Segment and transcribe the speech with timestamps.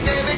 [0.00, 0.31] que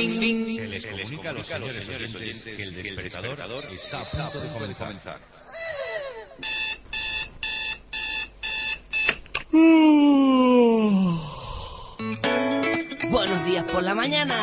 [0.00, 0.70] el
[2.74, 5.18] despertador está a punto de comenzar.
[13.10, 14.36] Buenos días por la mañana.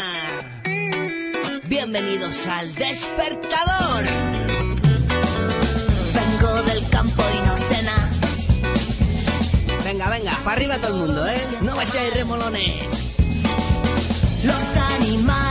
[1.63, 4.03] Bienvenidos al despertador.
[6.13, 8.11] Vengo del campo y no cena.
[9.83, 11.41] Venga, venga, para arriba todo el mundo, ¿eh?
[11.61, 13.07] No hay remolones.
[14.43, 15.46] Los animales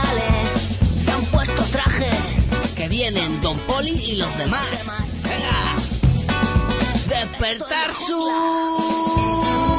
[2.87, 4.89] Que vienen Don Poli y los demás.
[5.21, 5.75] Venga.
[7.09, 9.76] Despertar su...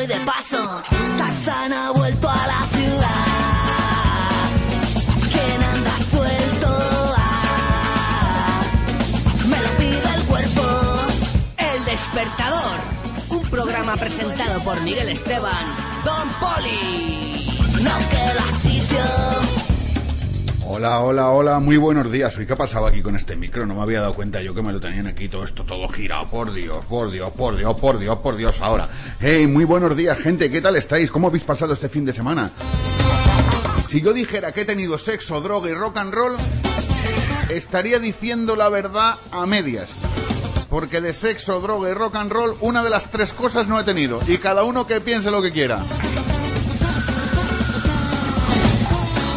[0.00, 0.82] estoy de paso?
[1.18, 3.06] Tarzán ha vuelto a la ciudad.
[5.32, 7.14] ¿Quién anda suelto?
[7.16, 8.62] Ah,
[9.46, 10.62] me lo pide el cuerpo.
[11.58, 12.80] El despertador.
[13.30, 15.66] Un programa presentado por Miguel Esteban.
[16.04, 17.46] Don Poli.
[17.82, 19.39] No queda sitio.
[20.72, 22.38] Hola, hola, hola, muy buenos días.
[22.38, 23.66] Hoy, ¿qué ha pasado aquí con este micro?
[23.66, 26.28] No me había dado cuenta yo que me lo tenían aquí todo esto, todo girado.
[26.28, 28.88] Por Dios, por Dios, por Dios, por Dios, por Dios, ahora.
[29.18, 30.48] Hey, muy buenos días, gente.
[30.48, 31.10] ¿Qué tal estáis?
[31.10, 32.52] ¿Cómo habéis pasado este fin de semana?
[33.84, 36.36] Si yo dijera que he tenido sexo, droga y rock and roll,
[37.48, 40.02] estaría diciendo la verdad a medias.
[40.68, 43.82] Porque de sexo, droga y rock and roll, una de las tres cosas no he
[43.82, 44.20] tenido.
[44.28, 45.80] Y cada uno que piense lo que quiera.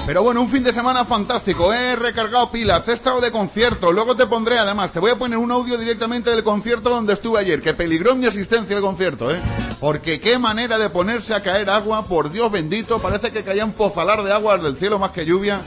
[0.06, 1.74] Pero bueno, un fin de semana fantástico.
[1.74, 3.92] He recargado pilas, he estado de concierto.
[3.94, 7.40] Luego te pondré, además, te voy a poner un audio directamente del concierto donde estuve
[7.40, 7.62] ayer.
[7.62, 9.40] Que peligró mi asistencia al concierto, ¿eh?
[9.80, 13.00] Porque qué manera de ponerse a caer agua, por Dios bendito.
[13.00, 15.62] Parece que caían pozalar de agua del cielo más que lluvia.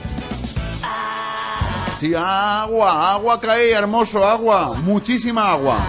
[1.99, 4.75] Sí, agua, agua caía, hermoso, agua.
[4.83, 5.79] Muchísima agua.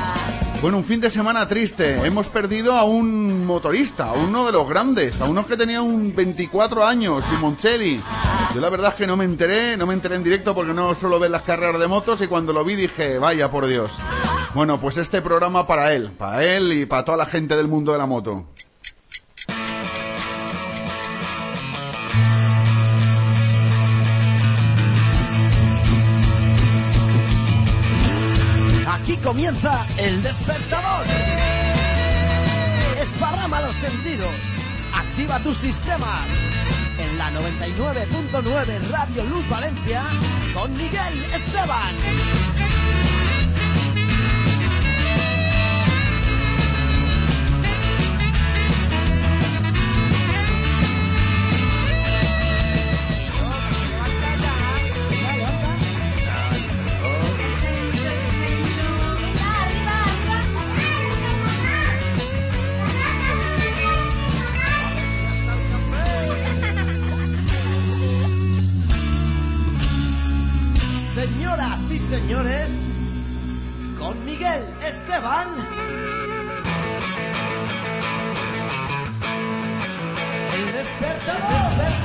[0.61, 2.05] Bueno, un fin de semana triste.
[2.05, 6.13] Hemos perdido a un motorista, a uno de los grandes, a uno que tenía un
[6.17, 8.01] 24 años, Simoncelli.
[8.53, 10.97] Yo la verdad es que no me enteré, no me enteré en directo porque no
[10.97, 13.93] suelo ver las carreras de motos y cuando lo vi dije, vaya por Dios.
[14.53, 17.93] Bueno, pues este programa para él, para él y para toda la gente del mundo
[17.93, 18.47] de la moto.
[29.29, 31.05] Comienza el despertador.
[32.99, 34.35] Esparrama los sentidos.
[34.95, 36.31] Activa tus sistemas.
[36.99, 40.03] En la 99.9 Radio Luz Valencia
[40.55, 42.58] con Miguel Esteban.
[72.09, 72.87] Señores,
[73.99, 75.49] con Miguel Esteban.
[80.55, 81.99] El despertador.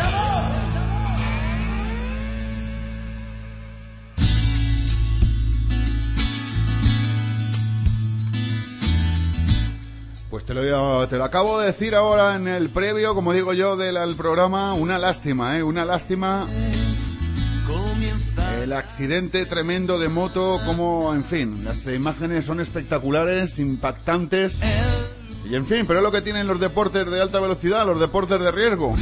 [10.29, 13.77] Pues te lo, te lo acabo de decir ahora en el previo, como digo yo,
[13.77, 14.73] del programa.
[14.73, 15.63] Una lástima, ¿eh?
[15.63, 16.45] Una lástima.
[18.63, 24.57] El accidente tremendo de moto, como, en fin, las imágenes son espectaculares, impactantes.
[25.43, 28.39] Y en fin, pero es lo que tienen los deportes de alta velocidad, los deportes
[28.39, 28.95] de riesgo.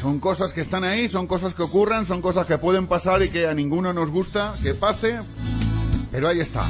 [0.00, 3.28] Son cosas que están ahí, son cosas que ocurren, son cosas que pueden pasar y
[3.28, 5.18] que a ninguno nos gusta que pase.
[6.10, 6.64] Pero ahí está.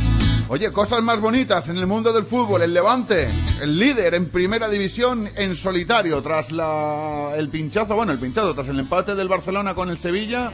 [0.50, 2.62] Oye, cosas más bonitas en el mundo del fútbol.
[2.62, 3.29] El Levante,
[3.61, 8.69] el líder en primera división en solitario tras la, el pinchazo, bueno, el pinchazo, tras
[8.69, 10.50] el empate del Barcelona con el Sevilla.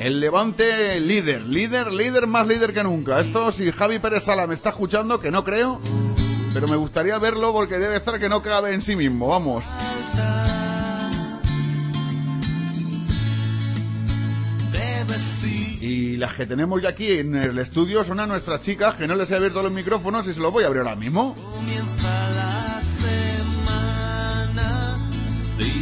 [0.00, 3.20] El Levante líder, líder, líder, más líder que nunca.
[3.20, 5.80] Esto si Javi Pérez Sala me está escuchando, que no creo,
[6.52, 9.64] pero me gustaría verlo porque debe estar que no cabe en sí mismo, vamos.
[15.88, 19.14] Y las que tenemos ya aquí en el estudio son a nuestras chicas, que no
[19.14, 21.34] les he abierto los micrófonos y se los voy a abrir ahora mismo.
[21.34, 24.28] Comienza la semana,
[25.26, 25.72] sí.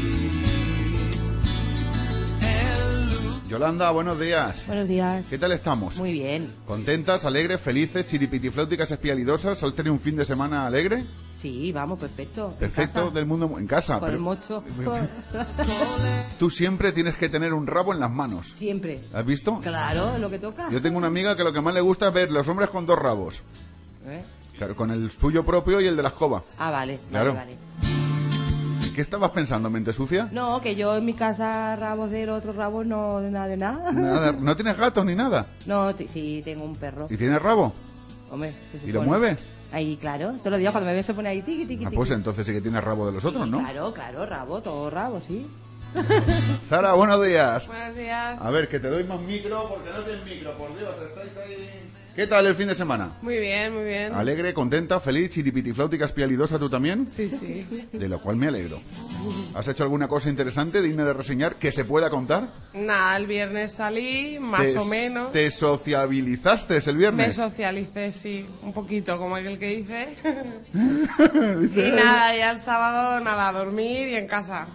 [2.41, 4.63] El lu- Yolanda, buenos días.
[4.69, 5.27] Buenos días.
[5.29, 5.97] ¿Qué tal estamos?
[5.99, 6.53] Muy bien.
[6.69, 9.61] ¿Contentas, alegres, felices, chiripitifláuticas, espialidosas?
[9.61, 11.03] ¿Has tenido un fin de semana alegre?
[11.41, 12.55] Sí, vamos, perfecto.
[12.59, 14.01] Perfecto, casa, del mundo en casa.
[14.01, 14.63] Con el mocho.
[16.39, 18.53] tú siempre tienes que tener un rabo en las manos.
[18.57, 19.05] Siempre.
[19.13, 19.61] ¿Has visto?
[19.61, 20.69] Claro, lo que toca.
[20.71, 22.87] Yo tengo una amiga que lo que más le gusta es ver los hombres con
[22.87, 23.43] dos rabos.
[24.07, 24.23] ¿Eh?
[24.57, 26.43] Claro, con el suyo propio y el de la escoba.
[26.59, 26.99] Ah, vale.
[27.11, 27.35] Claro.
[27.35, 27.67] Vale, vale.
[28.97, 30.31] ¿Qué estabas pensando, mente sucia?
[30.33, 33.93] No, que yo en mi casa rabos del otro rabo no de nada de nada.
[33.93, 35.47] Nada, no tienes gatos ni nada.
[35.67, 37.07] No, sí, tengo un perro.
[37.11, 37.75] ¿Y tienes rabo?
[38.31, 38.55] Hombre,
[38.87, 39.37] ¿Y lo mueve?
[39.73, 40.33] Ahí, claro.
[40.39, 41.97] Todos los días cuando me ve se pone ahí tiqui, tiqui, Ah, tiqui.
[41.97, 43.59] pues entonces sí que tienes rabo de los otros, Sí, ¿no?
[43.59, 45.47] Claro, claro, rabo, todo rabo, sí.
[46.69, 47.67] Sara, buenos días.
[47.67, 48.39] Buenos días.
[48.41, 51.69] A ver, que te doy más micro porque no tienes micro, por Dios, estáis ahí.
[52.17, 53.11] ¿Qué tal el fin de semana?
[53.21, 54.15] Muy bien, muy bien.
[54.15, 57.67] Alegre, contenta, feliz, chiripitifláutica, espialidosa tú también, Sí, sí.
[57.93, 58.81] de lo cual me alegro.
[59.55, 62.49] ¿Has hecho alguna cosa interesante, digna de reseñar, que se pueda contar?
[62.73, 65.31] Nada, el viernes salí, más o menos.
[65.33, 67.35] ¿Te sociabilizaste el Me viernes?
[67.35, 70.17] socialicé, sí, un poquito, como aquel que dice.
[70.73, 74.67] y nada, ya el sábado, nada, a dormir y en casa.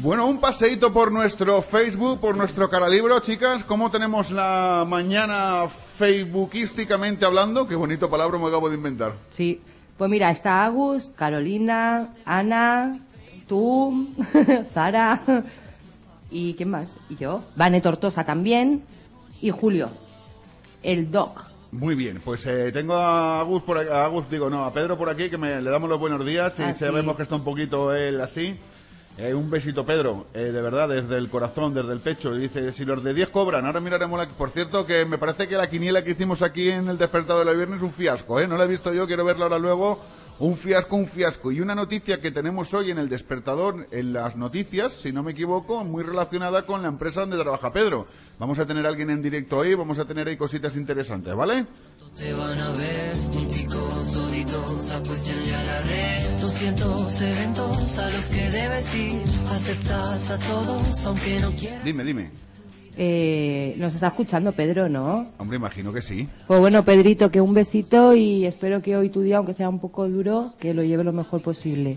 [0.00, 3.64] Bueno, un paseíto por nuestro Facebook, por nuestro caralibro, chicas.
[3.64, 7.66] ¿Cómo tenemos la mañana facebookísticamente hablando?
[7.66, 9.14] Qué bonito palabra me acabo de inventar.
[9.30, 9.60] Sí.
[9.96, 13.00] Pues mira, está Agus, Carolina, Ana,
[13.48, 14.08] tú,
[14.72, 15.20] Zara
[16.30, 16.98] y ¿quién más?
[17.10, 17.42] Y yo.
[17.56, 18.84] Vane Tortosa también
[19.40, 19.88] y Julio,
[20.84, 21.47] el doc.
[21.70, 24.96] Muy bien, pues eh, tengo a Agus por aquí, a Agus, digo, no, a Pedro
[24.96, 27.44] por aquí, que me, le damos los buenos días y Ah, sabemos que está un
[27.44, 28.54] poquito él así.
[29.18, 32.34] Eh, un besito, Pedro, eh, de verdad, desde el corazón, desde el pecho.
[32.36, 34.28] Y dice, si los de 10 cobran, ahora miraremos la...
[34.28, 37.56] Por cierto, que me parece que la quiniela que hicimos aquí en el despertado del
[37.56, 38.46] viernes es un fiasco, ¿eh?
[38.46, 40.00] No la he visto yo, quiero verla ahora luego.
[40.40, 41.50] Un fiasco, un fiasco.
[41.50, 45.32] Y una noticia que tenemos hoy en el despertador, en las noticias, si no me
[45.32, 48.06] equivoco, muy relacionada con la empresa donde trabaja Pedro.
[48.38, 51.66] Vamos a tener a alguien en directo hoy, vamos a tener ahí cositas interesantes, ¿vale?
[52.16, 53.12] Te van a ver
[55.54, 56.40] a la red.
[56.40, 59.22] 200 eventos a los que debes ir.
[59.50, 61.84] Aceptas a todos, aunque no quieras.
[61.84, 62.47] Dime, dime.
[63.00, 65.28] Eh, nos está escuchando Pedro, ¿no?
[65.38, 66.28] Hombre, imagino que sí.
[66.48, 69.78] Pues bueno, Pedrito, que un besito y espero que hoy tu día, aunque sea un
[69.78, 71.96] poco duro, que lo lleve lo mejor posible.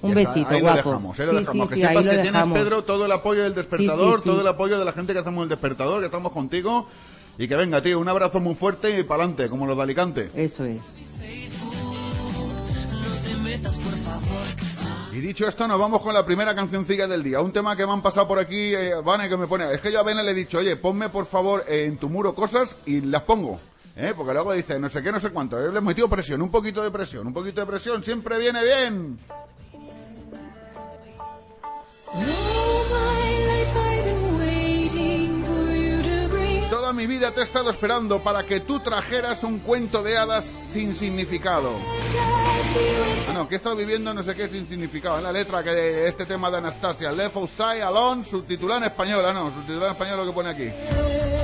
[0.00, 0.76] Un besito, ahí guapo.
[0.76, 1.68] lo dejamos, ahí lo Sí, dejamos.
[1.68, 2.58] sí, que sí, ahí sepas lo que tienes, dejamos.
[2.58, 4.28] Pedro, todo el apoyo del despertador, Sí, sí, sí.
[4.30, 6.88] todo el apoyo de la gente que hacemos el despertador, que estamos contigo.
[7.36, 10.30] Y que venga, tío, un abrazo muy fuerte y para adelante, como los de Alicante.
[10.34, 10.94] Eso es.
[15.14, 17.40] Y dicho esto, nos vamos con la primera cancioncilla del día.
[17.40, 19.72] Un tema que me han pasado por aquí, eh, Vane, que me pone.
[19.72, 22.08] Es que yo a Vane le he dicho, oye, ponme por favor eh, en tu
[22.08, 23.60] muro cosas y las pongo.
[23.94, 24.12] ¿eh?
[24.16, 25.56] Porque luego dice, no sé qué, no sé cuánto.
[25.64, 28.64] Yo le he metido presión, un poquito de presión, un poquito de presión, siempre viene
[28.64, 29.16] bien.
[36.94, 40.94] Mi vida te he estado esperando para que tú trajeras un cuento de hadas sin
[40.94, 41.72] significado.
[43.26, 45.18] Bueno, que he estado viviendo no sé qué sin significado.
[45.18, 49.24] En la letra que de este tema de Anastasia, Left Outside Alone, subtitulado en español.
[49.26, 51.43] Ah, no, subtitulado en español lo que pone aquí.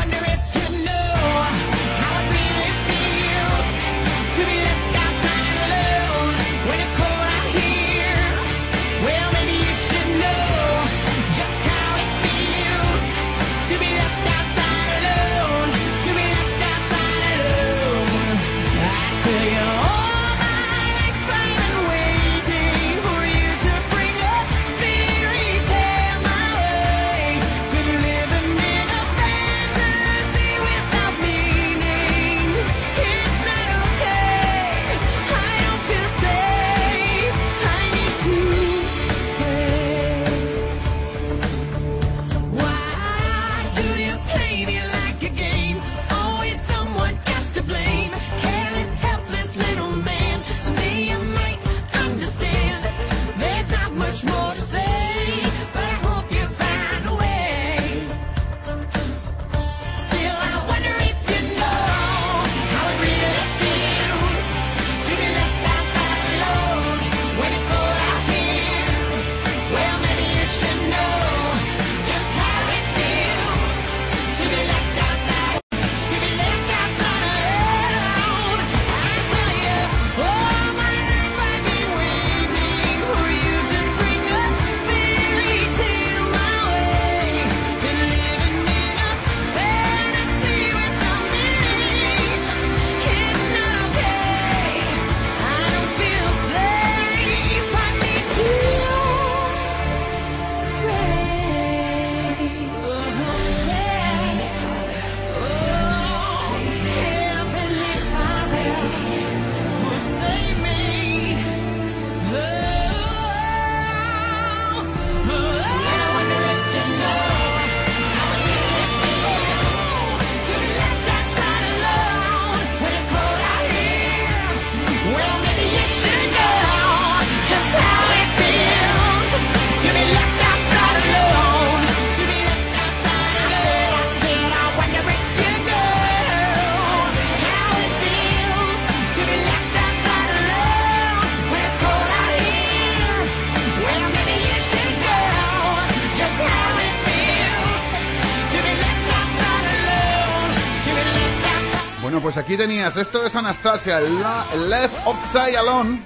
[152.51, 156.01] aquí tenías, esto es Anastasia, la, Left Upside Alone.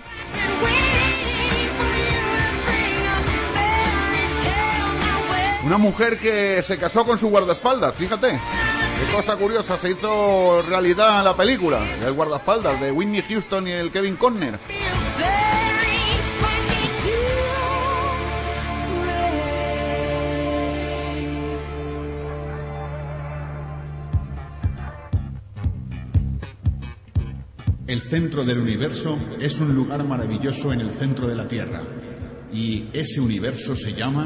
[5.63, 8.29] Una mujer que se casó con su guardaespaldas, fíjate.
[8.29, 13.91] Qué cosa curiosa, se hizo realidad la película, el guardaespaldas de Whitney Houston y el
[13.91, 14.59] Kevin Conner.
[27.95, 31.79] El centro del universo es un lugar maravilloso en el centro de la Tierra.
[32.51, 34.25] Y ese universo se llama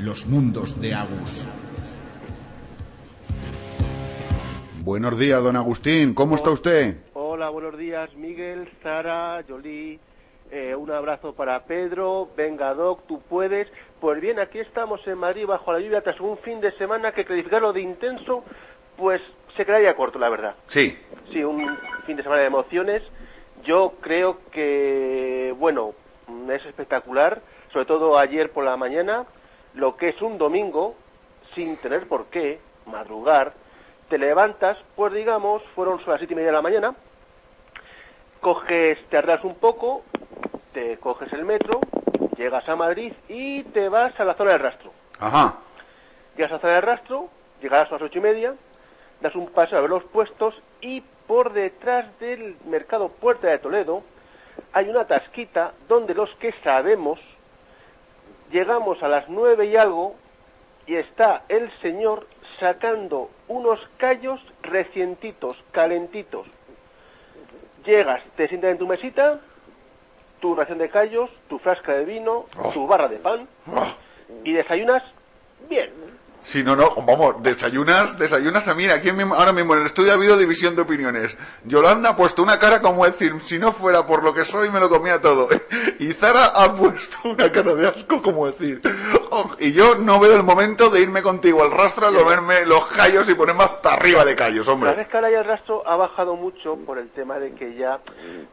[0.00, 1.46] los mundos de Agus.
[4.80, 6.14] Buenos días, don Agustín.
[6.14, 6.96] ¿Cómo está usted?
[7.14, 10.00] Hola, buenos días, Miguel, Sara, Jolie.
[10.50, 12.28] Eh, un abrazo para Pedro.
[12.36, 13.68] Venga, Doc, tú puedes.
[14.00, 17.24] Pues bien, aquí estamos en Madrid bajo la lluvia tras un fin de semana que
[17.24, 18.42] calificarlo de intenso,
[18.96, 19.22] pues
[19.56, 20.54] se quedaría corto, la verdad.
[20.66, 20.98] Sí.
[21.32, 23.02] Sí, un fin de semana de emociones.
[23.64, 25.94] Yo creo que, bueno,
[26.50, 27.40] es espectacular,
[27.72, 29.24] sobre todo ayer por la mañana,
[29.74, 30.94] lo que es un domingo,
[31.54, 33.54] sin tener por qué madrugar,
[34.08, 36.94] te levantas, pues digamos, fueron las siete y media de la mañana,
[38.40, 40.02] coges, te arreglas un poco,
[40.72, 41.80] te coges el metro,
[42.36, 44.92] llegas a Madrid y te vas a la zona del rastro.
[45.18, 45.60] Ajá.
[46.36, 47.28] Llegas a la zona del rastro,
[47.60, 48.54] llegarás a las ocho y media,
[49.22, 54.02] das un paseo a ver los puestos y por detrás del mercado Puerta de Toledo
[54.72, 57.18] hay una tasquita donde los que sabemos
[58.50, 60.16] llegamos a las nueve y algo
[60.86, 62.26] y está el señor
[62.58, 66.46] sacando unos callos recientitos, calentitos.
[67.84, 69.40] Llegas, te sientas en tu mesita,
[70.40, 72.70] tu ración de callos, tu frasca de vino, Oh.
[72.72, 73.48] tu barra de pan
[74.44, 75.02] y desayunas
[75.68, 75.90] bien.
[76.42, 80.14] Si no, no, vamos, desayunas, desayunas a mira, aquí ahora mismo en el estudio ha
[80.16, 81.36] habido división de opiniones.
[81.64, 84.80] Yolanda ha puesto una cara como decir, si no fuera por lo que soy me
[84.80, 85.48] lo comía todo.
[85.98, 88.80] Y Zara ha puesto una cara de asco como decir,
[89.30, 92.86] "Oh", y yo no veo el momento de irme contigo al rastro a comerme los
[92.86, 95.00] callos y ponerme hasta arriba de callos, La hombre.
[95.02, 98.00] escala y el rastro ha bajado mucho por el tema de que ya,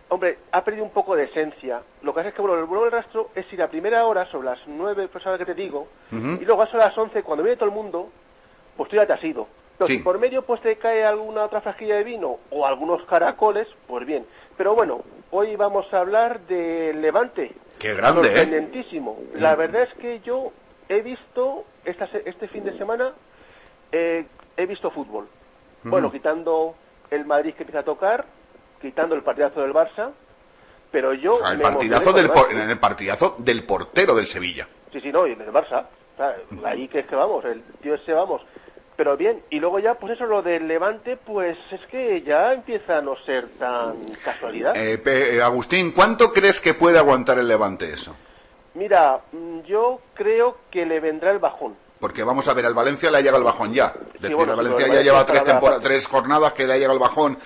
[0.10, 1.82] hombre, ha perdido un poco de esencia.
[2.04, 4.30] Lo que pasa es que, bueno, el vuelo del rastro es ir a primera hora,
[4.32, 7.24] sobre las nueve, pues ahora que te digo, y luego a eso a las once,
[7.24, 7.79] cuando viene todo el mundo,
[8.78, 9.48] pues tú ya te has ido.
[9.78, 9.98] Pero Sí.
[9.98, 14.06] si por medio pues te cae alguna otra frasquilla de vino o algunos caracoles, pues
[14.06, 14.26] bien.
[14.58, 17.54] Pero bueno, hoy vamos a hablar de Levante.
[17.80, 18.36] Qué grande, ¿eh?
[18.36, 19.18] Sorprendentísimo.
[19.36, 20.52] La verdad es que yo
[20.90, 23.14] he visto esta este fin de semana,
[23.92, 24.26] eh,
[24.58, 25.28] he visto fútbol.
[25.84, 26.76] Bueno, quitando
[27.10, 28.26] el Madrid que empieza a tocar,
[28.82, 30.12] quitando el partidazo del Barça,
[30.92, 31.38] pero yo...
[31.44, 34.68] Ah, El me partidazo del, por- en el partidazo del portero del Sevilla.
[34.92, 35.86] Sí, sí, no, y del Barça.
[36.66, 38.42] Ahí que es que vamos, el tío ese vamos.
[38.96, 42.98] Pero bien, y luego ya, pues eso, lo del Levante, pues es que ya empieza
[42.98, 43.96] a no ser tan
[44.26, 44.76] casualidad.
[44.76, 48.16] Eh, pe- eh, Agustín, ¿cuánto crees que puede aguantar el Levante eso?
[48.74, 51.76] Mira, mm, yo creo que le vendrá el bajón.
[52.00, 53.94] Porque vamos a ver, al Valencia le ha llegado el bajón ya.
[54.16, 55.44] Es decir, bueno, al Valencia ya lleva tres,
[55.82, 57.38] tres jornadas que le ha llegado el bajón.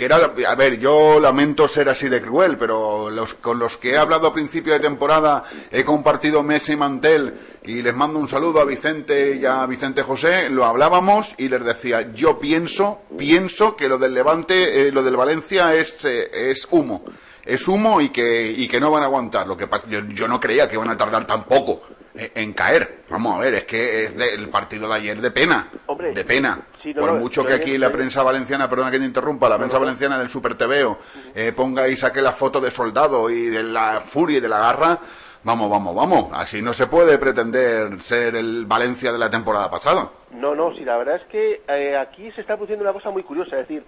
[0.00, 3.90] Que era, a ver, yo lamento ser así de cruel, pero los, con los que
[3.90, 8.26] he hablado a principio de temporada he compartido mesa y mantel y les mando un
[8.26, 13.76] saludo a Vicente y a Vicente José, lo hablábamos y les decía, yo pienso, pienso
[13.76, 17.04] que lo del Levante, eh, lo del Valencia es, eh, es humo.
[17.44, 19.46] Es humo y que, y que no van a aguantar.
[19.46, 21.82] Lo que yo, yo no creía que iban a tardar tampoco
[22.14, 23.00] en caer.
[23.08, 25.68] Vamos a ver, es que es de- el partido de ayer de pena.
[25.86, 26.60] Hombre, de pena.
[26.82, 29.78] sí, no, Por mucho que aquí la prensa valenciana, perdona que te interrumpa, la prensa
[29.78, 30.98] valenciana del Super TVO
[31.34, 34.58] eh, ponga y saque la foto de soldado y de la furia y de la
[34.58, 34.98] garra,
[35.44, 36.30] vamos, vamos, vamos.
[36.32, 40.10] Así no se puede pretender ser el Valencia de la temporada pasada.
[40.32, 43.22] No, no, sí, la verdad es que eh, aquí se está produciendo una cosa muy
[43.22, 43.84] curiosa, es decir,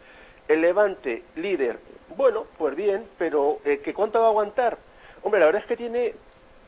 [0.48, 1.78] el Levante, líder,
[2.16, 4.76] bueno, pues bien, pero eh, ¿que cuánto va a aguantar?
[5.22, 6.14] Hombre, la verdad es que tiene,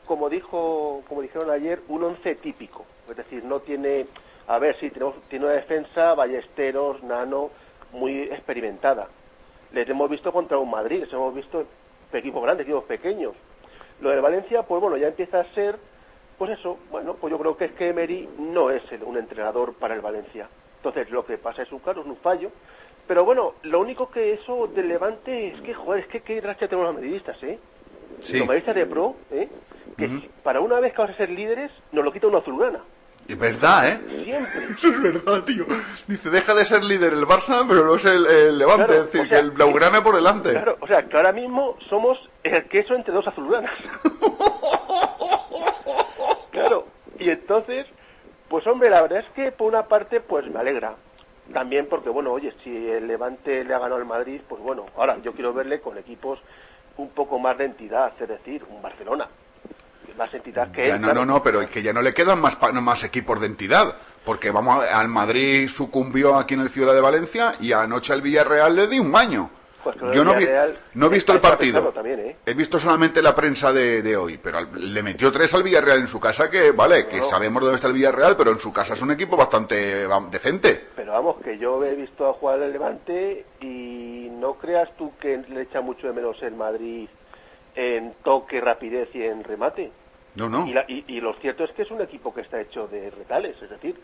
[0.05, 4.07] como dijo, como dijeron ayer, un once típico, es decir, no tiene,
[4.47, 7.49] a ver, sí, tenemos, tiene una defensa, Ballesteros, Nano,
[7.91, 9.07] muy experimentada.
[9.71, 11.65] Les hemos visto contra un Madrid, les hemos visto
[12.13, 13.33] equipos grandes, equipos pequeños.
[13.99, 15.77] Lo de Valencia, pues bueno, ya empieza a ser,
[16.37, 19.73] pues eso, bueno, pues yo creo que es que Emery no es el- un entrenador
[19.75, 20.47] para el Valencia.
[20.77, 22.51] Entonces lo que pasa es un claro, es un fallo.
[23.07, 26.67] Pero bueno, lo único que eso del Levante es que, joder, es que qué racha
[26.67, 27.59] tenemos los madridistas, ¿eh?
[28.25, 28.37] Sí.
[28.39, 29.47] Los madridistas de pro, ¿eh?
[29.97, 32.81] Que para una vez que vamos a ser líderes, nos lo quita una azulgrana.
[33.27, 33.99] Es verdad, ¿eh?
[34.23, 34.65] Siempre.
[34.75, 35.65] Eso es verdad, tío.
[36.07, 38.85] Dice, deja de ser líder el Barça, pero no es el, el Levante.
[38.85, 40.51] Claro, es decir, o sea, que el Blaugrana por delante.
[40.51, 43.71] Claro, o sea, que ahora mismo somos el queso entre dos azulgranas.
[46.51, 46.85] claro,
[47.17, 47.87] y entonces,
[48.47, 50.95] pues hombre, la verdad es que por una parte, pues me alegra.
[51.51, 55.17] También porque, bueno, oye, si el Levante le ha ganado al Madrid, pues bueno, ahora
[55.21, 56.39] yo quiero verle con equipos
[56.97, 59.27] un poco más de entidad, es decir, un Barcelona.
[60.17, 61.25] Más entidad que Ya él, no, claro.
[61.25, 63.95] no, no, pero es que ya no le quedan más, más equipos de entidad.
[64.23, 68.21] Porque vamos, a- al Madrid sucumbió aquí en el Ciudad de Valencia y anoche al
[68.21, 69.49] Villarreal le di un baño.
[69.83, 70.47] Pues Yo no, vi-
[70.95, 71.79] no he visto el partido.
[71.93, 72.37] también, ¿eh?
[72.43, 75.99] He visto solamente la prensa de, de hoy, pero al- le metió tres al Villarreal
[75.99, 77.23] en su casa, que vale, que No.
[77.23, 80.87] sabemos dónde está el Villarreal, pero en su casa es un equipo bastante decente.
[80.95, 85.37] Pero vamos, que yo he visto a jugar el Levante y no creas tú que
[85.49, 87.07] le echa mucho de menos el Madrid
[87.75, 89.91] en toque, rapidez y en remate.
[90.35, 90.67] No, no.
[90.67, 93.09] Y, la- y- y lo cierto es que es un equipo que está hecho de
[93.11, 93.99] retales, es decir,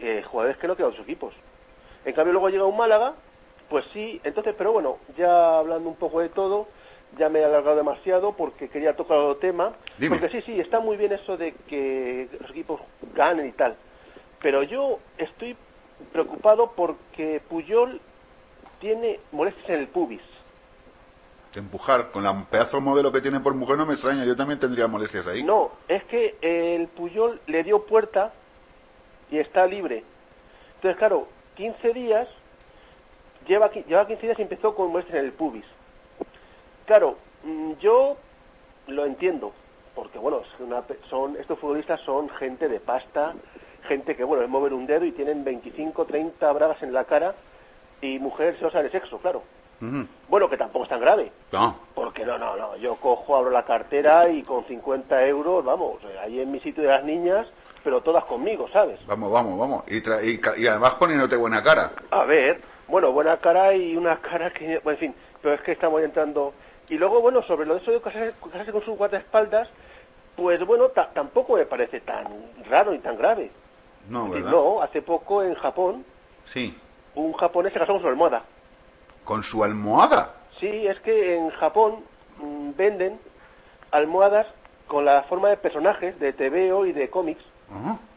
[0.00, 1.34] eh, jugadores que no quedan sus equipos.
[2.04, 3.14] En cambio luego llega un Málaga,
[3.68, 6.68] pues sí, entonces, pero bueno, ya hablando un poco de todo,
[7.18, 10.16] ya me he alargado demasiado porque quería tocar otro tema, Dime.
[10.18, 12.80] porque sí, sí, está muy bien eso de que los equipos
[13.14, 13.76] ganen y tal,
[14.40, 15.56] pero yo estoy
[16.12, 18.00] preocupado porque Puyol
[18.80, 20.22] tiene molestias en el pubis.
[21.52, 24.58] Que empujar con la pedazo modelo que tiene por mujer no me extraña, yo también
[24.58, 25.42] tendría molestias ahí.
[25.42, 28.32] No, es que el Puyol le dio puerta
[29.30, 30.04] y está libre.
[30.76, 32.28] Entonces, claro, 15 días,
[33.46, 35.64] lleva, lleva 15 días y empezó con muestras en el pubis.
[36.86, 38.16] Claro, mm, yo
[38.88, 39.52] lo entiendo,
[39.94, 40.42] porque bueno,
[41.08, 43.34] son, estos futbolistas son gente de pasta,
[43.88, 47.34] gente que, bueno, es mover un dedo y tienen 25, 30 bragas en la cara
[48.00, 49.42] y mujeres se osan de sexo, claro.
[50.28, 51.32] Bueno, que tampoco es tan grave.
[51.52, 51.76] No.
[51.94, 52.76] Porque no, no, no.
[52.76, 56.84] Yo cojo, abro la cartera y con 50 euros, vamos, eh, ahí en mi sitio
[56.84, 57.46] de las niñas,
[57.82, 59.04] pero todas conmigo, ¿sabes?
[59.06, 59.84] Vamos, vamos, vamos.
[59.88, 61.90] Y, tra- y, y además poniéndote buena cara.
[62.10, 65.72] A ver, bueno, buena cara y una cara que, bueno, en fin, pero es que
[65.72, 66.52] estamos entrando.
[66.88, 69.68] Y luego, bueno, sobre lo de eso de casarse, casarse con sus guardaespaldas,
[70.36, 72.26] pues bueno, ta- tampoco me parece tan
[72.70, 73.50] raro ni tan grave.
[74.08, 74.50] No, ¿verdad?
[74.50, 76.04] no, hace poco en Japón,
[76.46, 76.76] Sí.
[77.14, 78.42] un japonés se casó con su almohada.
[79.24, 80.34] Con su almohada.
[80.60, 81.96] Sí, es que en Japón
[82.38, 83.18] mm, venden
[83.90, 84.46] almohadas
[84.86, 87.42] con la forma de personajes de TVO y de cómics.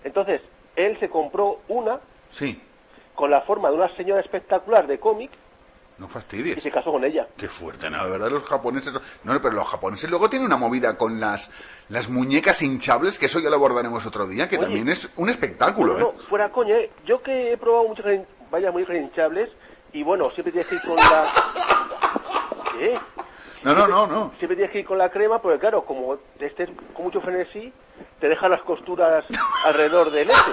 [0.04, 0.41] Entonces,
[0.76, 2.62] él se compró una Sí.
[3.13, 5.32] con la forma de una señora espectacular de cómic
[5.98, 6.62] No y fastidies.
[6.62, 7.26] se casó con ella.
[7.38, 8.04] Qué fuerte, ¿no?
[8.04, 8.94] De verdad, los japoneses...
[9.24, 11.50] No, pero los japoneses luego tienen una movida con las,
[11.88, 14.65] las muñecas hinchables, que eso ya lo abordaremos otro día, que Oye.
[14.65, 16.13] también es un espectáculo, No, ¿eh?
[16.30, 16.91] fuera coña, ¿eh?
[17.06, 18.06] yo que he probado muchas
[18.74, 19.50] muy hinchables
[19.96, 21.24] y bueno, siempre tienes que ir con la...
[22.78, 23.00] ¿Qué?
[23.64, 24.34] No, no, no, no.
[24.38, 27.72] Siempre tienes que ir con la crema, porque claro, como estés con mucho frenesí,
[28.20, 29.24] te dejan las costuras
[29.64, 30.52] alrededor del este.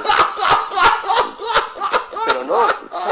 [2.25, 2.61] Pero no,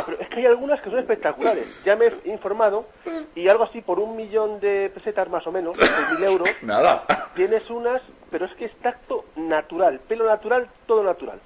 [0.07, 1.67] pero es que hay algunas que son espectaculares.
[1.85, 2.87] Ya me he informado
[3.35, 5.77] y algo así por un millón de pesetas más o menos,
[6.13, 7.05] mil euros, Nada.
[7.35, 11.41] tienes unas, pero es que es tacto natural, pelo natural, todo natural.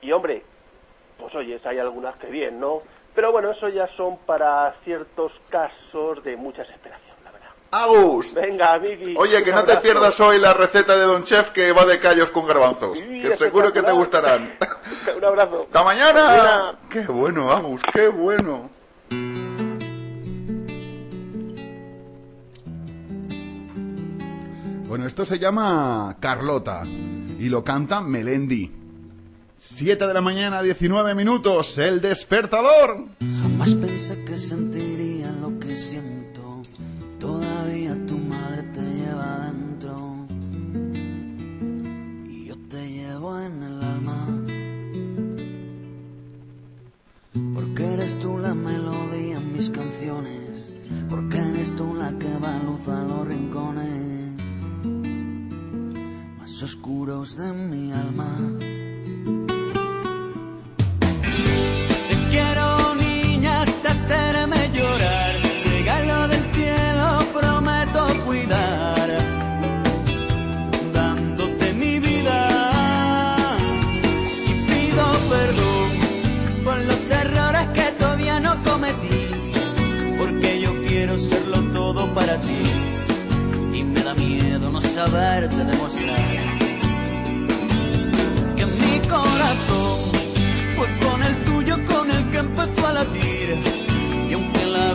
[0.00, 0.42] Y hombre,
[1.18, 2.80] pues oye, hay algunas que bien, ¿no?
[3.18, 7.48] Pero bueno, eso ya son para ciertos casos de mucha desesperación, la verdad.
[7.72, 8.32] Agus.
[8.32, 9.16] Venga, Vicky.
[9.18, 12.30] Oye, que no te pierdas hoy la receta de Don Chef que va de callos
[12.30, 12.96] con garbanzos.
[12.96, 14.56] Sí, Que seguro que te gustarán.
[15.16, 15.62] un abrazo.
[15.64, 16.22] ¡Hasta mañana!
[16.22, 16.78] Mañana.
[16.88, 17.82] ¡Qué bueno, Agus!
[17.92, 18.70] ¡Qué bueno!
[24.86, 28.77] Bueno, esto se llama Carlota y lo canta Melendi.
[29.60, 33.06] 7 de la mañana, 19 minutos, el despertador.
[33.42, 36.62] Jamás pensé que sentiría lo que siento.
[37.18, 40.26] Todavía tu madre te lleva dentro.
[42.28, 44.26] Y yo te llevo en el alma.
[47.52, 50.72] Porque eres tú la melodía en mis canciones.
[51.10, 54.40] Porque eres tú la que da luz a los rincones
[56.38, 58.87] más oscuros de mi alma.
[64.08, 65.34] Hacerme llorar.
[65.64, 69.08] Regalo del cielo, prometo cuidar.
[70.94, 72.38] Dándote mi vida.
[74.46, 75.88] Y pido perdón
[76.64, 79.20] por los errores que todavía no cometí.
[80.18, 82.62] Porque yo quiero serlo todo para ti.
[83.74, 86.58] Y me da miedo no saberte demostrar
[88.56, 89.98] que mi corazón
[90.74, 93.37] fue con el tuyo con el que empezó a latir.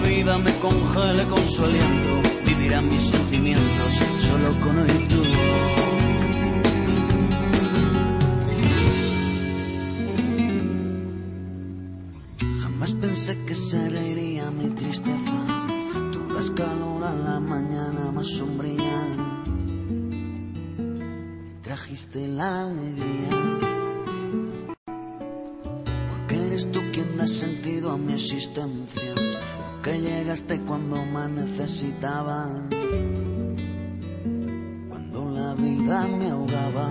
[0.07, 4.75] Vida me congele con su aliento, vivirán mis sentimientos solo con
[5.09, 5.83] tu voz.
[12.61, 15.37] Jamás pensé que se reiría mi tristeza.
[16.11, 19.01] Tú das calor a la mañana más sombría.
[21.61, 23.29] Trajiste la alegría.
[26.09, 29.13] Porque eres tú quien da sentido a mi existencia,
[29.83, 32.47] que llegaste cuando más necesitaba,
[34.89, 36.89] cuando la vida me ahogaba.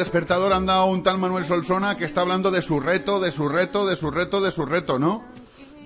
[0.00, 3.86] Despertador anda un tal Manuel Solsona que está hablando de su reto, de su reto,
[3.86, 5.24] de su reto, de su reto, ¿no?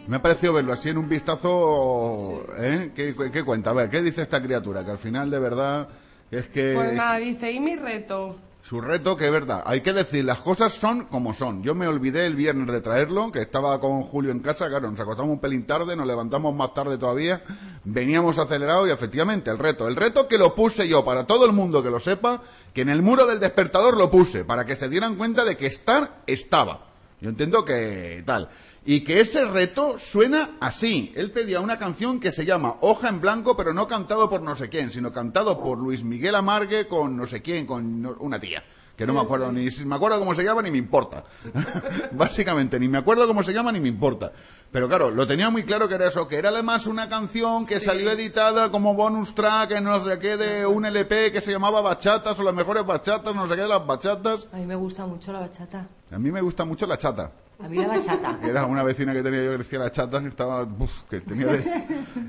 [0.06, 2.92] Me ha parecido verlo así en un vistazo, ¿eh?
[2.94, 3.70] ¿Qué, qué cuenta?
[3.70, 4.84] A ver, ¿qué dice esta criatura?
[4.84, 5.88] Que al final, de verdad,
[6.30, 6.74] es que...
[6.74, 8.36] Pues nada, dice, ¿y mi reto?
[8.66, 9.62] Su reto, que es verdad.
[9.66, 11.62] Hay que decir, las cosas son como son.
[11.62, 14.98] Yo me olvidé el viernes de traerlo, que estaba con Julio en casa, claro, nos
[14.98, 17.42] acostamos un pelín tarde, nos levantamos más tarde todavía,
[17.84, 19.86] veníamos acelerados y efectivamente, el reto.
[19.86, 22.40] El reto que lo puse yo, para todo el mundo que lo sepa,
[22.72, 25.66] que en el muro del despertador lo puse, para que se dieran cuenta de que
[25.66, 26.86] estar estaba.
[27.20, 28.48] Yo entiendo que tal.
[28.86, 31.10] Y que ese reto suena así.
[31.16, 34.54] Él pedía una canción que se llama Hoja en Blanco, pero no cantado por no
[34.54, 38.38] sé quién, sino cantado por Luis Miguel Amargue con no sé quién, con no- una
[38.38, 38.62] tía.
[38.96, 41.24] Que no me acuerdo ni si me acuerdo cómo se llama ni me importa.
[42.12, 44.30] Básicamente, ni me acuerdo cómo se llama ni me importa.
[44.70, 47.80] Pero claro, lo tenía muy claro que era eso, que era además una canción que
[47.80, 51.80] salió editada como bonus track en no sé qué de un LP que se llamaba
[51.80, 54.46] Bachatas o las mejores bachatas, no sé qué de las bachatas.
[54.52, 55.88] A mí me gusta mucho la bachata.
[56.10, 57.30] A mí me gusta mucho la chata.
[57.60, 58.38] A mí la bachata.
[58.44, 61.46] Era una vecina que tenía yo que decía la chata que estaba uf, que tenía
[61.46, 61.84] de-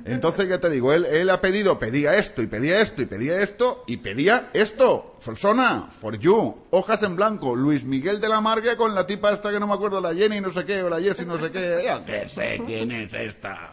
[0.05, 3.41] entonces ya te digo él, él ha pedido pedía esto y pedía esto y pedía
[3.41, 5.15] esto y pedía esto.
[5.19, 6.55] Solsona for you.
[6.69, 7.55] Hojas en blanco.
[7.55, 10.39] Luis Miguel de la Marga con la tipa esta que no me acuerdo la Jenny
[10.41, 11.81] no sé qué o la Jessie no sé qué.
[11.83, 13.71] Ya que sé quién es esta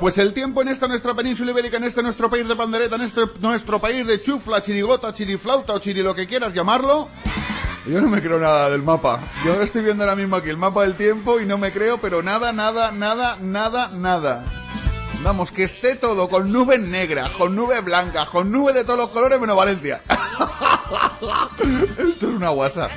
[0.00, 3.02] Pues el tiempo en esta nuestra península ibérica, en este nuestro país de pandereta, en
[3.02, 7.08] este nuestro país de chufla, chirigota, chiriflauta o chiri lo que quieras llamarlo.
[7.84, 9.18] Yo no me creo nada del mapa.
[9.44, 12.22] Yo estoy viendo ahora mismo aquí el mapa del tiempo y no me creo, pero
[12.22, 14.44] nada, nada, nada, nada, nada.
[15.22, 19.08] Vamos, que esté todo con nubes negras, con nubes blancas, con nubes de todos los
[19.08, 20.00] colores menos Valencia.
[21.98, 22.88] Esto es una guasa.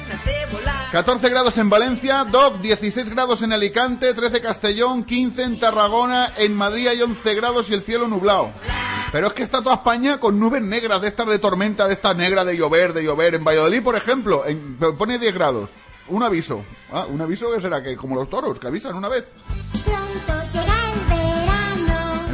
[0.92, 6.54] 14 grados en Valencia, DOC 16 grados en Alicante, 13 Castellón, 15 en Tarragona, en
[6.54, 8.52] Madrid hay 11 grados y el cielo nublado.
[9.10, 12.18] Pero es que está toda España con nubes negras de estas de tormenta, de estas
[12.18, 13.36] negras de llover, de llover.
[13.36, 15.70] En Valladolid, por ejemplo, en, pone 10 grados.
[16.10, 16.66] Un aviso.
[16.92, 19.24] Ah, un aviso que será que como los toros, que avisan una vez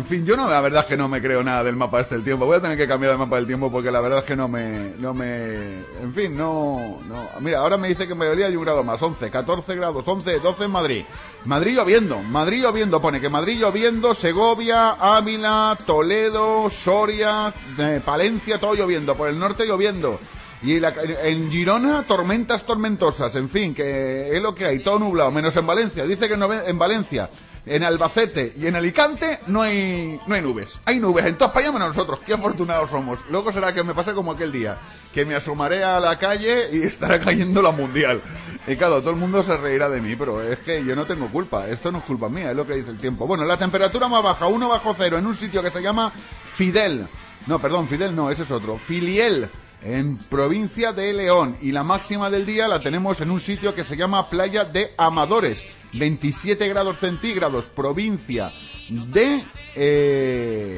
[0.08, 2.24] fin, yo no, la verdad es que no me creo nada del mapa este del
[2.24, 2.46] tiempo.
[2.46, 4.48] Voy a tener que cambiar el mapa del tiempo porque la verdad es que no
[4.48, 7.30] me, no me, en fin, no, no.
[7.40, 10.40] Mira, ahora me dice que en Valladolid hay un grado más, 11, 14 grados, 11,
[10.40, 11.04] 12 en Madrid.
[11.46, 18.74] Madrid lloviendo, Madrid lloviendo, pone que Madrid lloviendo, Segovia, Ávila, Toledo, Soria, eh, Palencia, todo
[18.74, 20.20] lloviendo, por el norte lloviendo.
[20.64, 20.94] Y la-
[21.24, 25.68] en Girona, tormentas tormentosas, en fin, que es lo que hay, todo nublado, menos en
[25.68, 26.06] Valencia.
[26.06, 27.30] Dice que no en Valencia,
[27.64, 30.80] en Albacete y en Alicante no hay, no hay nubes.
[30.86, 33.20] Hay nubes en todas para allá menos nosotros, qué afortunados somos.
[33.30, 34.78] Luego será que me pase como aquel día,
[35.14, 38.20] que me asomaré a la calle y estará cayendo la mundial.
[38.66, 41.28] Y claro, todo el mundo se reirá de mí, pero es que yo no tengo
[41.28, 43.28] culpa, esto no es culpa mía, es lo que dice el tiempo.
[43.28, 46.12] Bueno, la temperatura más baja, 1 bajo cero, en un sitio que se llama
[46.56, 47.06] Fidel.
[47.46, 48.78] No, perdón, Fidel no, ese es otro.
[48.78, 49.50] Filiel,
[49.96, 51.58] en provincia de León.
[51.62, 54.94] Y la máxima del día la tenemos en un sitio que se llama Playa de
[54.98, 55.66] Amadores.
[55.94, 58.52] 27 grados centígrados, provincia
[58.90, 59.44] de...
[59.76, 60.78] eh,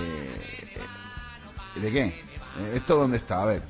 [1.75, 2.03] ¿De qué?
[2.03, 3.41] Eh, ¿Esto dónde está?
[3.41, 3.63] A ver.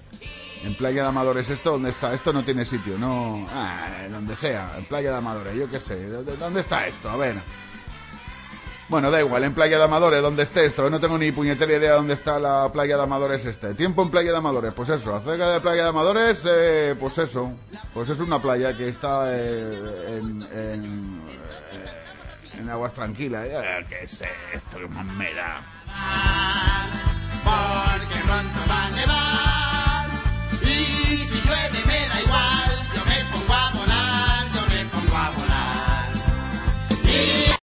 [0.65, 2.13] En Playa de Amadores, ¿esto dónde está?
[2.13, 3.47] Esto no tiene sitio, no...
[3.53, 6.07] Ah, donde sea, en Playa de Amadores, yo qué sé.
[6.09, 7.09] ¿Dónde, dónde está esto?
[7.09, 7.35] A ver.
[8.89, 11.93] Bueno, da igual, en Playa de Amadores, donde esté esto, no tengo ni puñetera idea
[11.93, 13.75] dónde está la Playa de Amadores este.
[13.75, 17.53] Tiempo en Playa de Amadores, pues eso, acerca de Playa de Amadores, eh, pues eso,
[17.93, 21.21] pues es una playa que está eh, en, en,
[21.71, 23.45] eh, en aguas tranquilas.
[23.47, 24.79] Eh, ¿Qué sé esto?
[24.79, 25.61] ¿Qué más me da?
[27.43, 30.09] Porque pronto va a nevar.
[30.63, 35.29] Y si llueve me da igual, yo me pongo a volar, yo me pongo a
[35.29, 36.09] volar.
[37.03, 37.58] Y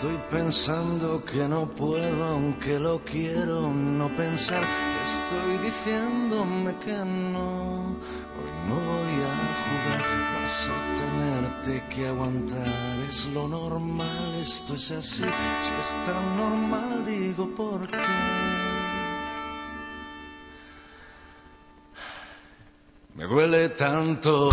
[0.00, 4.64] Estoy pensando que no puedo, aunque lo quiero no pensar.
[5.02, 10.40] Estoy diciéndome que no, hoy no voy a jugar.
[10.40, 15.24] Vas a tenerte que aguantar, es lo normal, esto es así.
[15.58, 17.98] Si es tan normal, digo por qué.
[23.16, 24.48] Me duele tanto.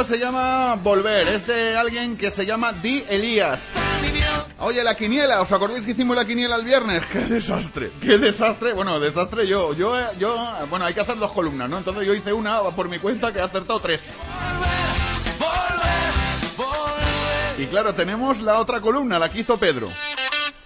[0.00, 1.28] Se llama Volver.
[1.28, 3.74] Es de alguien que se llama Di Elías.
[4.58, 7.04] Oye, la quiniela, ¿os acordáis que hicimos la quiniela el viernes?
[7.12, 7.90] ¡Qué desastre!
[8.00, 8.72] ¡Qué desastre!
[8.72, 9.74] Bueno, desastre yo.
[9.74, 10.36] Yo, yo,
[10.70, 11.78] bueno, hay que hacer dos columnas, ¿no?
[11.78, 14.00] Entonces yo hice una por mi cuenta que he acertado tres.
[17.58, 19.90] Y claro, tenemos la otra columna, la que hizo Pedro.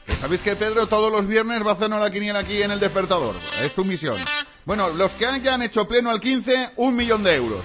[0.07, 2.79] Que sabéis que Pedro todos los viernes va a hacernos la quiniela aquí en el
[2.79, 3.35] despertador.
[3.61, 4.17] Es su misión.
[4.65, 7.65] Bueno, los que hayan hecho pleno al 15, un millón de euros.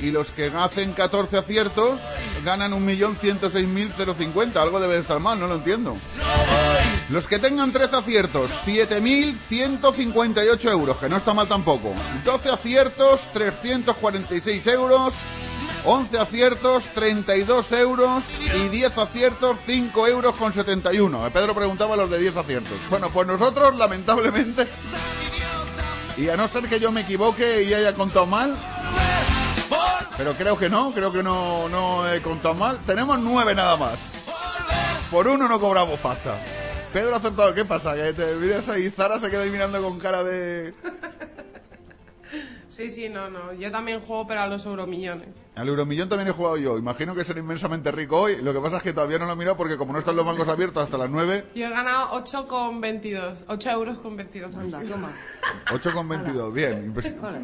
[0.00, 1.98] y los que hacen 14 aciertos
[2.44, 4.56] ganan 1.106.050?
[4.56, 5.96] Algo debe de estar mal, no lo entiendo.
[7.10, 11.92] Los que tengan 13 aciertos, 7.158 euros, que no está mal tampoco.
[12.24, 15.12] 12 aciertos, 346 euros.
[15.84, 18.24] 11 aciertos, 32 euros.
[18.56, 21.30] Y 10 aciertos, 5 euros con 71.
[21.32, 22.78] Pedro preguntaba los de 10 aciertos.
[22.90, 24.66] Bueno, pues nosotros, lamentablemente,
[26.16, 28.56] y a no ser que yo me equivoque y haya contado mal,
[30.16, 32.78] Pero creo que no, creo que no, no he contado mal.
[32.86, 33.98] Tenemos nueve nada más.
[35.10, 36.36] Por uno no cobramos pasta.
[36.92, 37.96] Pedro ha acertado, ¿qué pasa?
[37.96, 40.72] Que te miras ahí, Zara se queda ahí mirando con cara de...
[42.68, 43.52] Sí, sí, no, no.
[43.52, 45.28] Yo también juego, pero a los euromillones.
[45.56, 46.76] Al Euromillón también he jugado yo.
[46.78, 48.42] Imagino que seré inmensamente rico hoy.
[48.42, 50.26] Lo que pasa es que todavía no lo he mirado porque como no están los
[50.26, 53.44] bancos abiertos hasta las 9, Yo he ganado 8 con 22.
[53.46, 54.56] 8 euros con 22.
[54.56, 55.10] Anda, toma.
[55.70, 56.52] 8,22.
[56.52, 56.92] Bien.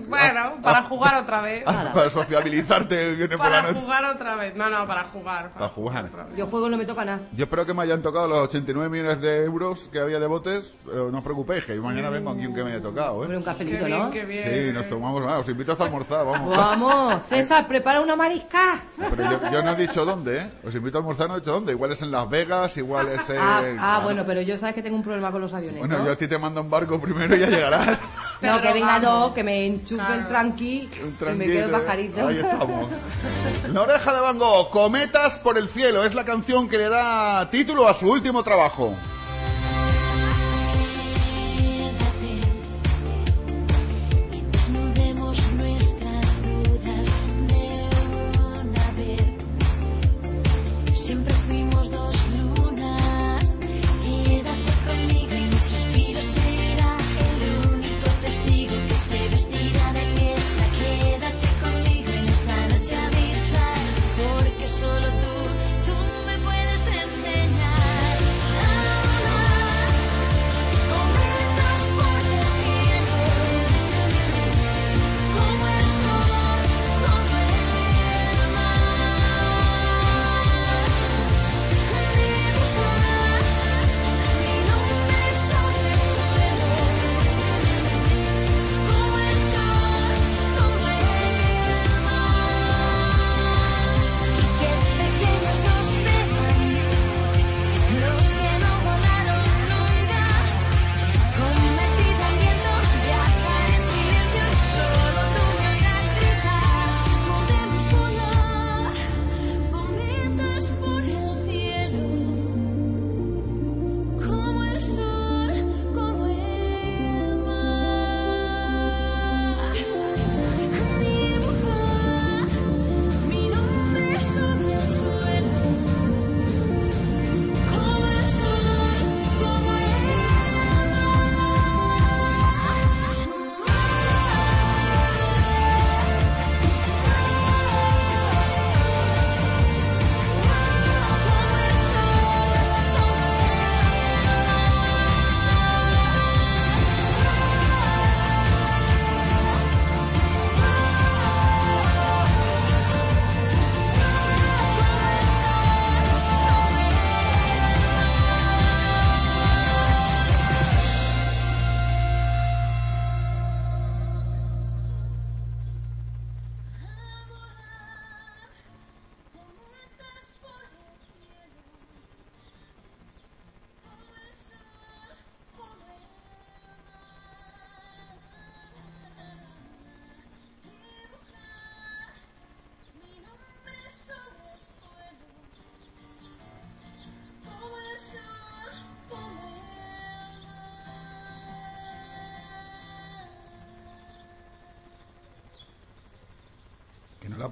[0.09, 1.63] Bueno, para jugar otra vez.
[1.67, 3.81] Ah, para sociabilizarte el viernes por la Para noche.
[3.85, 4.55] jugar otra vez.
[4.57, 5.53] No, no, para jugar.
[5.53, 6.11] Para jugar.
[6.37, 7.21] Yo juego y no me toca nada.
[7.37, 10.73] Yo espero que me hayan tocado los 89 millones de euros que había de botes.
[10.85, 13.39] Pero no os preocupéis, que mañana vengo aquí un que me haya tocado, Hombre, ¿eh?
[13.39, 14.11] un cafelito, Qué bien, ¿no?
[14.11, 14.67] qué bien.
[14.69, 15.25] Sí, nos tomamos.
[15.27, 16.57] ah, os invito hasta almorzar, vamos.
[16.57, 18.81] Vamos, César, prepara una marisca.
[18.99, 20.51] Pero yo, yo no he dicho dónde, ¿eh?
[20.67, 21.73] Os invito a almorzar, no he dicho dónde.
[21.73, 23.39] Igual es en Las Vegas, igual es en...
[23.51, 24.05] Ah, ah, claro.
[24.05, 25.79] bueno, pero yo sabes que tengo un problema con los aviones.
[25.79, 26.07] Bueno, ¿no?
[26.07, 27.99] yo a ti te mando un barco primero y ya llegarás.
[28.41, 32.27] No, que venga dos, que me enchufe el tranqui y me quedo pajarito.
[32.27, 32.89] Ahí estamos.
[33.75, 37.51] La oreja de Van Gogh, Cometas por el cielo, es la canción que le da
[37.51, 38.95] título a su último trabajo.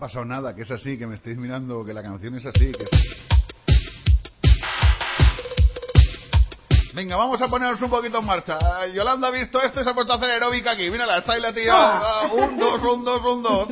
[0.09, 2.73] Pasado nada, que es así, que me estáis mirando, que la canción es así.
[2.73, 2.87] Que...
[6.95, 8.59] Venga, vamos a ponernos un poquito en marcha.
[8.59, 10.91] Ah, Yolanda ha visto esto y se ha puesto a hacer aeróbica aquí.
[10.91, 11.75] Mírala, está ahí la tía.
[11.75, 13.69] Ah, un, dos, un, dos, un, dos.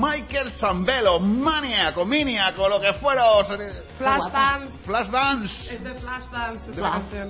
[0.00, 3.22] Michael Zambello, Maniaco, Miniaco, lo que fuera.
[3.98, 4.78] Flashdance.
[4.86, 5.74] Flashdance.
[5.74, 7.28] Es de Flashdance esta canción.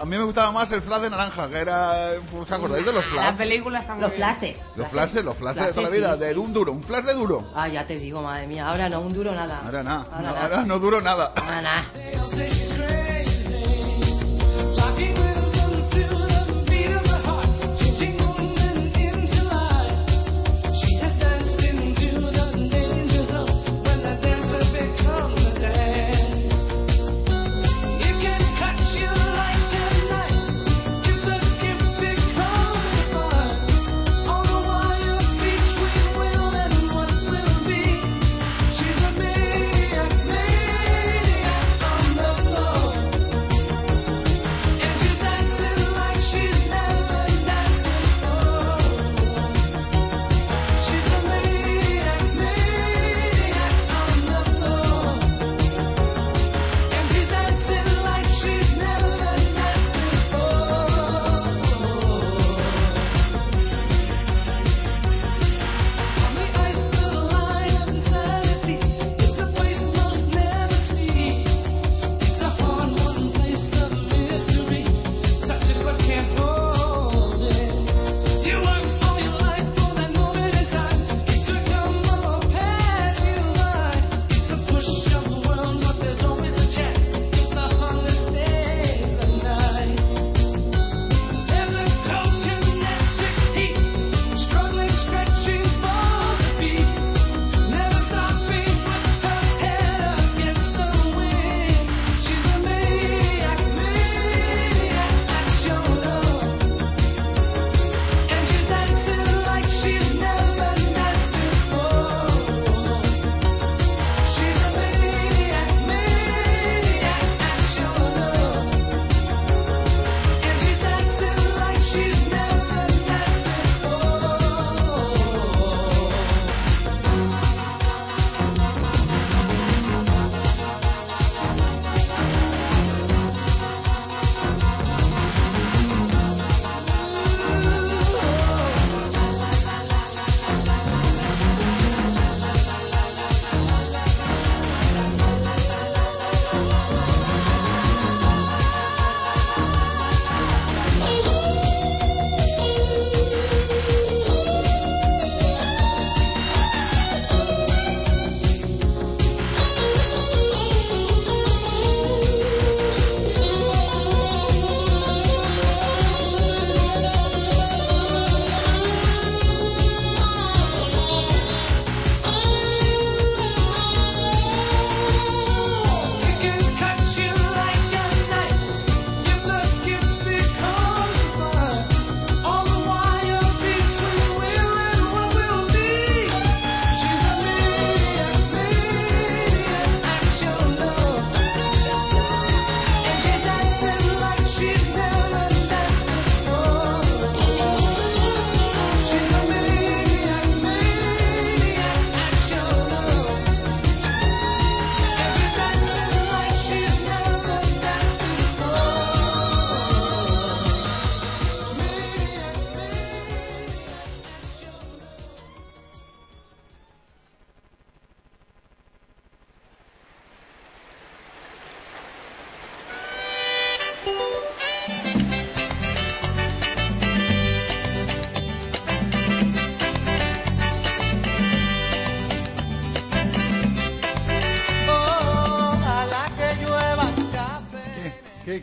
[0.00, 2.10] A mí me gustaba más el flash de naranja, que era...
[2.40, 3.34] ¿Os acordáis de los La flash?
[3.36, 4.56] película está muy Los flashes.
[4.76, 6.38] Los flashes, los flashes de toda la vida, sí, de sí.
[6.38, 7.50] un duro, un flash de duro.
[7.54, 8.68] Ah, ya te digo, madre mía.
[8.68, 9.60] Ahora no, un duro nada.
[9.64, 10.42] Ahora nada, Ahora no, nada.
[10.42, 11.32] ahora no duro nada.
[11.36, 11.84] Ahora nada.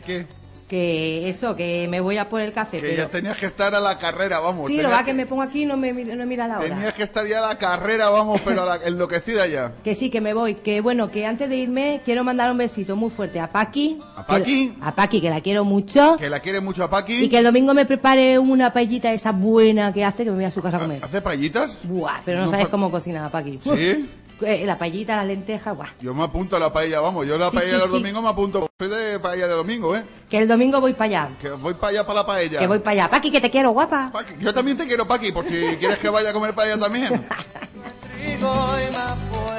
[0.00, 0.26] qué?
[0.68, 3.02] Que eso, que me voy a por el café, Que pero...
[3.02, 4.68] ya tenías que estar a la carrera, vamos.
[4.68, 6.68] Sí, lo va que me pongo aquí y no me mira- no mira la hora.
[6.74, 9.74] Tenías que estar ya a la carrera, vamos, pero a la- enloquecida ya.
[9.84, 10.54] Que sí, que me voy.
[10.54, 13.98] Que bueno, que antes de irme quiero mandar un besito muy fuerte a Paqui.
[14.16, 14.70] ¿A Paqui?
[14.70, 16.16] Que- a Paqui, que la quiero mucho.
[16.16, 17.24] Que la quiere mucho a Paqui.
[17.24, 20.44] Y que el domingo me prepare una paellita esa buena que hace, que me voy
[20.46, 21.04] a su casa a comer.
[21.04, 21.80] ¿Hace paellitas?
[21.84, 23.60] Buah, pero no, No sabes cómo cocina Paqui.
[23.62, 24.08] ¿Sí?
[24.40, 25.88] Eh, La paellita, la lenteja, buah.
[26.00, 27.26] Yo me apunto a la paella, vamos.
[27.26, 27.96] Yo la Sí, paella sí, del sí.
[27.98, 28.68] domingo me apunto.
[28.78, 30.04] Soy de paella de domingo, ¿eh?
[30.28, 31.28] Que el domingo voy para allá.
[31.40, 32.58] Que voy para allá para la paella.
[32.58, 33.10] Que voy para allá.
[33.10, 34.10] Paqui, que te quiero, guapa.
[34.12, 37.24] Paqui, Yo también te quiero, Paqui, por si quieres que vaya a comer paella también.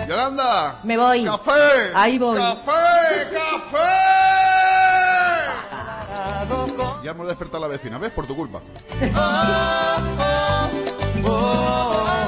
[0.07, 0.79] Yolanda.
[0.83, 1.23] Me voy.
[1.23, 1.91] ¡Café!
[1.95, 2.37] Ahí voy.
[2.37, 3.29] ¡Café!
[3.31, 3.77] ¡Café!
[7.03, 8.11] Ya hemos despertado a la vecina, ¿ves?
[8.13, 8.59] Por tu culpa.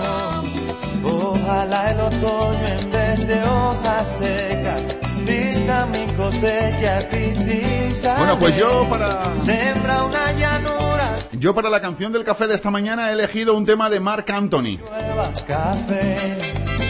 [1.46, 8.18] Ojalá el otoño en vez de hojas secas pinta mi cosecha artificial.
[8.18, 9.38] Bueno, pues yo para...
[9.38, 13.64] Sembra una llanura, Yo para la canción del café de esta mañana he elegido un
[13.64, 14.80] tema de Marc Anthony.
[14.80, 16.18] nueva café.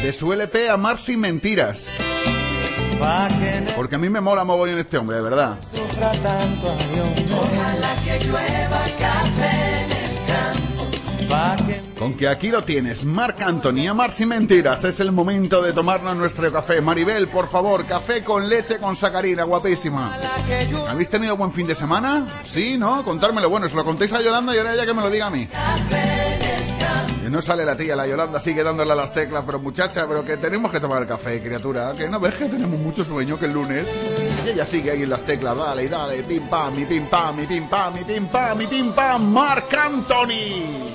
[0.01, 1.89] De su LP Amar sin mentiras.
[3.75, 5.55] Porque a mí me mola mogollón este hombre, de verdad.
[5.73, 7.13] sufra tanto avión.
[7.33, 8.83] Ojalá que llueva
[11.97, 14.83] Con que aquí lo tienes, Marc Anthony, Amar sin mentiras.
[14.83, 16.81] Es el momento de tomarnos nuestro café.
[16.81, 20.11] Maribel, por favor, café con leche con sacarina, guapísima.
[20.89, 22.25] ¿Habéis tenido buen fin de semana?
[22.43, 23.03] Sí, ¿no?
[23.03, 23.49] Contármelo.
[23.49, 25.47] Bueno, se lo contéis a Yolanda y ahora ella que me lo diga a mí.
[27.29, 30.37] No sale la tía, la Yolanda sigue dándole a las teclas, pero muchacha, pero que
[30.37, 31.93] tenemos que tomar el café, criatura.
[31.97, 33.87] Que no ves que tenemos mucho sueño que el lunes.
[34.45, 37.45] Y ella sigue ahí en las teclas, dale dale, pim pam, y pim pam, y
[37.45, 40.94] pim pam, y pim pam, y pim pam, Marc Anthony.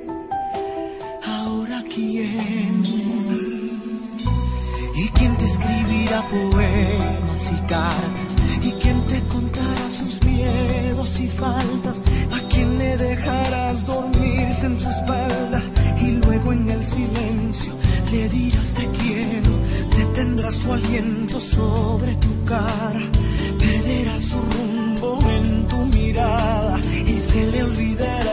[1.93, 2.83] Quién
[4.95, 8.31] y quién te escribirá poemas y cartas
[8.61, 11.99] y quién te contará sus miedos y faltas
[12.31, 15.61] a quién le dejarás dormirse en tu espalda
[16.01, 17.73] y luego en el silencio
[18.09, 19.51] le dirás te quiero
[19.97, 23.01] detendrás su aliento sobre tu cara
[23.59, 28.30] perderás su rumbo en tu mirada y se le olvidará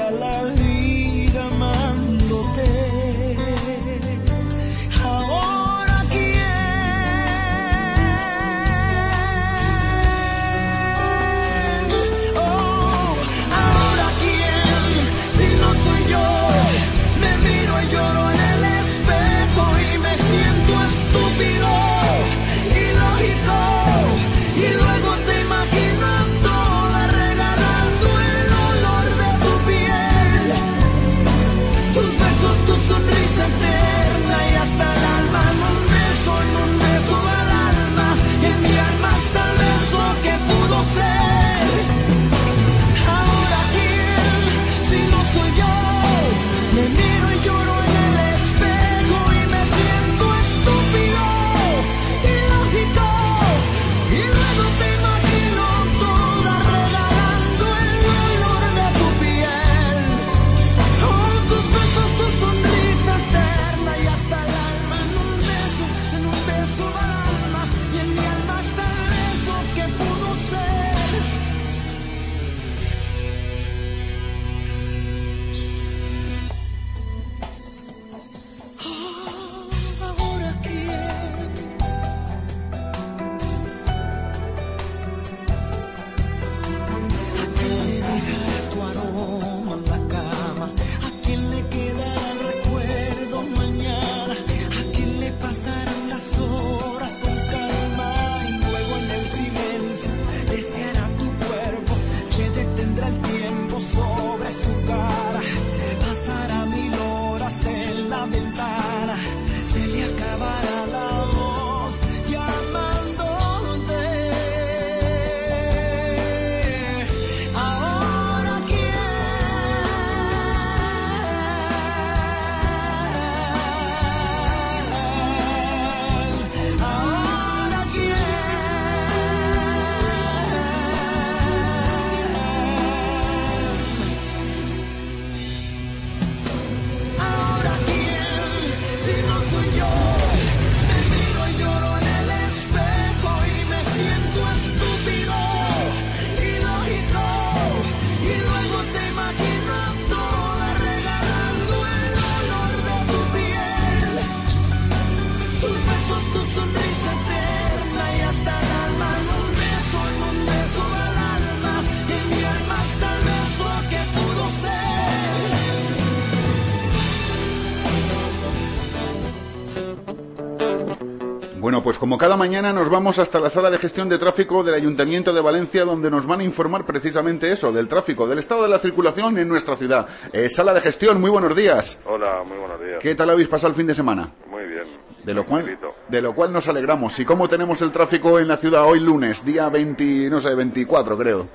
[172.08, 175.42] como cada mañana nos vamos hasta la sala de gestión de tráfico del Ayuntamiento de
[175.42, 179.36] Valencia, donde nos van a informar precisamente eso, del tráfico, del estado de la circulación
[179.36, 180.08] en nuestra ciudad.
[180.32, 182.00] Eh, sala de gestión, muy buenos días.
[182.06, 182.98] Hola, muy buenos días.
[183.02, 184.26] ¿Qué tal habéis pasado el fin de semana?
[184.46, 184.84] Muy bien.
[185.22, 185.78] De lo cual,
[186.08, 187.18] de lo cual nos alegramos.
[187.18, 191.18] ¿Y cómo tenemos el tráfico en la ciudad hoy lunes, día 20, no sé, 24
[191.18, 191.46] creo?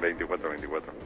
[0.00, 0.97] 24, 24.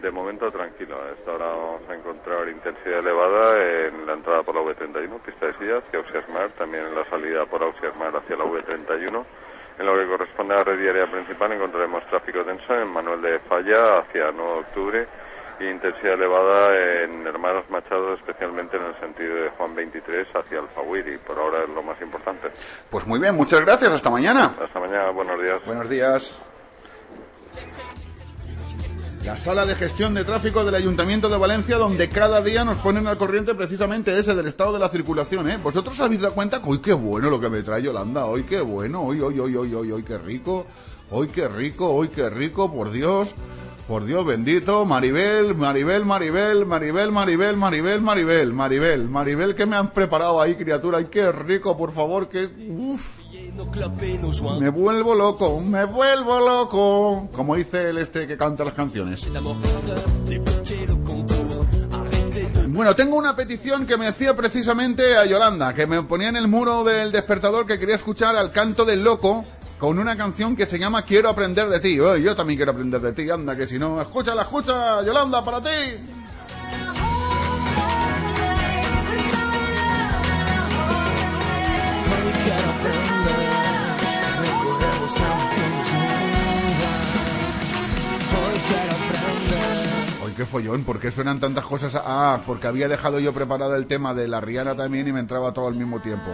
[0.00, 0.96] De momento tranquilo.
[0.96, 3.54] A esta hora vamos a encontrar intensidad elevada
[3.86, 7.04] en la entrada por la V31, pista de sillas, y Ausias Mar, también en la
[7.10, 9.24] salida por Ausias Mar hacia la V31.
[9.78, 13.38] En lo que corresponde a la red diaria principal encontraremos tráfico denso en Manuel de
[13.40, 15.08] Falla hacia 9 de octubre
[15.60, 21.18] y intensidad elevada en Hermanos Machado, especialmente en el sentido de Juan 23 hacia Alfaguiri.
[21.18, 22.48] Por ahora es lo más importante.
[22.88, 24.54] Pues muy bien, muchas gracias, hasta mañana.
[24.62, 25.64] Hasta mañana, buenos días.
[25.66, 26.42] Buenos días.
[29.24, 33.06] La sala de gestión de tráfico del Ayuntamiento de Valencia, donde cada día nos ponen
[33.06, 35.58] al corriente precisamente ese del estado de la circulación, ¿eh?
[35.62, 36.62] ¿Vosotros os habéis dado cuenta?
[36.64, 38.24] ¡Uy, qué bueno lo que me trae Yolanda!
[38.24, 39.02] ¡Hoy qué bueno!
[39.02, 40.64] ¡Hoy, hoy, hoy, hoy, hoy, hoy, qué rico!
[41.10, 41.90] ¡Hoy qué rico!
[41.90, 42.72] ¡Hoy qué rico!
[42.72, 43.34] ¡Por Dios!
[43.86, 44.86] ¡Por Dios bendito!
[44.86, 50.96] Maribel, Maribel, Maribel, Maribel, Maribel, Maribel, Maribel, Maribel, Maribel, ¿qué me han preparado ahí, criatura?
[50.96, 51.76] ¡Ay, qué rico!
[51.76, 52.48] Por favor, que...
[52.70, 53.19] ¡Uf!
[54.60, 57.28] Me vuelvo loco, me vuelvo loco.
[57.34, 59.26] Como dice el este que canta las canciones.
[62.68, 66.48] Bueno, tengo una petición que me hacía precisamente a Yolanda, que me ponía en el
[66.48, 69.44] muro del despertador que quería escuchar al canto del loco
[69.78, 71.98] con una canción que se llama Quiero aprender de ti.
[71.98, 75.62] Oye, yo también quiero aprender de ti, anda, que si no, escúchala, escucha, Yolanda, para
[75.62, 76.19] ti.
[90.40, 92.00] Qué follón, ¿por qué suenan tantas cosas?
[92.02, 95.52] Ah, porque había dejado yo preparado el tema de la Rihanna también y me entraba
[95.52, 96.30] todo al mismo tiempo.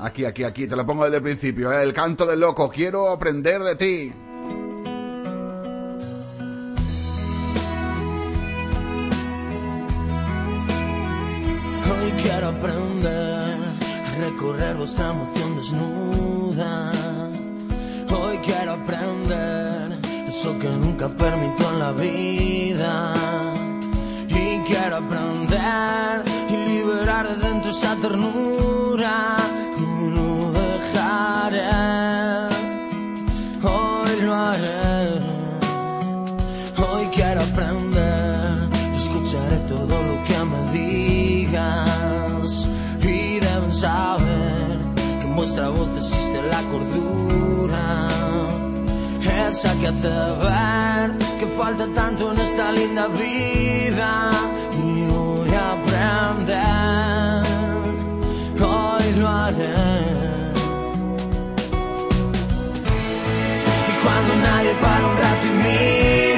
[0.00, 1.70] Aquí, aquí, aquí, te lo pongo desde el principio.
[1.70, 1.80] ¿eh?
[1.80, 4.12] El canto del loco, quiero aprender de ti.
[11.88, 13.58] Hoy quiero aprender
[14.08, 16.92] a recorrer vuestra emoción desnuda.
[18.10, 20.01] Hoy quiero aprender
[20.32, 22.92] eso que nunca permito en la vida.
[24.28, 29.14] Y quiero aprender y liberar de dentro esa ternura.
[30.16, 30.28] No
[30.60, 31.68] dejaré,
[33.72, 35.20] hoy lo haré.
[36.86, 42.68] Hoy quiero aprender y escucharé todo lo que me digas.
[43.02, 44.78] Y deben saber
[45.20, 46.91] que en vuestra voz existe la cordura.
[49.52, 50.08] Esa que hace
[50.44, 54.30] ver que falta tanto en esta linda vida.
[54.82, 57.42] Y voy a aprender,
[58.70, 59.90] hoy lo haré.
[63.90, 66.31] Y cuando nadie para un rato y mira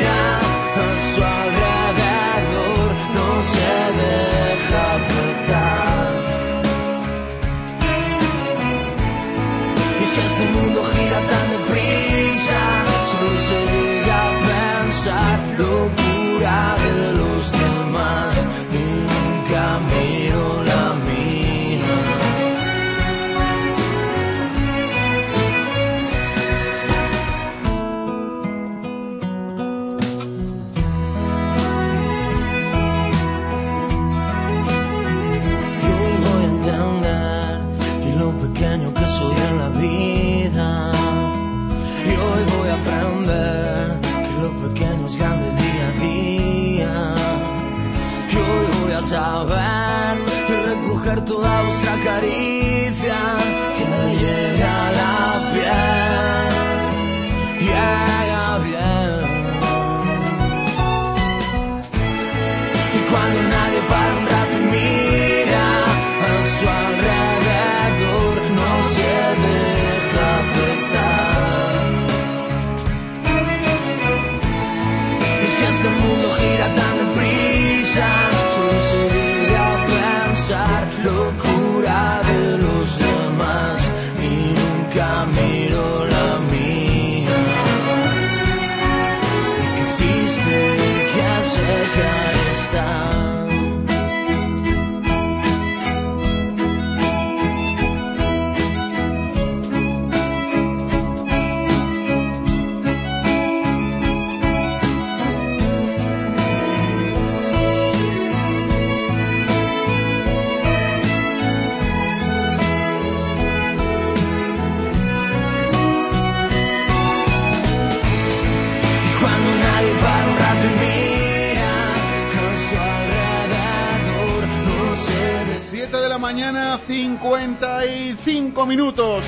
[127.36, 129.24] 55 minutos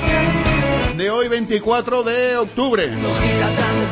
[0.97, 2.89] de hoy 24 de octubre.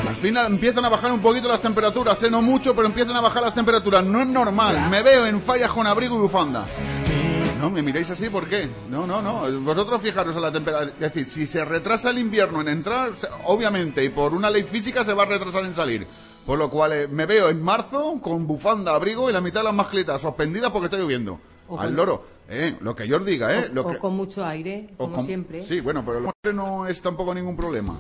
[0.09, 3.21] Al final empiezan a bajar un poquito las temperaturas, sé no mucho, pero empiezan a
[3.21, 4.05] bajar las temperaturas.
[4.05, 6.65] No es normal, me veo en fallas con abrigo y bufanda.
[7.59, 8.69] No, me miráis así, ¿por qué?
[8.89, 9.51] No, no, no.
[9.61, 10.93] Vosotros fijaros a la temperatura.
[10.95, 13.11] Es decir, si se retrasa el invierno en entrar,
[13.45, 16.07] obviamente, y por una ley física se va a retrasar en salir.
[16.47, 19.65] Por lo cual eh, me veo en marzo con bufanda, abrigo y la mitad de
[19.65, 21.41] las mascletas suspendidas porque está lloviendo.
[21.69, 22.27] O Al con- loro.
[22.49, 23.71] Eh, lo que yo os diga, ¿eh?
[23.73, 23.99] Lo o que...
[23.99, 25.65] con mucho aire, o como con- siempre.
[25.65, 27.97] Sí, bueno, pero el aire no es tampoco ningún problema.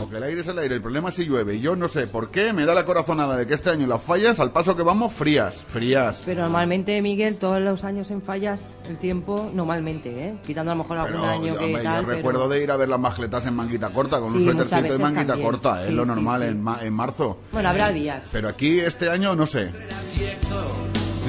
[0.00, 1.56] Porque el aire es el aire, el problema es si llueve.
[1.56, 4.00] Y yo no sé por qué me da la corazonada de que este año las
[4.00, 6.22] fallas, al paso que vamos, frías, frías.
[6.24, 10.38] Pero normalmente, Miguel, todos los años en fallas, el tiempo, normalmente, ¿eh?
[10.46, 12.70] Quitando a lo mejor algún Pero, año que hombre, tal, yo pero- recuerdo de ir
[12.70, 15.50] a ver las mascletas en manguita corta, con Sí, un suétercito de manguita también.
[15.50, 16.48] corta, es Sí, lo sí, normal sí.
[16.48, 17.40] En, ma- en marzo.
[17.52, 18.28] Bueno, habrá días.
[18.32, 19.70] Pero aquí este año no sé.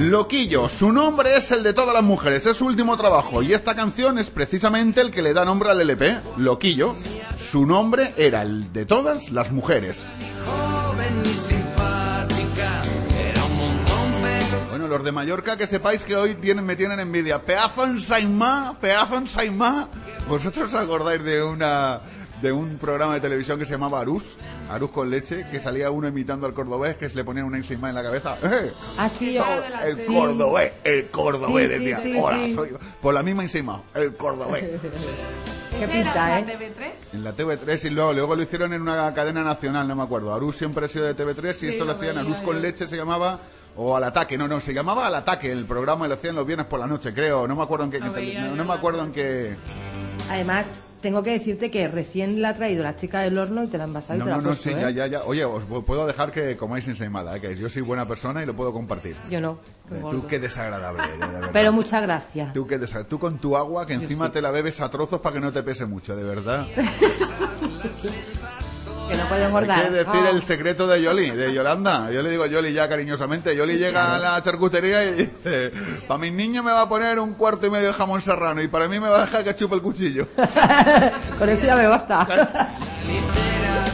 [0.00, 3.76] Loquillo, su nombre es el de todas las mujeres, es su último trabajo y esta
[3.76, 6.96] canción es precisamente el que le da nombre al LP, Loquillo.
[7.38, 10.10] Su nombre era el de todas las mujeres.
[10.46, 12.82] Joven y simpática,
[13.14, 16.98] era un montón pero Bueno, los de Mallorca que sepáis que hoy tienen, me tienen
[16.98, 17.42] envidia.
[17.42, 19.88] Pedazo en Saimá, pedazo en Saimá.
[20.26, 22.00] ¿Vosotros os acordáis de una
[22.40, 24.36] de un programa de televisión que se llamaba Arús?
[24.70, 27.88] Arús con leche, que salía uno imitando al cordobés, que se le ponían una ensaimá
[27.90, 28.36] en la cabeza.
[28.42, 28.70] ¡Eh!
[28.98, 29.44] Ah, sí, yo-
[29.84, 30.06] El sí.
[30.12, 32.00] cordobés, el cordobés, Sí, decía.
[32.00, 32.54] sí, Hola, sí.
[32.54, 32.70] soy...
[33.00, 34.64] Por la misma ensaimá, el cordobés.
[35.70, 36.46] Qué ¿Ese era pinta, la ¿eh?
[36.46, 37.14] TV3?
[37.14, 40.34] En la TV3 y luego, luego lo hicieron en una cadena nacional, no me acuerdo.
[40.34, 42.60] Arús siempre ha sido de TV3 y Sí, esto lo lo hacían Arús con yo.
[42.62, 43.38] leche se llamaba
[43.76, 46.44] o al ataque, no, no, se llamaba al ataque el programa y lo hacían los
[46.44, 49.56] viernes por la noche, creo, no me acuerdo en qué, no, me acuerdo en qué
[50.28, 50.66] Además,
[51.00, 53.84] tengo que decirte que recién la ha traído la chica del horno y te la
[53.84, 54.76] han pasado y No, te la no, no, sí, ¿eh?
[54.80, 55.22] ya, ya, ya.
[55.24, 57.40] Oye, os pu- puedo dejar que comáis ensaimada, ¿eh?
[57.40, 59.14] que yo soy buena persona y lo puedo compartir.
[59.30, 59.58] Yo no.
[59.90, 61.50] Tú qué desagradable, de verdad.
[61.52, 62.52] Pero muchas gracias.
[62.52, 62.78] Tú, qué
[63.08, 64.32] tú con tu agua que encima sí.
[64.34, 66.64] te la bebes a trozos para que no te pese mucho, de verdad.
[69.08, 69.84] Que no puedo Hay engordar.
[69.84, 70.30] que decir Ah.
[70.30, 72.10] el secreto de Yoli, de Yolanda.
[72.12, 73.56] Yo le digo Yoli ya cariñosamente.
[73.56, 75.72] Yoli llega a la charcutería y dice,
[76.06, 78.68] para mis niños me va a poner un cuarto y medio de jamón serrano y
[78.68, 80.28] para mí me va a dejar que chupe el cuchillo.
[81.38, 82.76] Con eso ya me basta.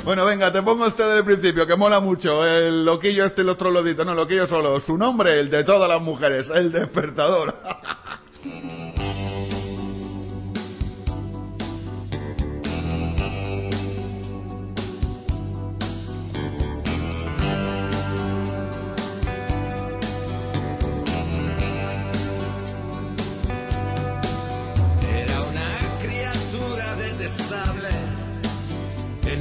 [0.06, 2.46] Bueno, venga, te pongo este del principio, que mola mucho.
[2.46, 4.04] El loquillo este, el otro lodito.
[4.04, 4.78] No, loquillo solo.
[4.78, 7.56] Su nombre, el de todas las mujeres, el despertador.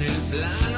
[0.07, 0.74] En el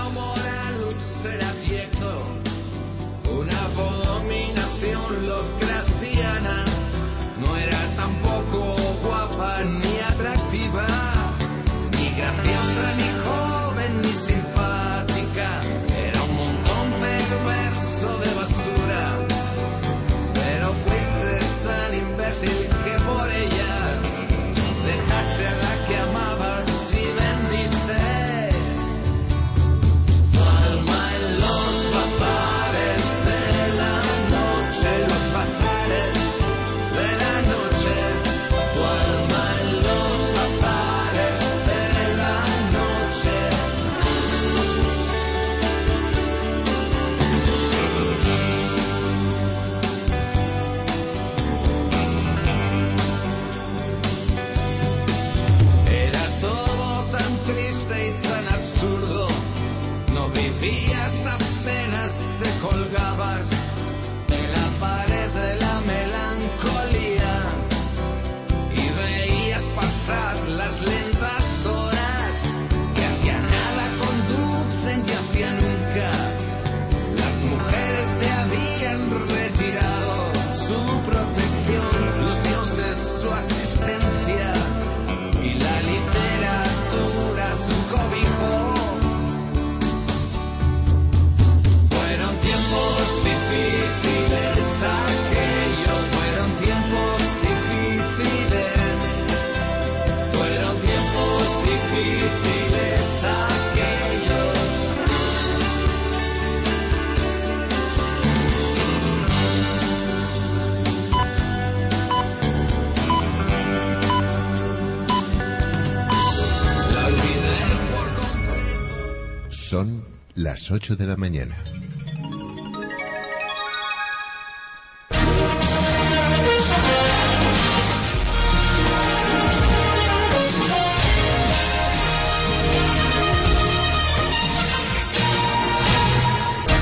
[120.69, 121.55] las 8 de la mañana.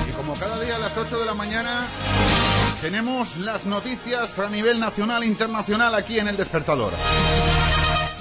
[0.10, 1.86] Y como cada día a las 8 de la mañana
[2.82, 6.92] tenemos las noticias a nivel nacional e internacional aquí en el despertador.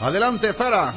[0.02, 0.92] Adelante, Zara.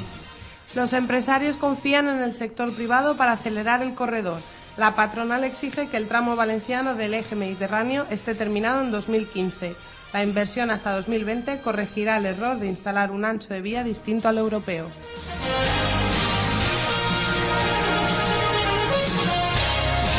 [0.76, 4.41] Los empresarios confían en el sector privado para acelerar el corredor.
[4.78, 9.75] La patronal exige que el tramo valenciano del eje mediterráneo esté terminado en 2015.
[10.13, 14.38] La inversión hasta 2020 corregirá el error de instalar un ancho de vía distinto al
[14.38, 14.88] europeo.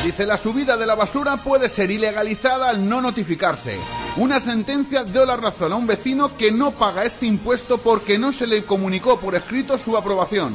[0.05, 3.79] Dice, la subida de la basura puede ser ilegalizada al no notificarse.
[4.17, 8.33] Una sentencia dio la razón a un vecino que no paga este impuesto porque no
[8.33, 10.53] se le comunicó por escrito su aprobación.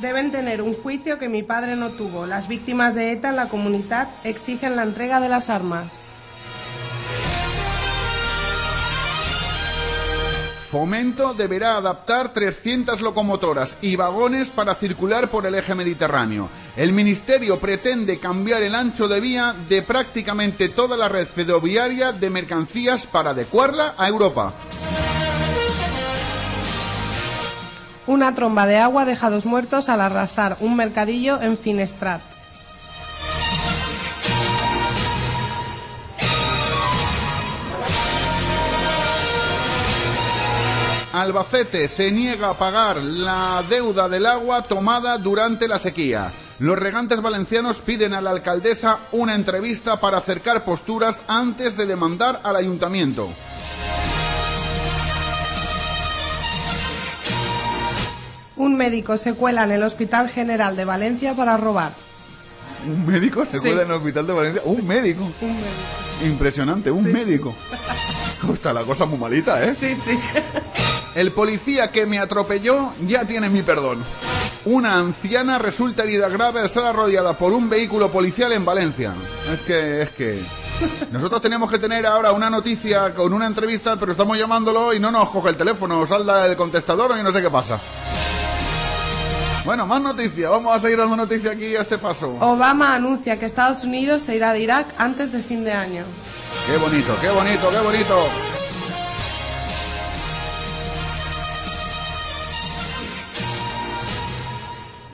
[0.00, 2.26] Deben tener un juicio que mi padre no tuvo.
[2.26, 5.92] Las víctimas de ETA en la comunidad exigen la entrega de las armas.
[10.70, 16.50] Fomento deberá adaptar 300 locomotoras y vagones para circular por el eje mediterráneo.
[16.76, 22.28] El Ministerio pretende cambiar el ancho de vía de prácticamente toda la red ferroviaria de
[22.28, 24.54] mercancías para adecuarla a Europa.
[28.08, 32.22] Una tromba de agua deja dos muertos al arrasar un mercadillo en Finestrat.
[41.12, 46.32] Albacete se niega a pagar la deuda del agua tomada durante la sequía.
[46.60, 52.40] Los regantes valencianos piden a la alcaldesa una entrevista para acercar posturas antes de demandar
[52.42, 53.28] al ayuntamiento.
[58.58, 61.92] Un médico se cuela en el Hospital General de Valencia para robar.
[62.86, 63.68] ¿Un médico se Sí.
[63.68, 64.62] cuela en el hospital de Valencia?
[64.64, 65.22] ¿Un médico?
[65.40, 66.24] Un médico.
[66.24, 67.54] Impresionante, un médico.
[68.52, 69.74] Está la cosa muy malita, ¿eh?
[69.74, 70.18] Sí, sí.
[71.14, 74.04] El policía que me atropelló ya tiene mi perdón.
[74.64, 79.12] Una anciana resulta herida grave al ser arrollada por un vehículo policial en Valencia.
[79.52, 80.40] Es que, es que...
[81.10, 85.10] Nosotros teníamos que tener ahora una noticia con una entrevista, pero estamos llamándolo y no
[85.10, 87.78] nos coge el teléfono, salda el contestador y no sé qué pasa.
[89.68, 90.50] Bueno, más noticias.
[90.50, 92.34] Vamos a seguir dando noticia aquí a este paso.
[92.40, 96.04] Obama anuncia que Estados Unidos se irá de Irak antes de fin de año.
[96.66, 98.18] Qué bonito, qué bonito, qué bonito.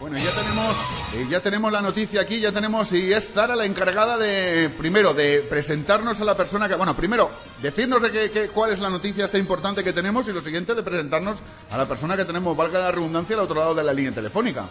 [0.04, 0.76] Bueno, ya tenemos,
[1.14, 5.14] eh, ya tenemos la noticia aquí, ya tenemos y es Zara la encargada de, primero,
[5.14, 7.30] de presentarnos a la persona que, bueno, primero,
[7.62, 10.82] decirnos de qué- cuál es la noticia esta importante que tenemos y lo siguiente de
[10.82, 11.38] presentarnos
[11.70, 14.64] a la persona que tenemos, valga la redundancia, al otro lado de la línea telefónica.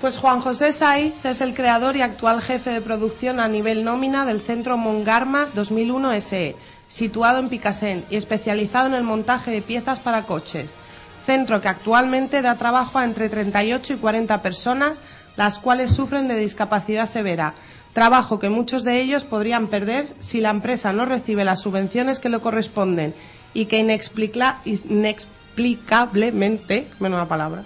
[0.00, 4.24] Pues Juan José Saiz es el creador y actual jefe de producción a nivel nómina
[4.24, 6.56] del Centro Mongarma 2001 SE,
[6.88, 10.76] situado en Picasen y especializado en el montaje de piezas para coches.
[11.24, 15.00] Centro que actualmente da trabajo a entre 38 y 40 personas,
[15.36, 17.54] las cuales sufren de discapacidad severa.
[17.92, 22.28] Trabajo que muchos de ellos podrían perder si la empresa no recibe las subvenciones que
[22.28, 23.14] le corresponden
[23.54, 26.88] y que inexplica- inexplicablemente,
[27.28, 27.62] palabra,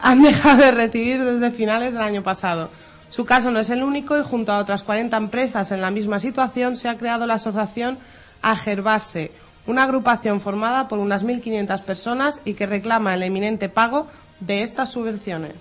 [0.00, 2.70] han dejado de recibir desde finales del año pasado.
[3.08, 6.18] Su caso no es el único y junto a otras 40 empresas en la misma
[6.18, 7.98] situación se ha creado la asociación
[8.42, 9.30] Agerbase,
[9.66, 14.06] una agrupación formada por unas 1.500 personas y que reclama el eminente pago
[14.40, 15.54] de estas subvenciones.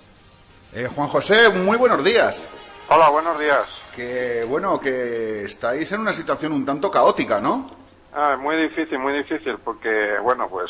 [0.73, 2.47] Eh, Juan José, muy buenos días.
[2.89, 3.61] Hola, buenos días.
[3.95, 7.71] Que, bueno, que estáis en una situación un tanto caótica, ¿no?
[8.13, 10.69] Ah, muy difícil, muy difícil, porque, bueno, pues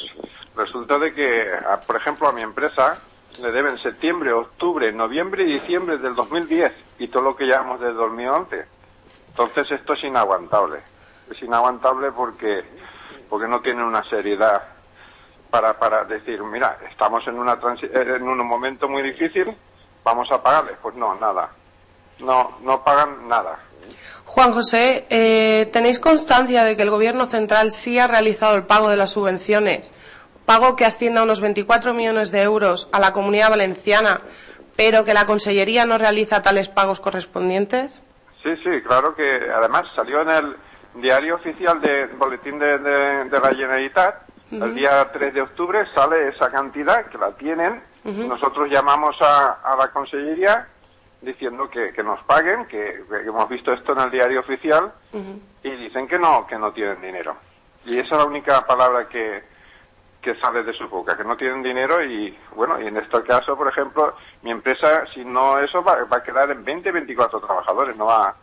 [0.56, 2.98] resulta de que, a- por ejemplo, a mi empresa
[3.42, 7.94] le deben septiembre, octubre, noviembre y diciembre del 2010 y todo lo que llevamos desde
[7.96, 8.66] 2011.
[9.30, 10.80] Entonces esto es inaguantable.
[11.30, 12.64] Es inaguantable porque,
[13.30, 14.62] porque no tienen una seriedad
[15.50, 19.56] para, para decir, mira, estamos en, una transi- eh, en un momento muy difícil,
[20.04, 20.78] vamos a pagarles.
[20.82, 21.50] Pues no, nada.
[22.20, 23.60] No, no pagan nada.
[24.26, 28.90] Juan José, eh, ¿tenéis constancia de que el Gobierno central sí ha realizado el pago
[28.90, 29.94] de las subvenciones?
[30.46, 34.22] Pago que asciende a unos 24 millones de euros a la comunidad valenciana,
[34.76, 38.04] pero que la Consellería no realiza tales pagos correspondientes?
[38.44, 39.24] Sí, sí, claro que
[39.56, 40.56] además salió en el
[40.96, 44.16] diario oficial del boletín de, de- de la Generalitat.
[44.52, 47.82] El día 3 de octubre sale esa cantidad que la tienen.
[48.28, 50.68] Nosotros llamamos a, a la Consellería
[51.22, 54.92] diciendo que, que nos paguen, que, que hemos visto esto en el diario oficial
[55.64, 57.36] y dicen que no, que no tienen dinero.
[57.86, 59.44] Y esa es la única palabra que,
[60.22, 63.58] que sale de su boca, que no tienen dinero y bueno, y en este caso,
[63.58, 67.96] por ejemplo, mi empresa, si no eso, va, va a quedar en 20, 24 trabajadores,
[67.98, 68.36] no va, va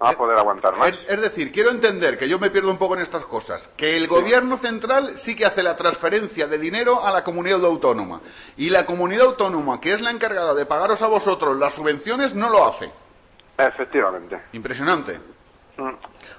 [0.00, 0.90] a poder aguantar más.
[0.90, 3.96] Es, es decir, quiero entender que yo me pierdo un poco en estas cosas, que
[3.96, 8.20] el gobierno central sí que hace la transferencia de dinero a la comunidad autónoma
[8.56, 12.48] y la comunidad autónoma, que es la encargada de pagaros a vosotros las subvenciones, no
[12.48, 12.90] lo hace.
[13.56, 14.40] Efectivamente.
[14.52, 15.18] Impresionante.
[15.76, 15.90] Mm.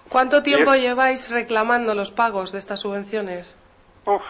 [0.08, 3.58] ¿Cuánto tiempo es- lleváis reclamando los pagos de estas subvenciones?
[4.06, 4.22] Uf,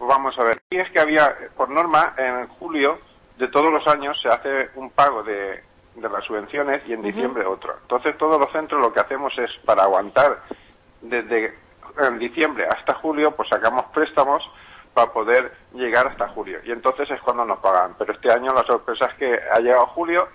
[0.00, 0.60] vamos a ver.
[0.70, 2.98] Y es que había, por norma, en julio
[3.38, 5.62] de todos los años se hace un pago de,
[5.96, 7.74] de las subvenciones y en diciembre otro.
[7.82, 10.42] Entonces todos los centros lo que hacemos es para aguantar
[11.00, 11.54] desde
[11.98, 14.42] en diciembre hasta julio, pues sacamos préstamos
[14.92, 16.58] para poder llegar hasta julio.
[16.64, 17.94] Y entonces es cuando nos pagan.
[17.98, 20.28] Pero este año la sorpresa es que ha llegado julio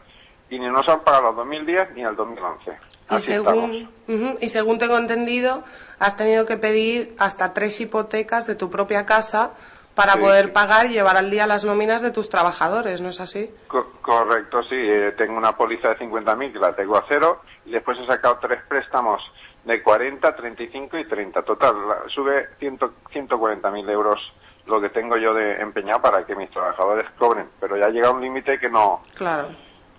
[0.49, 2.77] y ni nos han pagado el 2010 ni el 2011.
[3.11, 5.63] Y según, Ujú, y según tengo entendido,
[5.99, 9.53] has tenido que pedir hasta tres hipotecas de tu propia casa
[9.95, 10.51] para Sí, poder sí.
[10.51, 13.53] pagar y llevar al día las nóminas de tus trabajadores, ¿no es así?
[13.67, 14.75] Co- correcto, sí.
[14.77, 18.37] eh, tengo una póliza de 50.000 que la tengo a cero y después he sacado
[18.41, 19.21] tres préstamos
[19.65, 21.43] de 40, 35 y 30.
[21.43, 21.73] Total,
[22.07, 24.19] sube 100 140.000 euros
[24.65, 27.49] lo que tengo yo de empeñado para que mis trabajadores cobren.
[27.59, 29.01] Pero ya llega un límite que no...
[29.15, 29.49] Claro.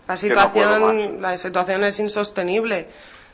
[0.08, 2.88] La no situación, la situación es insostenible.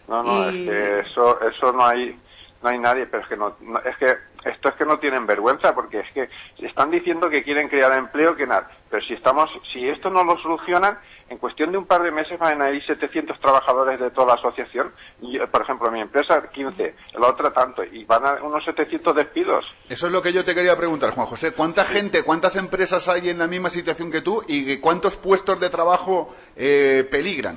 [0.07, 2.19] No, no, Y- es que eso, eso no hay,
[2.63, 5.27] no hay nadie, pero es que no, no- es que esto es que no tienen
[5.27, 6.29] vergüenza porque es que
[6.67, 10.39] están diciendo que quieren crear empleo, que nada, pero si estamos, si esto no lo
[10.39, 14.29] solucionan, en cuestión de un par de meses van a ir 700 trabajadores de toda
[14.29, 18.33] la asociación, y, eh, por ejemplo, mi empresa 15, la otra tanto, y van a
[18.43, 19.65] unos 700 despidos.
[19.89, 21.53] Eso es lo que yo te quería preguntar, Juan José.
[21.53, 25.69] ¿Cuánta gente, cuántas empresas hay en la misma situación que tú y cuántos puestos de
[25.69, 27.57] trabajo eh, peligran?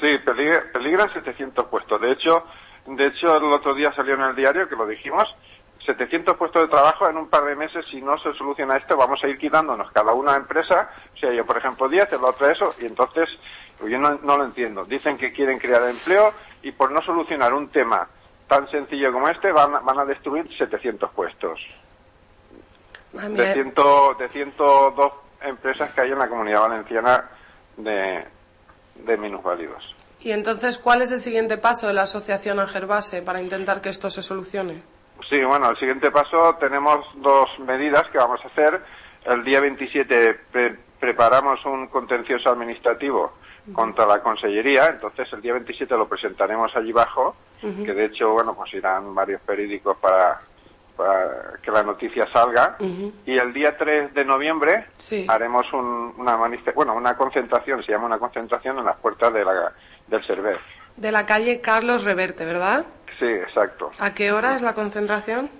[0.00, 2.00] Sí, peligra- peligran 700 puestos.
[2.00, 2.44] De hecho,
[2.86, 5.24] de hecho el otro día salió en el diario que lo dijimos.
[5.86, 9.22] 700 puestos de trabajo en un par de meses, si no se soluciona esto, vamos
[9.22, 12.74] a ir quitándonos cada una empresa, o sea, yo por ejemplo 10, el otro eso,
[12.80, 13.28] y entonces
[13.78, 14.84] pues yo no, no lo entiendo.
[14.84, 16.32] Dicen que quieren crear empleo
[16.62, 18.08] y por no solucionar un tema
[18.48, 21.60] tan sencillo como este van, a- van a destruir 700 puestos.
[23.12, 23.74] De, 100,
[24.18, 25.12] de 102
[25.42, 27.24] empresas que hay en la comunidad valenciana
[27.76, 28.24] de,
[28.96, 29.94] de minusválidos.
[30.20, 34.08] Y entonces, ¿cuál es el siguiente paso de la asociación Angerbase para intentar que esto
[34.10, 34.82] se solucione?
[35.28, 38.80] Sí, bueno, el siguiente paso tenemos dos medidas que vamos a hacer.
[39.24, 43.32] El día 27 pre- preparamos un contencioso administrativo
[43.72, 48.54] contra la Consellería, entonces el día 27 lo presentaremos allí abajo, que de hecho, bueno,
[48.54, 50.38] pues irán varios periódicos para,
[50.94, 52.76] para que la noticia salga.
[53.24, 55.24] Y el día 3 de noviembre Sí.
[55.28, 56.36] haremos un- una
[56.74, 59.72] bueno, una concentración, se llama una concentración en las puertas de la,
[60.08, 60.58] del Cerver.
[60.96, 62.84] De la calle Carlos Reverte, ¿verdad?
[63.18, 63.90] Sí, exacto.
[63.98, 65.50] ¿A qué hora es la concentración?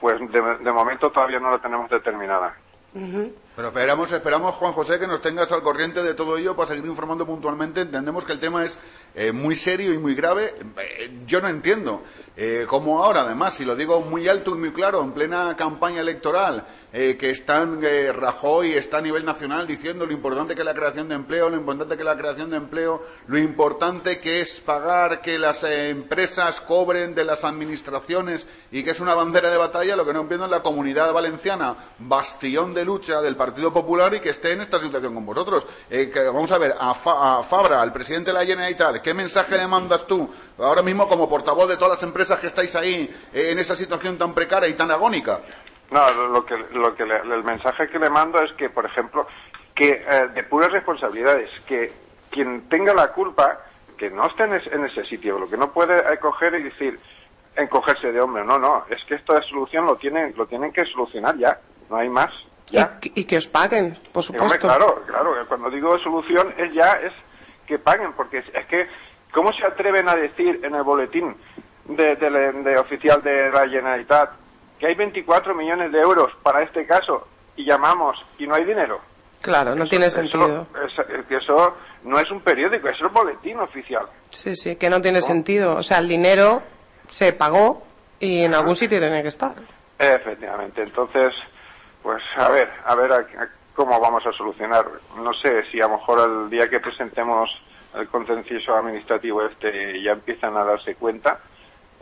[0.00, 2.54] Pues de, de momento todavía no la tenemos determinada.
[2.94, 3.32] Ujú.
[3.56, 6.84] Pero esperamos, esperamos, Juan José, que nos tengas al corriente de todo ello para seguir
[6.84, 7.82] informando puntualmente.
[7.82, 8.78] Entendemos que el tema es
[9.14, 10.54] eh, muy serio y muy grave.
[10.78, 12.02] Eh, yo no entiendo
[12.36, 16.00] eh, cómo ahora, además, y lo digo muy alto y muy claro, en plena campaña
[16.00, 20.64] electoral, eh, que están eh, Rajoy está a nivel nacional diciendo lo importante que es
[20.66, 24.40] la creación de empleo, lo importante que es la creación de empleo, lo importante que
[24.40, 29.56] es pagar que las empresas cobren de las administraciones y que es una bandera de
[29.56, 34.14] batalla, lo que no entiendo es la comunidad valenciana, bastión de lucha del Partido Popular
[34.14, 35.66] y que esté en esta situación con vosotros.
[35.90, 39.56] Eh, que, vamos a ver, a, Fa- Fabra, al presidente de la Generalitat, ¿qué mensaje
[39.56, 40.28] le mandas tú
[40.58, 44.18] ahora mismo como portavoz de todas las empresas que estáis ahí eh, en esa situación
[44.18, 45.40] tan precaria y tan agónica?
[45.92, 49.26] No, lo- que, lo que le- el mensaje que le mando es que, por ejemplo,
[49.74, 51.94] que eh, de puras responsabilidades, que
[52.30, 53.60] quien tenga la culpa,
[53.98, 56.62] que no esté en, es- en ese sitio, lo que no puede eh, coger y
[56.64, 56.98] decir,
[57.56, 61.36] encogerse de hombre, no, no, es que esta solución lo tienen, lo tienen que solucionar
[61.36, 61.58] ya,
[61.90, 62.30] no hay más.
[62.70, 62.98] Ya.
[63.02, 64.66] Y, y que os paguen, por hombre, supuesto.
[64.66, 67.12] claro, claro, que cuando digo solución es ya es
[67.66, 68.88] que paguen, porque es, es que,
[69.32, 71.36] ¿cómo se atreven a decir en el boletín
[71.84, 74.30] de, de la- de oficial de la Generalitat
[74.82, 78.98] que hay 24 millones de euros para este caso y llamamos y no hay dinero?
[79.40, 80.66] Claro, no tiene sentido.
[80.84, 84.06] Eso, eso no es un periódico, es el boletín oficial.
[84.30, 85.76] Sí, sí, que no tiene sentido.
[85.76, 86.62] O sea, el dinero
[87.08, 87.84] se pagó
[88.18, 89.54] y en algún sitio tiene que estar.
[90.00, 91.32] Efectivamente, entonces,
[92.02, 94.84] pues a ver, a ver a- a cómo vamos a solucionar.
[95.16, 97.48] No sé si a lo mejor el día que presentemos
[97.94, 101.38] el contencioso administrativo este ya empiezan a darse cuenta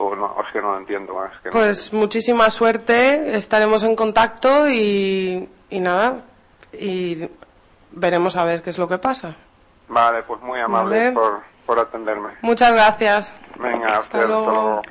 [0.03, 1.31] o no, es que no lo entiendo más.
[1.43, 1.53] que no.
[1.53, 6.23] Pues muchísima suerte, estaremos en contacto y, y nada,
[6.73, 7.29] y
[7.93, 9.35] veremos a ver qué es lo que pasa.
[9.89, 11.13] Vale, pues muy amable Vale.
[11.13, 12.31] por, por atenderme.
[12.43, 13.33] Muchas gracias.
[13.59, 14.41] Venga, a Hasta usted, luego.
[14.49, 14.83] hasta luego.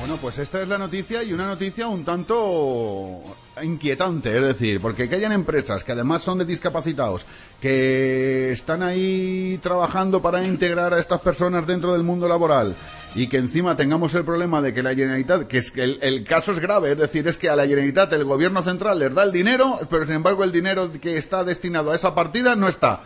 [0.00, 3.22] Bueno, pues esta es la noticia y una noticia un tanto
[3.62, 7.26] inquietante, es decir, porque que hayan empresas que además son de discapacitados,
[7.60, 12.74] que están ahí trabajando para integrar a estas personas dentro del mundo laboral
[13.14, 16.24] y que encima tengamos el problema de que la Generalitat, que es que el, el
[16.24, 19.22] caso es grave, es decir, es que a la Generalitat el gobierno central les da
[19.24, 23.02] el dinero, pero sin embargo el dinero que está destinado a esa partida no está.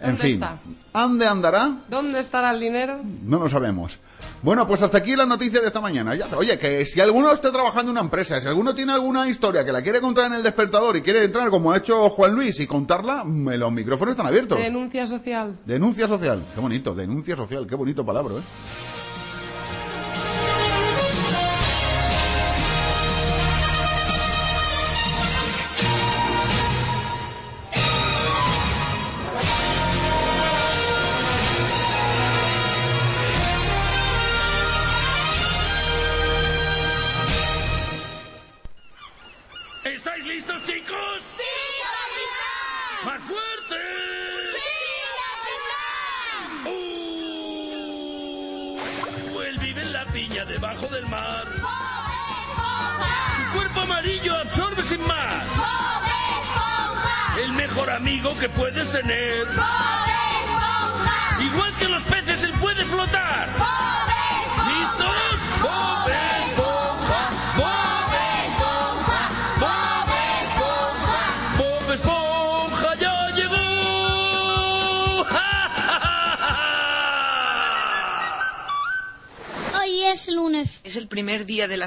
[0.00, 0.56] En ¿Dónde fin, está?
[0.92, 1.72] ¿dónde andará?
[1.88, 3.00] ¿Dónde estará el dinero?
[3.24, 3.98] No lo sabemos.
[4.42, 6.14] Bueno, pues hasta aquí la noticia de esta mañana.
[6.14, 9.64] Ya, oye, que si alguno está trabajando en una empresa, si alguno tiene alguna historia
[9.64, 12.60] que la quiere contar en el despertador y quiere entrar como ha hecho Juan Luis
[12.60, 14.58] y contarla, me- los micrófonos están abiertos.
[14.58, 15.56] Denuncia social.
[15.64, 16.40] Denuncia social.
[16.54, 17.66] Qué bonito, denuncia social.
[17.66, 18.40] Qué bonito palabra, ¿eh?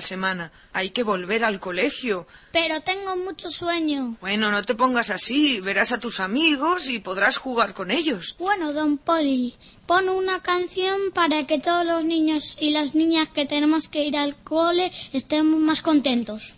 [0.02, 0.52] La semana.
[0.74, 2.26] Hay que volver al colegio.
[2.52, 4.18] pero tengo mucho sueño.
[4.20, 5.62] Bueno, no te pongas así.
[5.62, 8.36] Verás a tus amigos y podrás jugar con ellos.
[8.40, 9.56] Bueno, don Poli,
[9.86, 14.18] pon una canción para que todos los niños y las niñas que tenemos que ir
[14.18, 16.54] al cole estemos más contentos.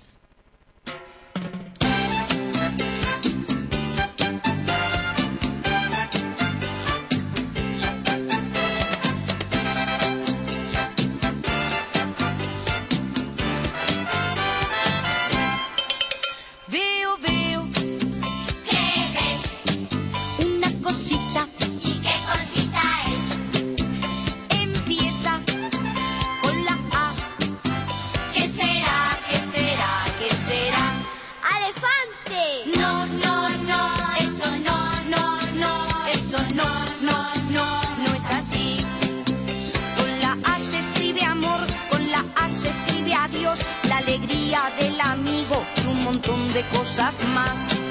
[46.14, 47.82] Montón de cosas más.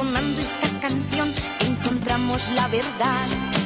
[0.00, 3.59] Y entonando esta canción encontramos la verdad.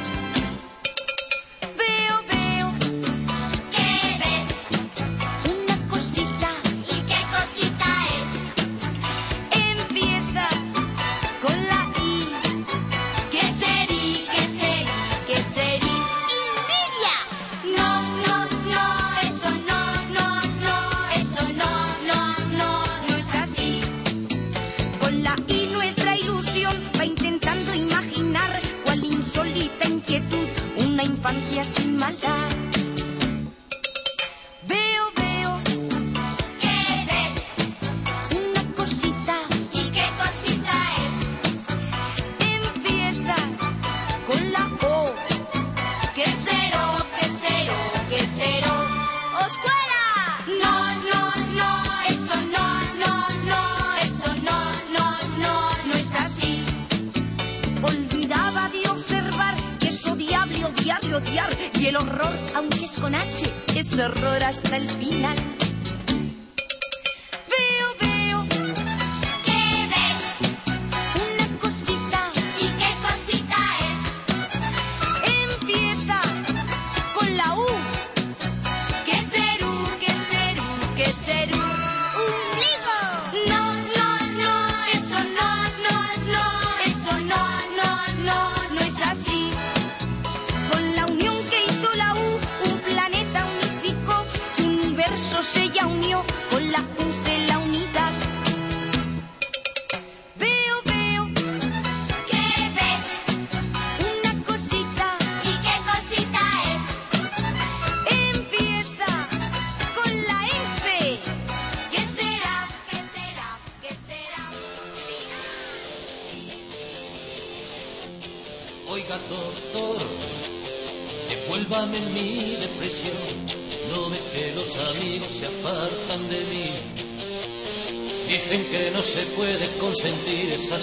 [61.84, 63.46] Y el horror, aunque es con H,
[63.76, 65.36] es horror hasta el final.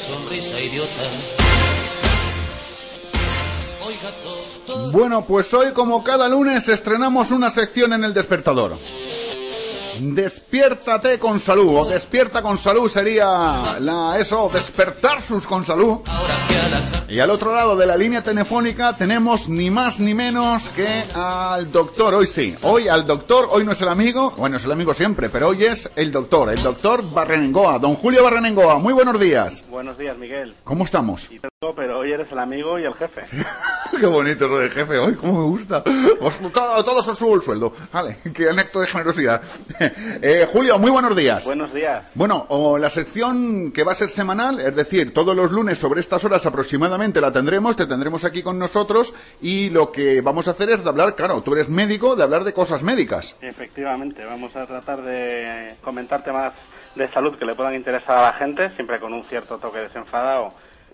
[0.02, 1.04] Sonrisa idiota.
[3.86, 4.92] Oiga.
[4.92, 8.78] Bueno, pues hoy como cada lunes estrenamos una sección en el despertador.
[10.00, 16.00] Despiértate con salud, o despierta con salud sería la eso, despertar sus con salud.
[17.12, 21.70] Y al otro lado de la línea telefónica tenemos ni más ni menos que al
[21.70, 24.94] doctor, hoy sí, hoy al doctor, hoy no es el amigo, bueno, es el amigo
[24.94, 29.66] siempre, pero hoy es el doctor, el doctor Barrenengoa, don Julio Barrenengoa, muy buenos días.
[29.70, 30.56] Buenos días, Miguel.
[30.64, 31.28] ¿Cómo estamos?
[31.76, 33.22] Pero hoy eres el amigo y el jefe.
[34.00, 35.84] Qué bonito eso de jefe, hoy cómo me gusta.
[36.20, 37.72] Os, todo, todos os subo el sueldo.
[37.94, 39.44] Vale, qué anecto de generosidad.
[40.24, 41.46] Eh, Julio, muy buenos días.
[41.46, 42.06] Buenos días.
[42.16, 46.00] Bueno, o la sección que va a ser semanal, es decir, todos los lunes sobre
[46.00, 50.52] estas horas aproximadamente la tendremos, te tendremos aquí con nosotros y lo que vamos a
[50.52, 53.36] hacer es de hablar, claro, tú eres médico, de hablar de cosas médicas.
[53.42, 56.54] Efectivamente, vamos a tratar de comentar temas
[56.96, 60.50] de salud que le puedan interesar a la gente, siempre con un cierto toque desenfadado,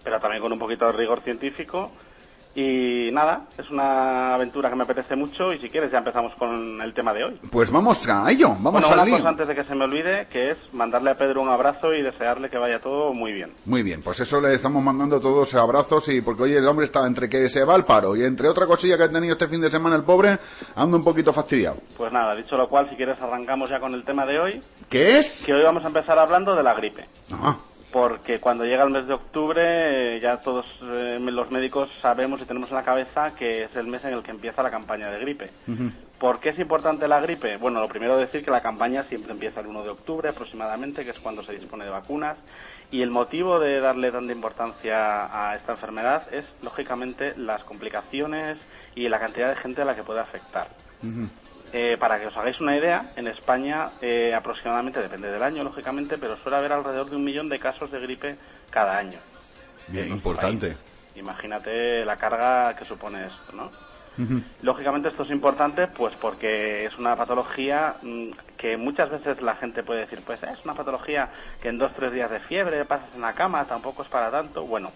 [0.07, 1.91] pero también con un poquito de rigor científico.
[2.55, 6.81] Y nada, es una aventura que me apetece mucho y si quieres ya empezamos con
[6.81, 7.39] el tema de hoy.
[7.51, 10.25] Pues vamos a ello, vamos bueno, al una cosa antes de que se me olvide,
[10.27, 13.51] que es mandarle a Pedro un abrazo y desearle que vaya todo muy bien.
[13.65, 17.05] Muy bien, pues eso le estamos mandando todos abrazos y porque hoy el hombre está
[17.05, 19.61] entre que se va al paro y entre otra cosilla que ha tenido este fin
[19.61, 20.39] de semana el pobre,
[20.75, 21.77] anda un poquito fastidiado.
[21.95, 25.19] Pues nada, dicho lo cual, si quieres arrancamos ya con el tema de hoy, ¿Qué
[25.19, 25.43] es?
[25.45, 27.05] que hoy vamos a empezar hablando de la gripe.
[27.33, 27.55] Ah,
[27.91, 32.45] Porque cuando llega el mes de octubre eh, ya todos eh, los médicos sabemos y
[32.45, 35.19] tenemos en la cabeza que es el mes en el que empieza la campaña de
[35.19, 35.45] gripe.
[36.19, 37.57] ¿Por qué es importante la gripe?
[37.57, 41.11] Bueno, lo primero decir que la campaña siempre empieza el 1 de octubre aproximadamente, que
[41.11, 42.37] es cuando se dispone de vacunas.
[42.89, 48.57] Y el motivo de darle tanta importancia a esta enfermedad es, lógicamente, las complicaciones
[48.95, 50.69] y la cantidad de gente a la que puede afectar.
[51.73, 56.17] Eh, para que os hagáis una idea, en España eh, aproximadamente, depende del año, lógicamente,
[56.17, 58.37] pero suele haber alrededor de un millón de casos de gripe
[58.69, 59.19] cada año.
[59.87, 60.77] bien, importante.
[61.15, 63.71] Imagínate la carga que supone esto, ¿no?
[64.61, 69.83] Lógicamente esto es importante pues porque es una patología mm, que muchas veces la gente
[69.83, 71.29] puede decir, pues "Eh, es una patología
[71.61, 74.63] que en dos tres días de fiebre pasas en la cama, tampoco es para tanto.
[74.65, 74.91] Bueno,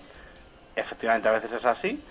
[0.75, 2.03] efectivamente a veces es así,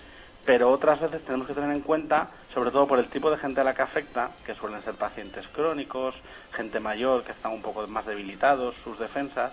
[0.44, 3.60] pero otras veces tenemos que tener en cuenta, sobre todo por el tipo de gente
[3.60, 6.14] a la que afecta, que suelen ser pacientes crónicos,
[6.52, 9.52] gente mayor que están un poco más debilitados, sus defensas,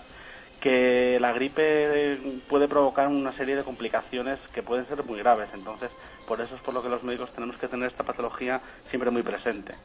[0.60, 5.50] que la gripe eh, puede provocar una serie de complicaciones que pueden ser muy graves.
[5.54, 5.92] Entonces,
[6.26, 8.60] por eso es por lo que los médicos tenemos que tener esta patología
[8.90, 9.76] siempre muy presente.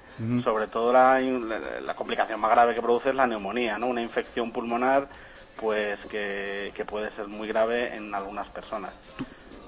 [0.43, 3.87] Sobre todo la, la- la complicación más grave que produce es la neumonía, ¿no?
[3.89, 5.09] Una infección pulmonar
[5.57, 8.95] pues que, que puede ser muy grave en algunas personas.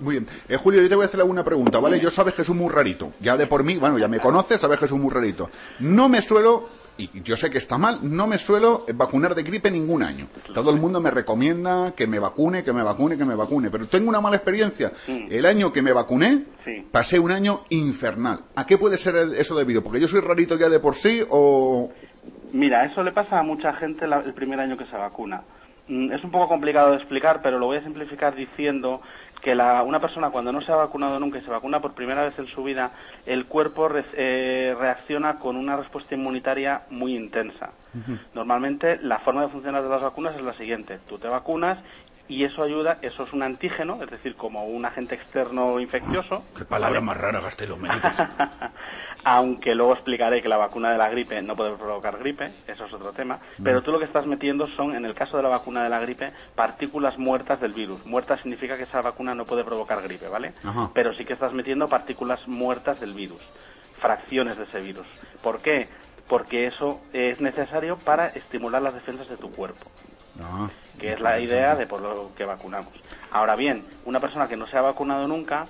[0.05, 0.27] Muy bien.
[0.51, 1.99] Eh, Julio, yo te voy a hacer alguna pregunta, ¿vale?
[1.99, 3.13] Yo sabes que soy muy rarito.
[3.21, 5.49] Ya de por mí, bueno, ya me conoces, sabes que soy muy rarito.
[5.81, 6.69] No me suelo,
[6.99, 10.27] y yo sé que está mal, no me suelo vacunar de gripe ningún año.
[10.55, 13.71] Todo el mundo me recomienda que me vacune, que me vacune, que me vacune.
[13.71, 14.93] Pero tengo una mala experiencia.
[15.09, 16.87] El año que me vacuné, Sí.
[16.93, 18.41] pasé un año infernal.
[18.57, 19.83] ¿A qué puede ser eso debido?
[19.83, 21.91] ¿Porque yo soy rarito ya de por sí o...?
[22.53, 25.43] Mira, eso le pasa a mucha gente la- el primer año que se vacuna.
[25.89, 29.03] Mm, Es un poco complicado de explicar, pero lo voy a simplificar diciendo
[29.45, 32.23] que la- una persona cuando no se ha vacunado nunca y se vacuna por primera
[32.25, 32.91] vez en su vida,
[33.27, 37.71] el cuerpo re- eh, reacciona con una respuesta inmunitaria muy intensa.
[38.35, 40.99] Normalmente la forma de funcionar de las vacunas es la siguiente.
[41.09, 41.79] Tú te vacunas
[42.27, 46.45] y eso ayuda, eso es un antígeno, es decir, como un agente externo infeccioso.
[46.57, 48.17] Qué palabra más rara gasté los médicos.
[49.25, 52.93] Aunque luego explicaré que la vacuna de la gripe no puede provocar gripe, eso es
[52.93, 53.39] otro tema.
[53.63, 56.01] Pero tú lo que estás metiendo son, en el caso de la vacuna de la
[56.01, 58.05] gripe, partículas muertas del virus.
[58.07, 60.53] Muertas significa que esa vacuna no puede provocar gripe, ¿vale?
[60.65, 60.91] Ajá.
[60.95, 63.41] Pero sí que estás metiendo partículas muertas del virus,
[63.99, 65.07] fracciones de ese virus.
[65.43, 65.89] ¿Por qué?
[66.29, 69.85] Porque eso es necesario para estimular las defensas de tu cuerpo
[70.43, 70.69] Ah,
[70.99, 72.93] que es la idea de por lo que vacunamos.
[73.31, 75.65] Ahora bien, una persona que no se ha vacunado nunca,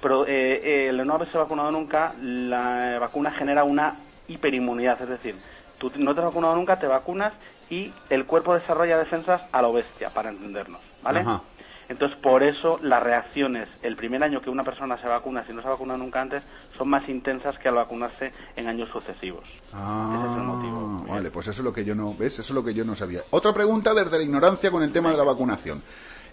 [0.00, 3.94] pero, eh, eh, el no haberse vacunado nunca, la vacuna genera una
[4.28, 5.36] hiperinmunidad, es decir,
[5.78, 7.32] tú no te has vacunado nunca, te vacunas
[7.70, 11.20] y el cuerpo desarrolla defensas a lo bestia, para entendernos, ¿vale?
[11.20, 11.42] Ajá.
[11.88, 15.62] Entonces, por eso las reacciones el primer año que una persona se vacuna, si no
[15.62, 19.48] se ha vacunado nunca antes, son más intensas que al vacunarse en años sucesivos.
[19.72, 22.38] Ah, vale, pues eso es lo que yo no, ¿ves?
[22.38, 23.22] Eso es lo que yo no sabía.
[23.30, 25.82] Otra pregunta desde la ignorancia con el tema de la vacunación.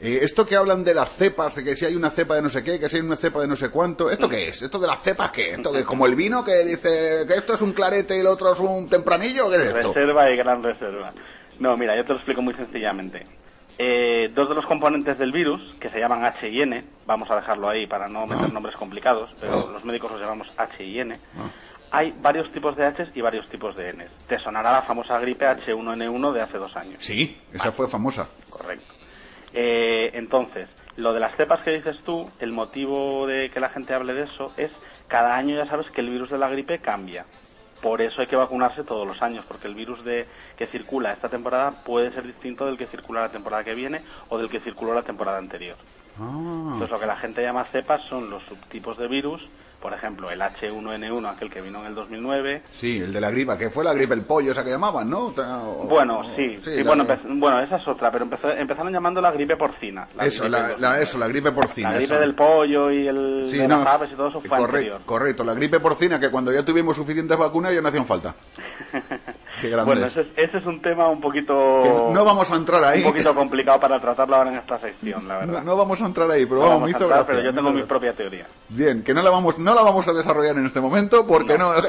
[0.02, 2.50] Eh, esto que hablan de las cepas, de que si hay una cepa de no
[2.50, 4.62] sé qué, que si hay una cepa de no sé cuánto, ¿esto qué es?
[4.62, 5.54] ¿Esto de las cepas qué?
[5.54, 8.52] ¿Esto que como el vino que dice que esto es un clarete y el otro
[8.52, 9.50] es un tempranillo?
[9.50, 9.94] ¿Qué es esto?
[9.94, 11.14] Reserva y gran reserva.
[11.60, 13.24] No, mira, yo te lo explico muy sencillamente.
[13.78, 17.36] Eh, dos de los componentes del virus, que se llaman H y N, vamos a
[17.36, 21.20] dejarlo ahí para no meter nombres complicados, pero los médicos los llamamos H y N.
[21.98, 24.06] Hay varios tipos de H y varios tipos de N.
[24.28, 26.98] Te sonará la famosa gripe H1N1 de hace dos años.
[27.02, 28.28] Sí, esa fue famosa.
[28.50, 28.94] Correcto.
[29.54, 30.68] Eh, entonces,
[30.98, 34.24] lo de las cepas que dices tú, el motivo de que la gente hable de
[34.24, 34.74] eso es
[35.08, 37.26] cada año ya sabes que el virus de la gripe cambia.
[37.82, 40.26] Por eso hay que vacunarse todos los años, porque el virus de,
[40.58, 44.38] que circula esta temporada puede ser distinto del que circula la temporada que viene o
[44.38, 45.78] del que circuló la temporada anterior.
[46.20, 46.70] Ah.
[46.74, 49.48] Entonces lo que la gente llama cepas son los subtipos de virus,
[49.82, 53.58] por ejemplo, el H1N1, aquel que vino en el 2009, Sí, el de la gripa,
[53.58, 55.26] que fue la gripe el pollo, esa que llamaban, ¿no?
[55.28, 59.22] O- Bueno, o- sí, sí, bueno, empe- bueno, esa es otra, pero empezó- empezaron llamando
[59.22, 60.08] la gripe porcina.
[60.18, 61.90] la eso, gripe la, la- eso, la gripe porcina.
[61.92, 62.20] La gripe eso.
[62.22, 65.02] del pollo y el Sí, de no, las aves y todo eso fue correcto, anterior.
[65.06, 68.34] correcto, la gripe porcina que cuando ya tuvimos suficientes vacunas ya no hacían falta.
[69.62, 70.12] Qué grande Bueno, es.
[70.18, 71.80] ese es, ese es un tema un poquito...
[71.84, 73.00] Que no- no vamos a entrar ahí.
[73.04, 75.60] Un poquito complicado para tratarlo ahora en esta sección, la verdad.
[75.60, 77.56] No, no vamos a entrar ahí, pero No vamos, me hizo entrar, gracia, pero yo
[77.56, 78.46] tengo mi propia teoría.
[78.70, 81.74] Bien, que no la vamos, no la vamos a desarrollar en este momento porque no,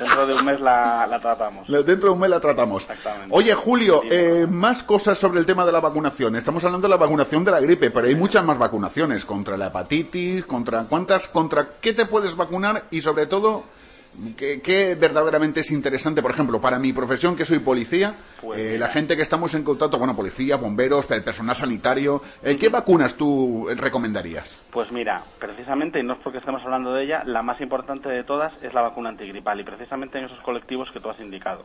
[0.00, 1.68] Dentro de un mes la, la tratamos.
[1.68, 2.84] dentro de un mes la tratamos.
[2.84, 3.28] Exactamente.
[3.36, 6.36] Oye, Julio, eh, más cosas sobre el tema de la vacunación.
[6.36, 9.66] Estamos hablando de la vacunación de la gripe, pero hay muchas más vacunaciones contra la
[9.66, 13.64] hepatitis, contra cuántas, contra qué te puedes vacunar y sobre todo
[14.36, 16.22] qué, qué verdaderamente es interesante.
[16.22, 19.64] Por ejemplo, para mi profesión, que soy policía, Pues eh, la gente que estamos en
[19.64, 24.60] contacto, bueno, policía, bomberos, el personal sanitario, eh, ¿qué vacunas tú eh, recomendarías?
[24.70, 28.24] Pues mira, precisamente, y no es porque estemos hablando de ella, la más importante de
[28.24, 31.64] todas es la vacuna antigripal, y precisamente en esos colectivos que tú has indicado.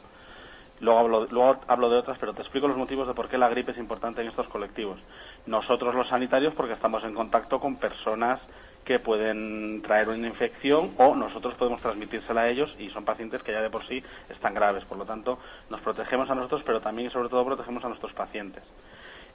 [0.81, 3.47] Luego hablo, luego hablo de otras, pero te explico los motivos de por qué la
[3.47, 4.99] gripe es importante en estos colectivos.
[5.45, 8.41] Nosotros los sanitarios porque estamos en contacto con personas
[8.85, 13.51] que pueden traer una infección o nosotros podemos transmitírsela a ellos y son pacientes que
[13.51, 14.85] ya de por sí están graves.
[14.85, 15.39] Por lo tanto,
[15.69, 18.63] nos protegemos a nosotros, pero también y sobre todo protegemos a nuestros pacientes.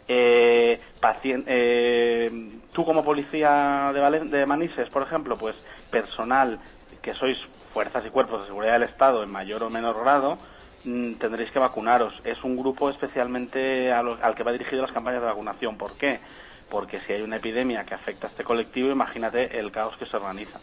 [0.08, 0.80] Eh,
[1.24, 5.56] eh, tú como policía de, de Manises, por ejemplo, pues
[5.90, 6.58] personal
[7.02, 7.38] que sois
[7.72, 10.38] fuerzas y cuerpos de seguridad del Estado en mayor o menor grado,
[10.84, 12.20] mm, tendréis que vacunaros.
[12.24, 15.76] Es un grupo especialmente al que va dirigido las campañas de vacunación.
[15.76, 16.20] ¿Por qué?
[16.70, 20.16] Porque si hay una epidemia que afecta a este colectivo, imagínate el caos que se
[20.16, 20.60] organiza.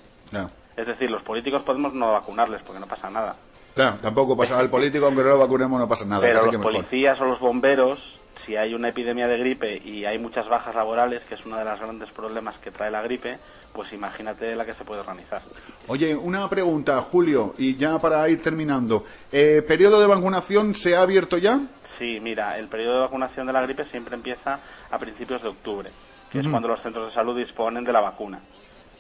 [0.76, 3.36] Es decir, los políticos podemos no vacunarles porque no pasa nada.
[3.76, 6.22] Claro, tampoco pasa al político, aunque no lo vacunemos, no pasa nada.
[6.22, 10.18] Pero los que policías o los bomberos, si hay una epidemia de gripe y hay
[10.18, 13.38] muchas bajas laborales, que es uno de los grandes problemas que trae la gripe,
[13.74, 15.42] pues imagínate la que se puede organizar.
[15.88, 19.04] Oye, una pregunta, Julio, y ya para ir terminando.
[19.32, 21.60] Eh, ¿Periodo de vacunación se ha abierto ya?
[21.98, 24.60] Sí, mira, el periodo de vacunación de la gripe siempre empieza
[24.92, 25.90] a principios de octubre,
[26.32, 28.40] que es cuando los centros de salud disponen de la vacuna.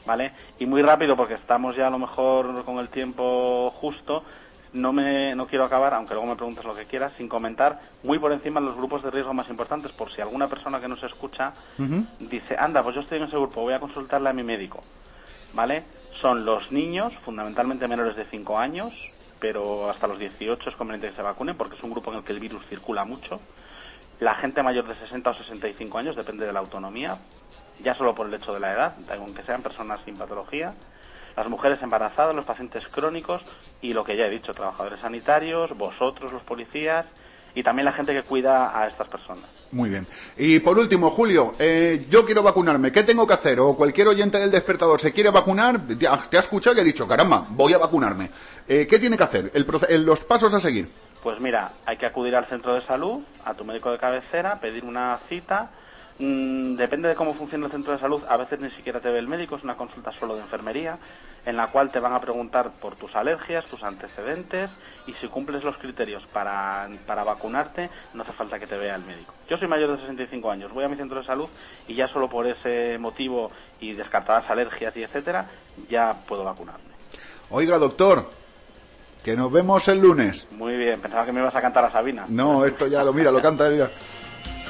[0.05, 0.31] ¿Vale?
[0.57, 4.23] Y muy rápido, porque estamos ya a lo mejor con el tiempo justo,
[4.73, 8.17] no me no quiero acabar, aunque luego me preguntes lo que quieras, sin comentar muy
[8.17, 11.53] por encima los grupos de riesgo más importantes, por si alguna persona que nos escucha
[12.19, 14.79] dice, anda, pues yo estoy en ese grupo, voy a consultarle a mi médico.
[15.53, 15.83] ¿Vale?
[16.21, 18.93] Son los niños, fundamentalmente menores de 5 años,
[19.39, 22.23] pero hasta los 18 es conveniente que se vacunen porque es un grupo en el
[22.23, 23.39] que el virus circula mucho.
[24.19, 27.19] La gente mayor de 60 o 65 años, depende de la autonomía,
[27.83, 30.73] ya solo por el hecho de la edad, aunque sean personas sin patología.
[31.35, 33.43] Las mujeres embarazadas, los pacientes crónicos
[33.79, 37.05] y lo que ya he dicho, trabajadores sanitarios, vosotros los policías
[37.57, 39.43] y también la gente que cuida a estas personas.
[39.71, 40.05] Muy bien.
[40.37, 42.91] Y por último, Julio, eh, yo quiero vacunarme.
[42.91, 43.59] ¿Qué tengo que hacer?
[43.59, 47.47] O cualquier oyente del despertador se quiere vacunar, te ha escuchado y ha dicho, caramba,
[47.49, 48.29] voy a vacunarme.
[48.67, 49.51] Eh, ¿Qué tiene que hacer?
[49.55, 50.85] El el- los pasos a seguir.
[51.23, 54.85] Pues mira, hay que acudir al centro de salud, a tu médico de cabecera, pedir
[54.85, 55.71] una cita.
[56.19, 59.19] Mm, depende de cómo funciona el centro de salud, a veces ni siquiera te ve
[59.19, 60.97] el médico, es una consulta solo de enfermería,
[61.45, 64.71] en la cual te van a preguntar por tus alergias, tus antecedentes
[65.05, 69.03] y si cumples los criterios para, para vacunarte, no hace falta que te vea el
[69.03, 69.33] médico.
[69.47, 71.47] Yo soy mayor de 65 años, voy a mi centro de salud
[71.87, 75.47] y ya solo por ese motivo y descartadas alergias y etcétera,
[75.87, 76.97] ya puedo vacunarme.
[77.51, 78.27] Oiga, doctor,
[79.23, 80.47] que nos vemos el lunes.
[80.51, 82.23] Muy bien, pensaba que me ibas a cantar a Sabina.
[82.27, 83.89] No, esto ya lo mira, lo canta ella.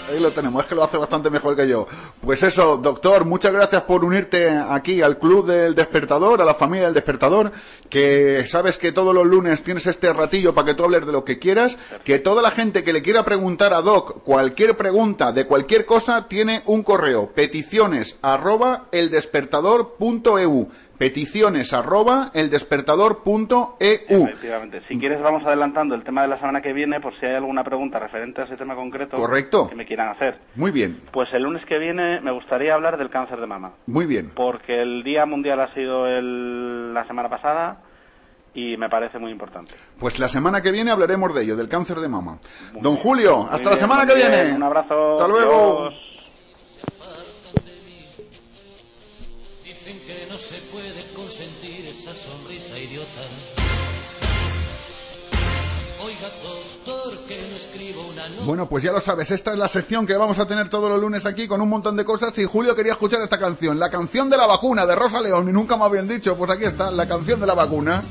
[0.10, 1.86] Ahí lo tenemos, es que lo hace bastante mejor que yo.
[2.22, 6.86] Pues eso, doctor, muchas gracias por unirte aquí al Club del Despertador, a la familia
[6.86, 7.52] del Despertador,
[7.90, 11.26] que sabes que todos los lunes tienes este ratillo para que tú hables de lo
[11.26, 15.46] que quieras, que toda la gente que le quiera preguntar a Doc cualquier pregunta de
[15.46, 23.68] cualquier cosa tiene un correo, peticiones arroba eldespertador.eu, peticiones arroba eldespertador.eu.
[23.80, 24.82] Efectivamente.
[24.88, 27.64] Si quieres, vamos adelantando el tema de la semana que viene, por si hay alguna
[27.64, 29.69] pregunta referente a ese tema concreto Correcto.
[29.69, 30.40] que me quieran hacer.
[30.56, 34.06] Muy bien, Pues el lunes que viene me gustaría hablar del cáncer de mama, muy
[34.06, 34.32] bien.
[34.36, 37.82] porque el Día Mundial ha sido el- la semana pasada
[38.53, 39.74] y me parece muy importante.
[39.99, 42.40] Pues la semana que viene hablaremos de ello, del cáncer de mama.
[42.82, 44.53] Don Julio, hasta la semana que bien, viene.
[44.56, 45.14] Un abrazo.
[45.14, 45.88] Hasta luego.
[45.88, 46.03] Adiós.
[49.88, 53.22] Que no se puede consentir esa sonrisa idiota.
[56.02, 58.24] Oiga, doctor, que escribo una.
[58.44, 61.00] Bueno, pues ya lo sabes, esta es la sección que vamos a tener todos los
[61.00, 64.30] lunes aquí con un montón de cosas y Julio quería escuchar esta canción, la canción
[64.30, 67.08] de la vacuna de Rosa León y nunca me habían dicho, pues aquí está, la
[67.08, 68.04] canción de la vacuna.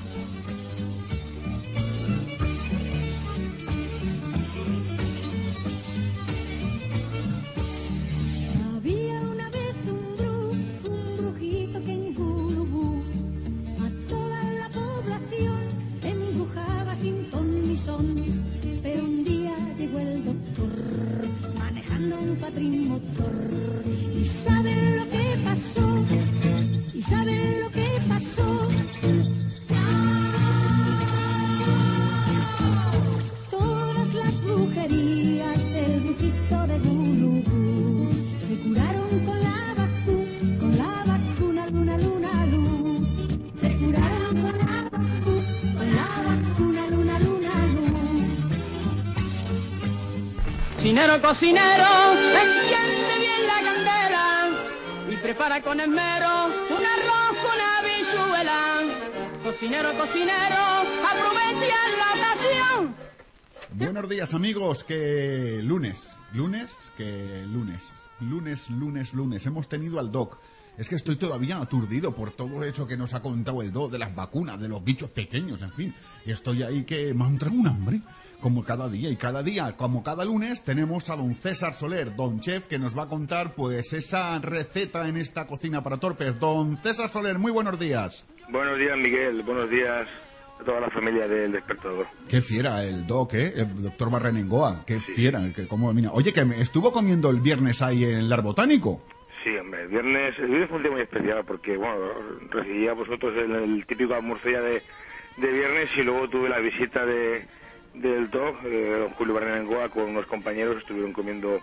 [51.27, 54.49] Cocinero, enciende bien la candela
[55.11, 58.81] y prepara con esmero un arroz con habichuela.
[59.43, 60.63] Cocinero, cocinero,
[61.05, 62.95] aprovecha la ocasión.
[63.73, 70.39] Buenos días amigos, que lunes, lunes, que lunes, lunes, lunes, lunes, hemos tenido al doc.
[70.79, 73.99] Es que estoy todavía aturdido por todo eso que nos ha contado el doc de
[73.99, 75.95] las vacunas, de los bichos pequeños, en fin.
[76.25, 78.01] Y estoy ahí que me ha entrado un hambre,
[78.41, 79.11] como cada día.
[79.11, 82.97] Y cada día, como cada lunes, tenemos a don César Soler, don chef, que nos
[82.97, 86.39] va a contar pues esa receta en esta cocina para torpes.
[86.39, 88.29] Don César Soler, muy buenos días.
[88.49, 89.43] Buenos días, Miguel.
[89.43, 90.07] Buenos días
[90.61, 92.07] a toda la familia del despertador.
[92.29, 93.53] Qué fiera el doc, ¿eh?
[93.57, 94.85] El doctor Barrenengoa.
[94.87, 96.11] Qué fiera, que cómo domina.
[96.13, 99.03] Oye, que me estuvo comiendo el viernes ahí en el Lar Botánico.
[99.45, 101.97] Sí, hombre, el viernes, el viernes fue un día muy especial porque, bueno,
[102.51, 104.83] recibí a vosotros el, el típico almuerzo ya de,
[105.37, 107.47] de viernes y luego tuve la visita de
[107.97, 111.61] del doc, eh, don Julio Barrenengoa, con unos compañeros, estuvieron comiendo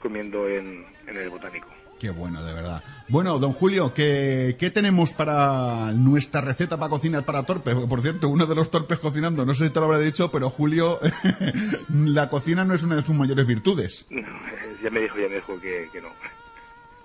[0.00, 1.68] comiendo en, en el botánico.
[2.00, 2.82] Qué bueno, de verdad.
[3.08, 7.76] Bueno, don Julio, ¿qué, qué tenemos para nuestra receta para cocinar para torpes?
[7.88, 10.50] Por cierto, uno de los torpes cocinando, no sé si te lo habré dicho, pero
[10.50, 10.98] Julio,
[11.88, 14.06] la cocina no es una de sus mayores virtudes.
[14.82, 16.08] No, ya me dijo, ya me dijo que, que no.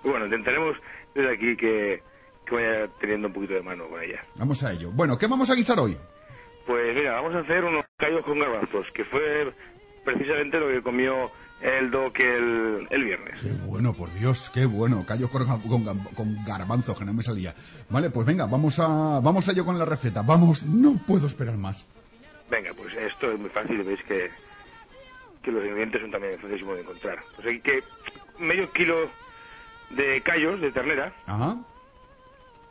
[0.02, 0.76] Bueno, intentaremos
[1.14, 2.02] desde aquí que,
[2.44, 4.20] que vaya teniendo un poquito de mano con ella.
[4.34, 4.90] Vamos a ello.
[4.90, 5.96] Bueno, ¿qué vamos a guisar hoy?
[6.68, 9.50] Pues mira, vamos a hacer unos callos con garbanzos, que fue
[10.04, 11.30] precisamente lo que comió
[11.62, 13.40] el doc el, el viernes.
[13.40, 15.02] Qué bueno, por Dios, qué bueno.
[15.06, 17.54] Callos con, con, con garbanzos, que no me salía.
[17.88, 18.86] Vale, pues venga, vamos a,
[19.20, 20.20] vamos a ello con la receta.
[20.20, 21.86] Vamos, no puedo esperar más.
[22.50, 24.30] Venga, pues esto es muy fácil, veis que,
[25.42, 27.18] que los ingredientes son también facilísimos de encontrar.
[27.34, 27.82] Pues hay que
[28.38, 29.08] medio kilo
[29.88, 31.56] de callos de ternera, Ajá.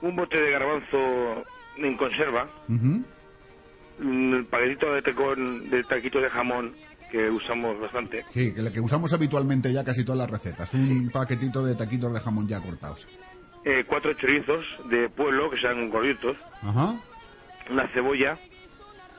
[0.02, 1.44] un bote de garbanzo
[1.78, 3.04] en conserva, ujú.
[4.00, 6.74] Un paquetito de, tecón, de taquitos de jamón
[7.12, 10.74] que usamos bastante, Sí, que que usamos habitualmente ya casi todas las recetas.
[10.74, 13.08] Un paquetito de taquitos de jamón ya cortados.
[13.64, 16.96] eh, cuatro chorizos de pueblo que sean gorditos, Ajá.
[17.70, 18.38] una cebolla,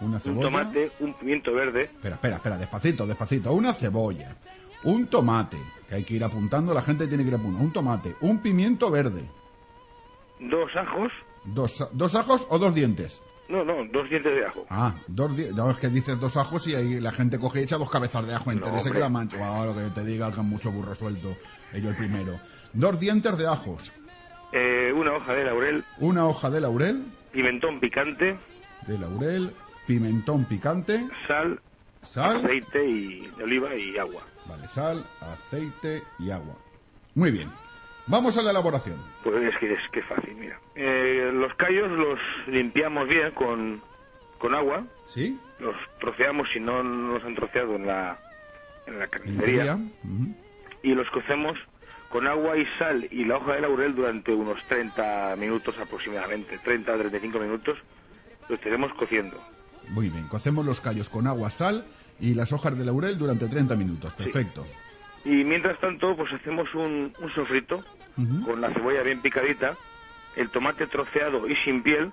[0.00, 0.42] Una un cebolla.
[0.42, 3.52] tomate, un pimiento verde, Espera, espera, espera, despacito, despacito.
[3.52, 4.36] Una cebolla,
[4.84, 5.56] un tomate,
[5.88, 7.64] que hay que ir apuntando, la gente tiene que ir apuntando.
[7.64, 9.24] Un tomate, un pimiento verde,
[10.40, 11.10] dos ajos,
[11.44, 13.20] dos, dos ajos o dos dientes.
[13.48, 14.66] No, no, dos dientes de ajo.
[14.70, 15.56] Ah, dos dientes.
[15.56, 18.26] No, es que dices dos ajos y ahí la gente coge y echa dos cabezas
[18.26, 18.84] de ajo enteras.
[18.84, 19.36] No, que la mancha.
[19.40, 21.36] Ah, lo que te diga con mucho burro suelto.
[21.72, 22.38] Ello el primero.
[22.72, 23.92] Dos dientes de ajos,
[24.52, 28.38] Eh, una hoja de laurel, una hoja de laurel, pimentón picante,
[28.86, 29.52] de laurel,
[29.86, 31.60] pimentón picante, sal,
[32.02, 32.36] sal.
[32.36, 34.22] aceite y oliva y agua.
[34.46, 36.56] Vale, sal, aceite y agua.
[37.14, 37.50] Muy bien.
[38.08, 38.96] Vamos a la elaboración.
[39.22, 40.58] Pues es que es que fácil, mira.
[40.74, 43.82] Eh, los callos los limpiamos bien con,
[44.38, 45.38] con agua, ¿Sí?
[45.60, 48.18] los troceamos si no nos han troceado en la,
[48.86, 49.78] en la carnicería
[50.82, 51.58] y los cocemos
[52.08, 56.92] con agua y sal y la hoja de laurel durante unos 30 minutos aproximadamente, 30
[56.92, 57.76] a 35 minutos,
[58.48, 59.36] los tenemos cociendo.
[59.90, 60.26] Muy bien.
[60.28, 61.84] Cocemos los callos con agua, sal
[62.20, 64.12] y las hojas de laurel durante 30 minutos.
[64.14, 64.66] Perfecto.
[65.24, 67.84] Y mientras tanto, pues hacemos un, un sofrito
[68.44, 69.76] Con la cebolla bien picadita,
[70.36, 72.10] el tomate troceado y sin piel,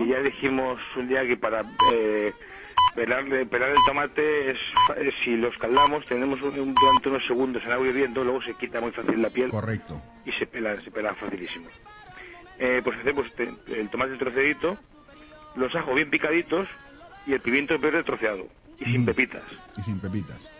[0.00, 1.62] y ya dijimos un día que para
[1.92, 2.32] eh,
[2.94, 4.58] pelar, pelar el tomate, es,
[4.96, 8.80] eh, si lo escaldamos, tenemos un, durante unos segundos en agua hirviendo, luego se quita
[8.80, 10.00] muy fácil la piel Correcto.
[10.24, 11.68] y se pela, se pela facilísimo.
[12.58, 13.26] Eh, pues hacemos
[13.68, 14.76] el tomate troceadito,
[15.56, 16.68] los ajos bien picaditos
[17.26, 18.46] y el pimiento verde troceado
[18.80, 19.42] y sin pepitas.
[19.78, 20.50] Y sin pepitas.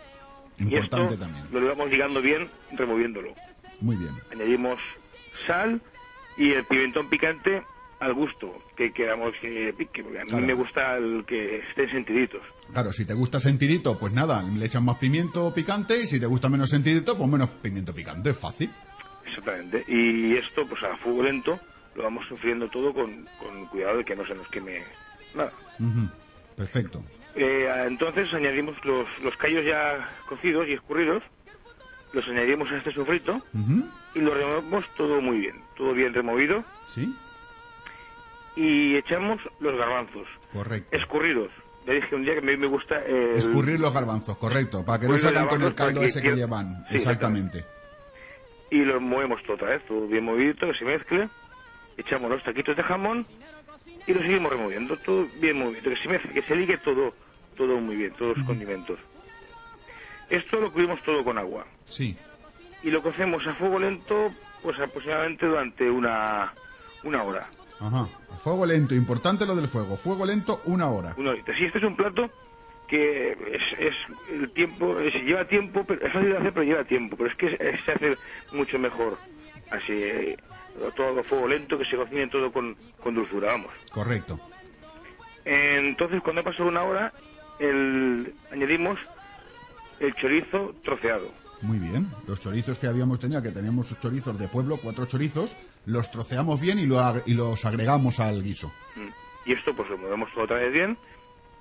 [0.59, 1.45] Y esto Importante también.
[1.53, 3.35] lo vamos ligando bien removiéndolo.
[3.81, 4.13] Muy bien.
[4.31, 4.79] Añadimos
[5.47, 5.81] sal
[6.37, 7.63] y el pimentón picante
[8.01, 10.47] al gusto, que queramos que pique, porque a mí Claro.
[10.47, 12.43] me gusta el que estén sentiditos.
[12.73, 16.27] Claro, si te gusta sentidito, pues nada, le echan más pimiento picante y si te
[16.27, 18.71] gusta menos sentidito, pues menos pimiento picante, es fácil.
[19.27, 19.85] Exactamente.
[19.89, 21.59] Y esto, pues a fuego lento,
[21.95, 24.83] lo vamos sufriendo todo con, con cuidado de que no se nos queme
[25.35, 25.53] nada.
[26.57, 27.03] Perfecto.
[27.37, 31.23] Eh, entonces añadimos los, los callos ya cocidos y escurridos,
[32.15, 33.43] los añadimos a este sofrito
[34.15, 37.15] y lo removemos todo muy bien, todo bien removido ¿Sí?
[38.57, 40.97] y echamos los garbanzos Correcto.
[40.97, 41.51] escurridos.
[41.87, 45.01] Le dije un día que a mí me gusta el- Escurrir los garbanzos, correcto, para
[45.01, 46.85] que no los salgan con el caldo ese que llevan.
[46.89, 47.65] Sí, Exactamente.
[48.71, 51.29] y lo movemos todo otra vez, todo bien movidito, que se mezcle.
[51.97, 53.27] Echamos los taquitos de jamón
[54.07, 57.15] y lo seguimos removiendo, todo bien movido, que se mezcle, que se ligue todo,
[57.57, 58.99] todo muy bien, todos los condimentos.
[60.31, 62.17] Esto lo cubrimos todo con agua Sí.
[62.83, 64.33] y lo cocemos a fuego lento,
[64.63, 66.53] pues aproximadamente durante una,
[67.03, 67.49] una hora.
[67.81, 68.09] Ajá.
[68.43, 69.97] Fuego lento, importante lo del fuego.
[69.97, 71.15] Fuego lento, una hora.
[71.17, 71.55] Una horita.
[71.57, 72.31] Si este es un plato
[72.89, 73.95] que es, es
[74.31, 77.17] el tiempo, es- lleva tiempo, pero es fácil de hacer, pero lleva tiempo.
[77.17, 78.19] Pero es que se se hace
[78.53, 79.19] mucho mejor
[79.71, 80.37] así, eh,
[80.97, 83.73] todo a fuego lento, que se cocine todo con, con dulzura, vamos.
[83.91, 84.39] Correcto.
[85.45, 87.13] Entonces, cuando ha pasado una hora,
[87.59, 88.99] el, añadimos
[90.01, 91.29] el chorizo troceado.
[91.63, 92.09] Muy bien.
[92.27, 95.57] Los chorizos que habíamos tenido, que teníamos chorizos de pueblo, cuatro chorizos,
[95.87, 98.73] los troceamos bien y, lo ag- y los agregamos al guiso.
[98.97, 99.49] Mm.
[99.51, 100.99] Y esto, pues lo movemos otra vez bien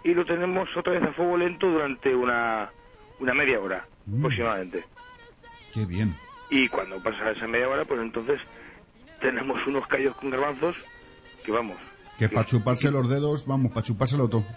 [0.04, 2.70] y lo tenemos otra vez a fuego lento durante una,
[3.20, 4.20] una media hora Mm.
[4.20, 4.84] aproximadamente.
[5.74, 6.16] Qué bien.
[6.50, 8.40] Y cuando pasa esa media hora, pues entonces
[9.22, 10.76] tenemos unos callos con garbanzos
[11.46, 11.78] que vamos.
[12.20, 14.46] Que para chuparse los dedos, vamos, para chupárselo todo.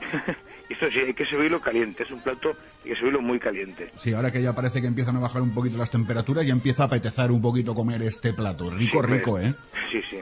[0.69, 2.03] Esto sí, hay que servirlo caliente.
[2.03, 3.91] Es un plato, hay que servirlo muy caliente.
[3.97, 6.85] Sí, ahora que ya parece que empiezan a bajar un poquito las temperaturas, ya empieza
[6.85, 8.71] a apetecer un poquito comer este plato.
[8.71, 9.55] Rico, rico, ¿eh?
[9.91, 10.19] Sí, sí.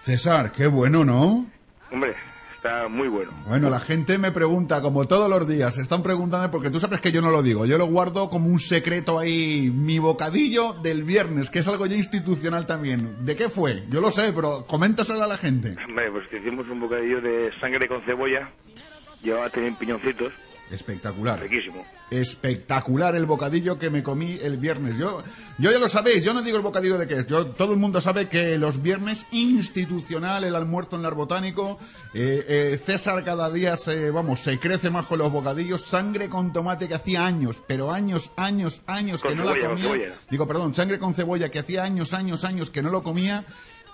[0.00, 1.46] César, qué bueno, ¿no?
[1.90, 2.14] Hombre,
[2.56, 3.32] está muy bueno.
[3.46, 7.12] Bueno, la gente me pregunta, como todos los días, están preguntando porque tú sabes que
[7.12, 11.50] yo no lo digo, yo lo guardo como un secreto ahí, mi bocadillo del viernes,
[11.50, 13.24] que es algo ya institucional también.
[13.24, 13.84] ¿De qué fue?
[13.88, 15.76] Yo lo sé, pero coméntaselo a la gente.
[15.86, 18.50] Hombre, pues que hicimos un bocadillo de sangre con cebolla.
[19.24, 20.32] Llevaba también piñoncitos.
[20.70, 21.40] Espectacular.
[21.40, 21.84] Riquísimo.
[22.10, 24.98] Espectacular el bocadillo que me comí el viernes.
[24.98, 25.22] Yo,
[25.58, 27.26] yo ya lo sabéis, yo no digo el bocadillo de qué es.
[27.26, 31.78] Yo, todo el mundo sabe que los viernes institucional, el almuerzo en el botánico,
[32.14, 36.52] eh, eh, César cada día se, vamos, se crece más con los bocadillos, sangre con
[36.52, 40.14] tomate que hacía años, pero años, años, años Con que no la comía.
[40.30, 43.44] Digo, perdón, sangre con cebolla que hacía años, años, años que no lo comía.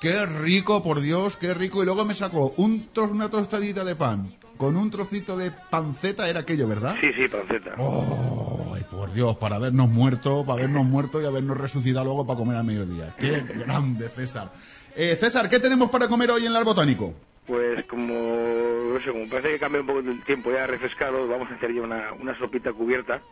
[0.01, 1.83] Qué rico, por Dios, qué rico.
[1.83, 4.31] Y luego me sacó un una tostadita de pan
[4.61, 6.95] con un trocito de panceta, era aquello, ¿verdad?
[7.01, 7.77] Sí, sí, panceta.
[7.79, 12.37] Oh, ay, por Dios, para habernos muerto, para habernos muerto y habernos resucitado luego para
[12.37, 13.15] comer al mediodía.
[13.19, 14.53] Qué grande, César.
[14.95, 17.15] Eh, César, ¿qué tenemos para comer hoy en el Botánico?
[17.47, 21.51] Pues como, no sé, como parece que cambia un poco el tiempo ya refrescado, vamos
[21.51, 23.23] a hacer ya una, una sopita cubierta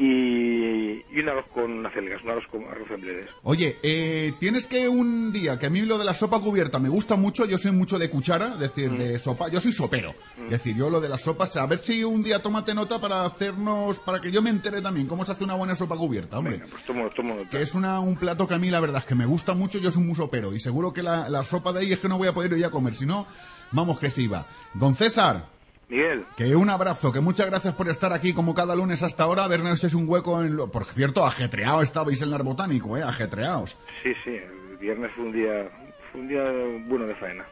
[0.00, 3.26] y, y un arroz con acelgas, un arroz con arroz en.
[3.42, 6.88] Oye, eh, tienes que un día, que a mí lo de la sopa cubierta me
[6.88, 10.14] gusta mucho, yo soy mucho de cuchara, es decir, de sopa, yo soy sopero.
[10.44, 13.24] Es decir, yo lo de las sopas, a ver si un día tómate nota para
[13.24, 16.60] hacernos, para que yo me entere también cómo se hace una buena sopa cubierta, hombre.
[16.70, 17.50] Pues tomo, tomo nota.
[17.50, 19.80] Que es una, un plato que a mí la verdad es que me gusta mucho,
[19.80, 22.18] yo soy muy sopero y seguro que la, la sopa de ahí es que no
[22.18, 23.26] voy a poder ir a comer, si no,
[23.72, 24.46] vamos que sí va.
[24.74, 25.57] Don César.
[25.88, 26.26] Miguel.
[26.36, 29.48] Que un abrazo, que muchas gracias por estar aquí como cada lunes hasta ahora, a
[29.48, 30.70] vernos es un hueco en lo...
[30.70, 33.76] Por cierto, ajetreado estabais en el botánico, eh, ajetreados.
[34.02, 35.70] Sí, sí, el viernes fue un día,
[36.12, 36.42] fue un día
[36.86, 37.46] bueno de faena.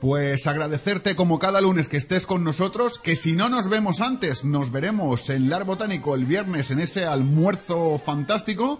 [0.00, 4.44] Pues agradecerte como cada lunes que estés con nosotros, que si no nos vemos antes,
[4.44, 8.78] nos veremos en Lar Botánico el viernes en ese almuerzo fantástico.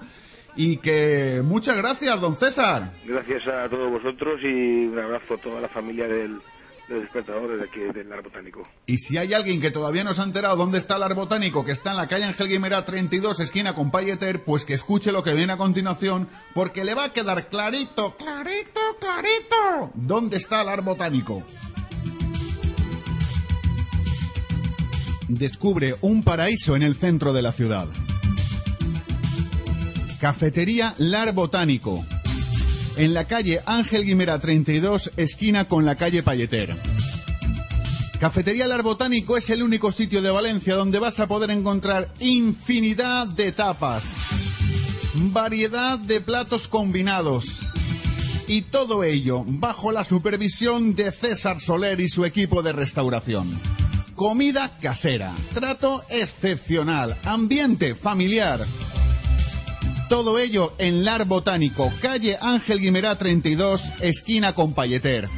[0.59, 2.93] Y que muchas gracias, don César.
[3.05, 6.56] Gracias a todos vosotros y un abrazo a toda la familia del, de
[6.88, 8.66] los despertadores de aquí del Lar Botánico.
[8.86, 11.64] Y si hay alguien que todavía no se ha enterado dónde está el Ar Botánico,
[11.64, 15.22] que está en la calle Ángel Guimera 32, esquina con Payeter, pues que escuche lo
[15.22, 20.68] que viene a continuación, porque le va a quedar clarito, clarito, clarito, dónde está el
[20.68, 21.42] Ar Botánico.
[25.28, 27.88] Descubre un paraíso en el centro de la ciudad.
[30.20, 32.04] Cafetería Lar Botánico.
[32.97, 36.74] En la calle Ángel Guimera 32, esquina con la calle Payeter.
[38.18, 43.27] Cafetería Lar Botánico es el único sitio de Valencia donde vas a poder encontrar infinidad
[43.27, 44.16] de tapas,
[45.14, 47.66] variedad de platos combinados,
[48.48, 53.47] Y todo ello bajo la supervisión de César Soler y su equipo de restauración.
[54.14, 58.60] Comida casera, trato excepcional, ambiente familiar.
[60.09, 65.28] Todo ello en Lar Botánico, calle Ángel Guimerá 32, esquina con Palleter.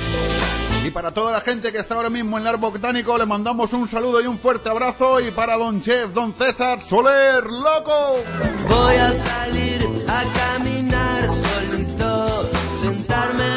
[0.84, 3.88] Y para toda la gente que está ahora mismo en el Botánico le mandamos un
[3.88, 5.20] saludo y un fuerte abrazo.
[5.20, 8.18] Y para don Chef, don César Soler, Loco.
[8.68, 12.44] Voy a salir a caminar solito,
[12.82, 13.49] sentarme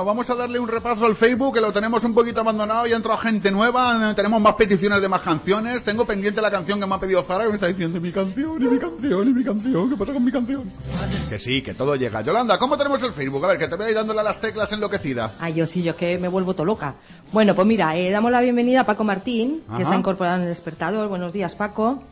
[0.00, 2.92] Bueno, vamos a darle un repaso al Facebook, que lo tenemos un poquito abandonado y
[2.94, 4.14] ha entrado gente nueva.
[4.16, 5.82] Tenemos más peticiones de más canciones.
[5.82, 8.62] Tengo pendiente la canción que me ha pedido Zara, que me está diciendo mi canción,
[8.62, 9.90] y mi canción, y mi canción.
[9.90, 10.72] ¿Qué pasa con mi canción?
[11.28, 12.22] Que sí, que todo llega.
[12.22, 13.44] Yolanda, ¿cómo tenemos el Facebook?
[13.44, 15.34] A ver, que te voy a ir dándole a las teclas enloquecida.
[15.38, 16.94] Ay, yo sí, yo que me vuelvo todo loca.
[17.32, 20.42] Bueno, pues mira, eh, damos la bienvenida a Paco Martín, que se ha incorporado en
[20.44, 21.08] el despertador.
[21.08, 22.02] Buenos días, Paco.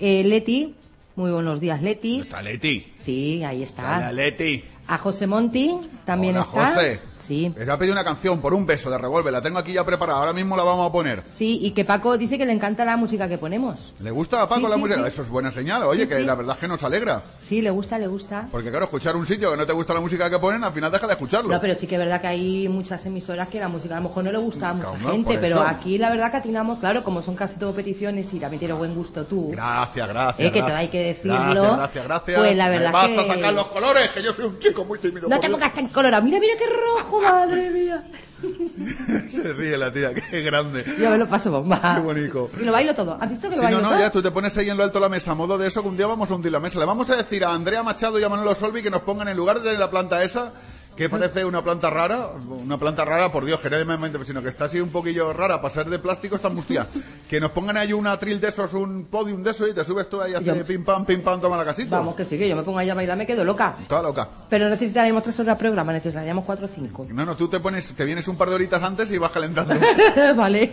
[0.00, 0.74] Eh, Leti,
[1.14, 2.22] muy buenos días, Leti.
[2.22, 2.84] Está Leti.
[3.00, 3.98] Sí, ahí está.
[3.98, 4.64] Hola, Leti.
[4.88, 5.72] A José Monti
[6.04, 6.66] también Hola, está.
[6.74, 7.00] José.
[7.28, 7.52] Sí.
[7.56, 9.32] Le ha pedido una canción por un beso de Revolver.
[9.32, 10.18] La tengo aquí ya preparada.
[10.20, 11.22] Ahora mismo la vamos a poner.
[11.32, 13.92] Sí, y que Paco dice que le encanta la música que ponemos.
[14.00, 15.00] ¿Le gusta a Paco Sí, la sí, música?
[15.02, 15.08] sí.
[15.08, 15.82] Eso es buena señal.
[15.84, 17.22] Oye, que la verdad es que nos alegra.
[17.44, 18.48] Sí, le gusta, le gusta.
[18.50, 20.90] Porque claro, escuchar un sitio que no te gusta la música que ponen, al final
[20.90, 21.52] deja de escucharlo.
[21.52, 24.08] No, pero sí que es verdad que hay muchas emisoras que la música a lo
[24.08, 27.20] mejor no le gusta a mucha gente, pero aquí la verdad que atinamos, claro, como
[27.20, 29.50] son casi todo peticiones y también tiene buen gusto tú.
[29.50, 30.48] Gracias, gracias.
[30.48, 30.80] Eh, que todo gracias.
[30.80, 31.36] hay que decirlo.
[31.36, 32.38] Gracias, gracias, gracias.
[32.38, 34.84] Pues la Me verdad vas que- a sacar los colores, que yo soy un chico
[34.84, 35.28] muy tímido.
[35.28, 36.22] No te pongas tan colorado.
[36.24, 38.02] Mira, mira qué rojo, madre mía.
[39.28, 40.84] Se ríe la tía, qué grande.
[40.98, 41.94] Yo me lo paso bomba.
[41.96, 42.50] Qué bonito.
[42.60, 43.16] Y lo bailo todo.
[43.20, 43.98] ¿Has visto que lo Sí, no, bailo no, todo?
[44.00, 45.82] ya tú te pones ahí en lo alto de la mesa, a modo de eso,
[45.82, 46.78] que un día vamos a hundir la mesa.
[46.78, 49.36] Le vamos a decir a Andrea Machado y a Manolo Solvi que nos pongan en
[49.36, 50.52] lugar de la planta esa,
[50.98, 52.32] ¿Qué parece una planta rara?
[52.48, 55.88] Una planta rara, por Dios, generalmente, sino que está así un poquillo rara, para ser
[55.88, 56.88] de plástico está mustia.
[57.30, 60.10] Que nos pongan ahí un atril de esos, un podium de esos y te subes
[60.10, 61.98] tú ahí a hacer Yo- pim pam, pim pam, toma la casita.
[61.98, 63.76] Vamos, que sí, que yo me pongo ahí a bailar, me quedo loca.
[63.86, 64.26] Toda loca.
[64.50, 67.06] Pero necesitaríamos tres horas de programa, necesitaríamos cuatro o cinco.
[67.12, 69.74] No, no, tú te pones, te vienes un par de horitas antes y vas calentando.
[70.36, 70.72] vale.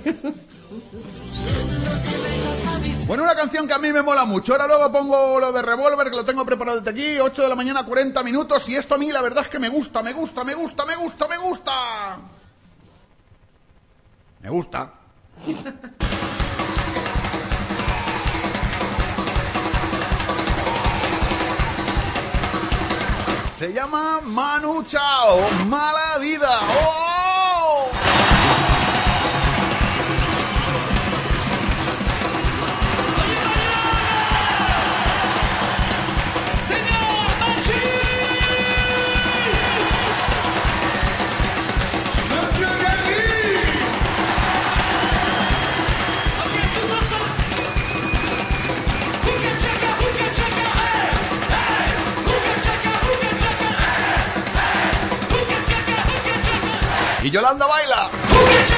[3.07, 4.53] Bueno, una canción que a mí me mola mucho.
[4.53, 7.19] Ahora luego pongo lo de Revolver, que lo tengo preparado desde aquí.
[7.19, 8.67] 8 de la mañana, 40 minutos.
[8.67, 10.95] Y esto a mí la verdad es que me gusta, me gusta, me gusta, me
[10.95, 12.17] gusta, me gusta.
[14.41, 14.91] Me gusta.
[23.55, 26.59] Se llama Manu Chao, Mala Vida.
[26.59, 27.14] ¡Oh!
[57.25, 58.74] Y Yolanda baila.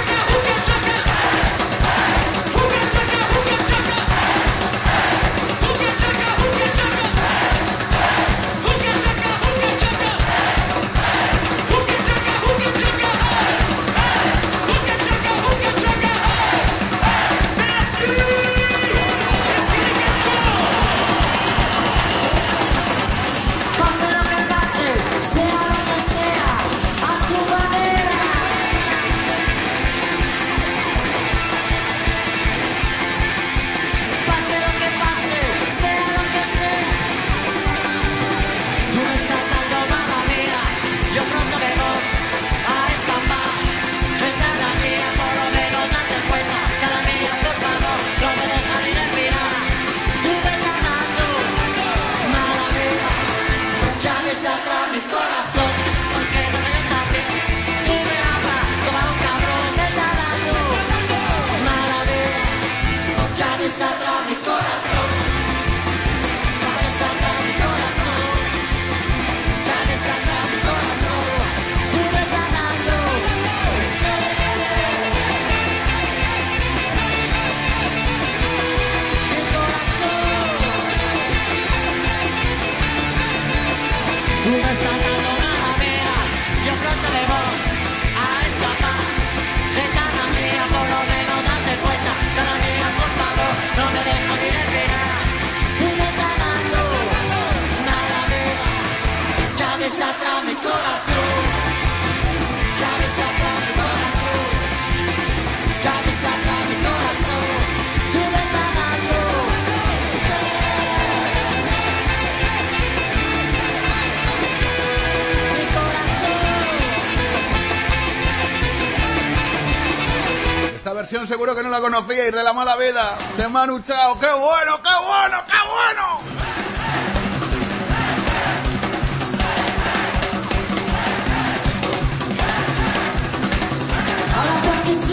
[120.97, 124.19] Versión seguro que no la conocíais de la mala vida de Manu Chao.
[124.19, 126.37] ¡Qué bueno, qué bueno, qué bueno!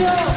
[0.06, 0.33] a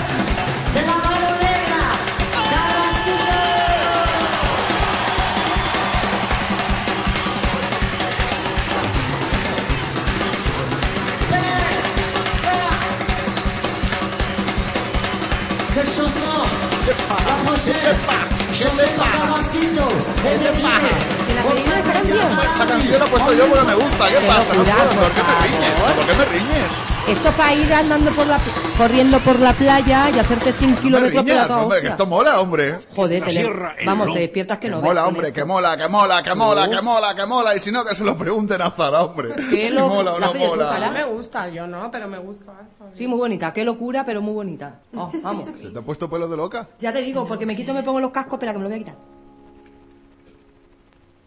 [22.44, 24.10] Esta canción la he puesto yo porque me gusta.
[24.10, 24.54] ¿Qué pasa?
[24.54, 25.02] No puedo.
[25.02, 25.74] ¿Por qué me riñes?
[25.96, 26.97] ¿Por qué me riñes?
[27.08, 28.38] Esto para ir andando por la,
[28.78, 32.06] corriendo por la playa y hacerte 100 No me kilómetros por la hombre, que esto
[32.06, 32.78] mola, hombre.
[32.94, 34.14] Joder, te le- sierra, vamos, no.
[34.14, 36.82] te despiertas que Que no mola, ves hombre, que mola, que mola, que mola, que
[36.82, 37.56] mola, que mola.
[37.56, 39.30] Y si no, que se lo pregunten a Zara, hombre.
[39.50, 40.66] Qué Si lo- mola o ¿La no mola.
[40.66, 40.92] Zara?
[40.92, 42.54] me gusta, yo no, pero me gusta.
[42.94, 43.54] Sí, muy bonita.
[43.54, 44.82] Qué locura, pero muy bonita.
[44.94, 45.46] Oh, vamos.
[45.46, 46.68] ¿Se te ha puesto pelo de loca?
[46.80, 48.76] Ya te digo, porque me quito, me pongo los cascos, espera que me lo voy
[48.76, 48.96] a quitar.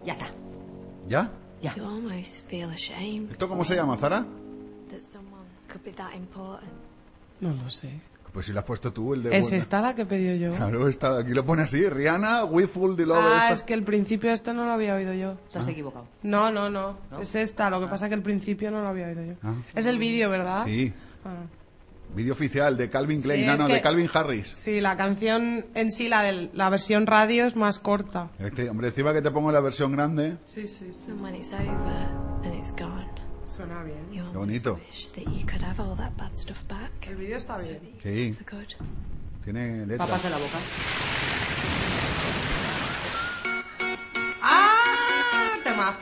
[0.04, 0.26] Ya está.
[1.08, 1.30] ¿Ya?
[1.62, 1.74] Ya.
[1.74, 4.24] You almost feel ashamed ¿Esto cómo se llama, Zara?
[5.70, 6.70] Could be that important.
[7.40, 7.90] No lo sé.
[8.32, 9.36] Pues si la has puesto tú, el de...
[9.36, 9.56] ¿Es bueno.
[9.56, 10.56] esta la que he pedido yo?
[10.56, 13.18] Claro, está, aquí lo pone así, Rihanna, We Full the Love.
[13.20, 15.34] Ah, esta- es que el principio este no lo había oído yo.
[15.52, 16.06] Te has equivocado.
[16.22, 19.24] No, no, no, Es esta, lo que pasa que el principio no lo había oído
[19.24, 19.32] yo.
[19.42, 19.54] Ah.
[19.74, 20.64] Es el vídeo, ¿verdad?
[20.64, 20.92] Sí,
[21.24, 21.42] Ah.
[22.14, 24.52] vídeo oficial de Calvin Klein, Sí, no, es no, que- de Calvin Harris.
[24.54, 28.28] Sí, la canción en sí, la, del, la versión radio es más corta.
[28.38, 30.36] Este, hombre, encima que te pongo la versión grande.
[30.44, 31.10] Sí, sí, sí.
[31.10, 31.34] And
[33.50, 34.08] Suena bien.
[34.12, 34.74] Qué bonito.
[34.74, 36.92] Wish that you could have all that bad stuff back.
[37.08, 37.80] El vídeo está bien.
[38.00, 38.32] Sí.
[39.44, 40.06] Tiene letra.
[40.06, 40.58] Papas de la boca.
[44.40, 45.58] ¡Ah!
[45.64, 45.98] Temazo.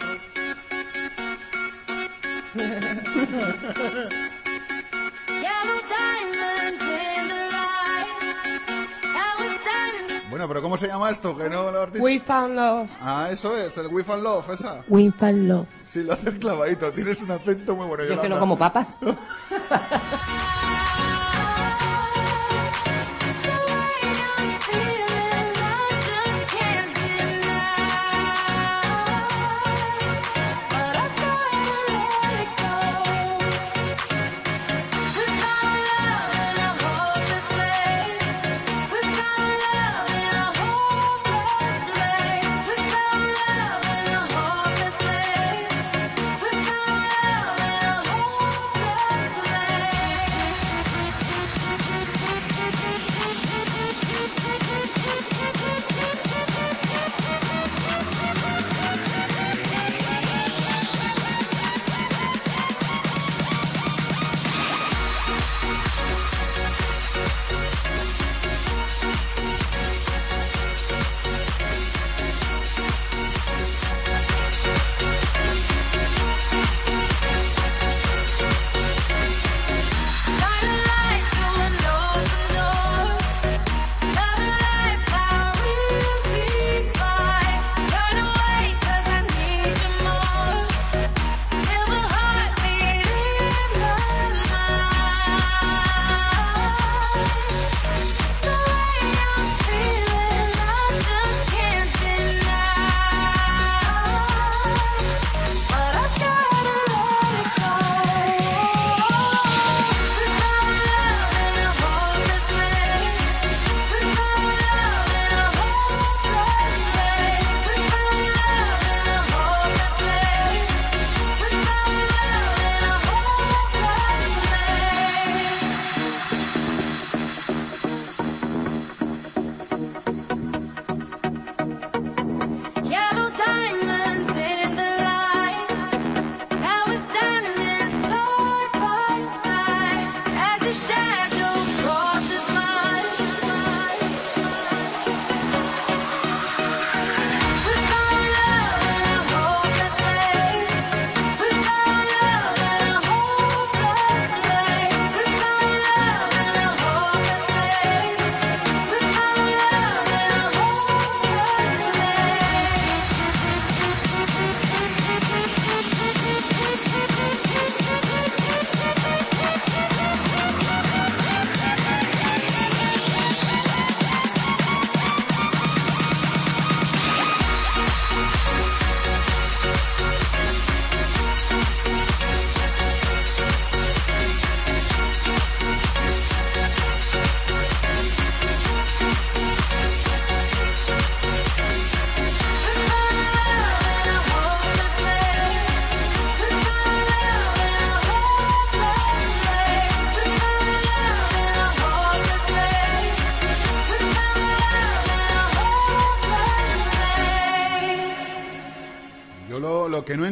[10.39, 11.37] Bueno, pero ¿cómo se llama esto?
[11.37, 12.05] Que no lo has dicho.
[12.05, 12.89] We found love.
[13.01, 14.85] Ah, eso es, el We Fan Love, esa.
[14.87, 15.67] We found love.
[15.85, 18.05] Sí, lo haces clavadito, tienes un acento muy bueno.
[18.05, 18.87] Yo es que no como papas.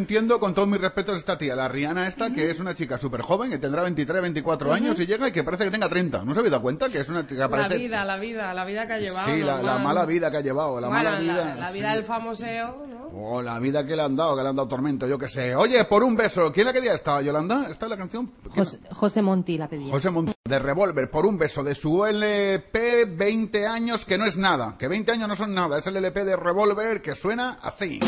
[0.07, 2.97] entiendo, con todos mis respetos, es esta tía, la Rihanna esta, que es una chica
[2.97, 6.25] súper joven, que tendrá 23, 24 años y llega y que parece que tenga 30.
[6.25, 6.89] ¿No se había dado cuenta?
[6.89, 7.77] Que es una chica La parece...
[7.77, 9.27] vida, la vida, la vida que ha llevado.
[9.27, 11.35] Sí, la, la mala vida que ha llevado, la Bueno, mala vida.
[11.35, 11.97] La, la vida sí.
[11.97, 12.97] del famoseo, ¿no?
[13.19, 15.57] Oh, la vida que le han dado, que le han dado tormento, yo qué sé.
[15.57, 16.53] Oye, por un beso.
[16.53, 17.67] ¿Quién la quería esta, Yolanda?
[17.69, 18.31] ¿Esta es la canción?
[18.51, 19.91] José, José Monti la pedía.
[19.91, 24.37] José Mont de Revolver, por un beso de su LP 20 años, que no es
[24.37, 24.77] nada.
[24.79, 25.79] Que 20 años no son nada.
[25.79, 27.99] Es el LP de Revolver que suena así.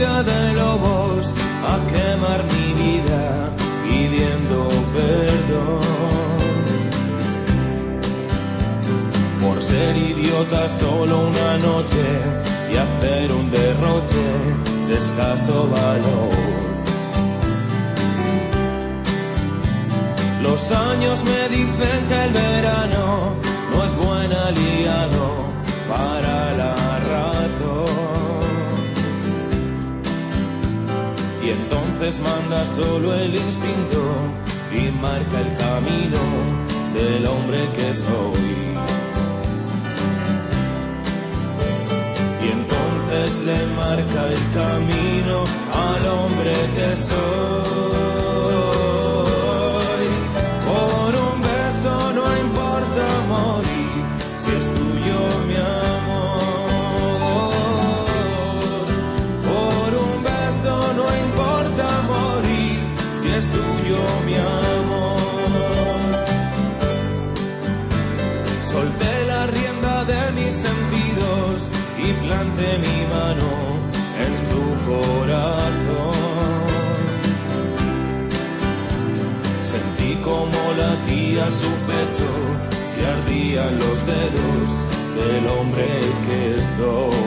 [0.00, 1.30] de lobos
[1.62, 3.50] a quemar mi vida
[3.84, 5.80] pidiendo perdón.
[9.42, 12.06] Por ser idiota solo una noche
[12.72, 14.26] y hacer un derroche
[14.88, 16.32] de escaso valor.
[20.42, 23.34] Los años me dicen que el verano
[23.70, 25.26] no es buen aliado
[25.90, 26.39] para
[32.18, 34.00] manda solo el instinto
[34.72, 36.18] y marca el camino
[36.92, 38.74] del hombre que soy.
[42.42, 48.29] Y entonces le marca el camino al hombre que soy.
[72.60, 73.50] Planté mi mano
[74.24, 76.20] en su corazón.
[79.62, 82.30] Sentí como latía su pecho
[82.98, 84.68] y ardían los dedos
[85.16, 85.88] del hombre
[86.26, 87.20] que soy.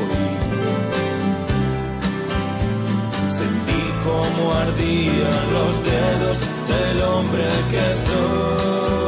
[3.29, 9.02] Sentí como ardían los dedos del hombre que soy.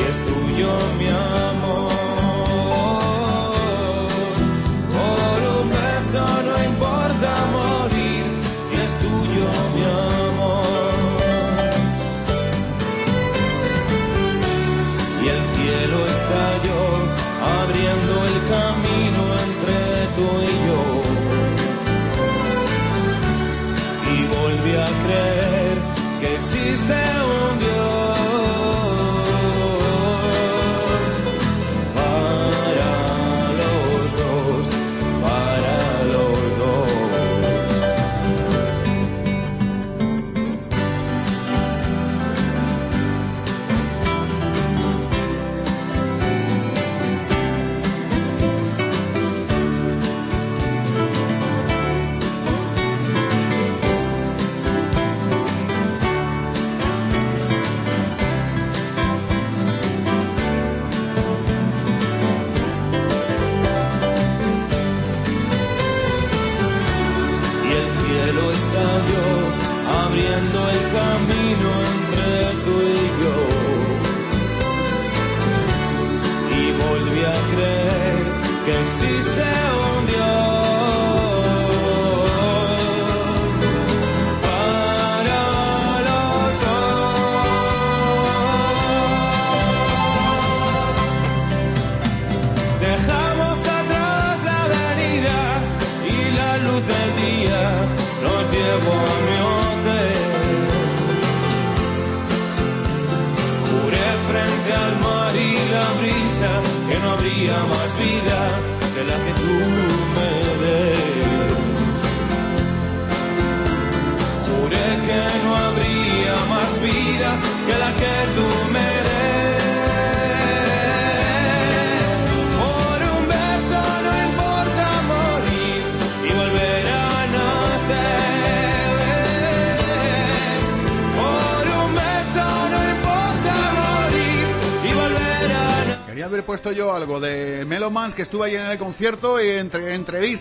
[0.00, 1.49] Si es tuyo mi amor.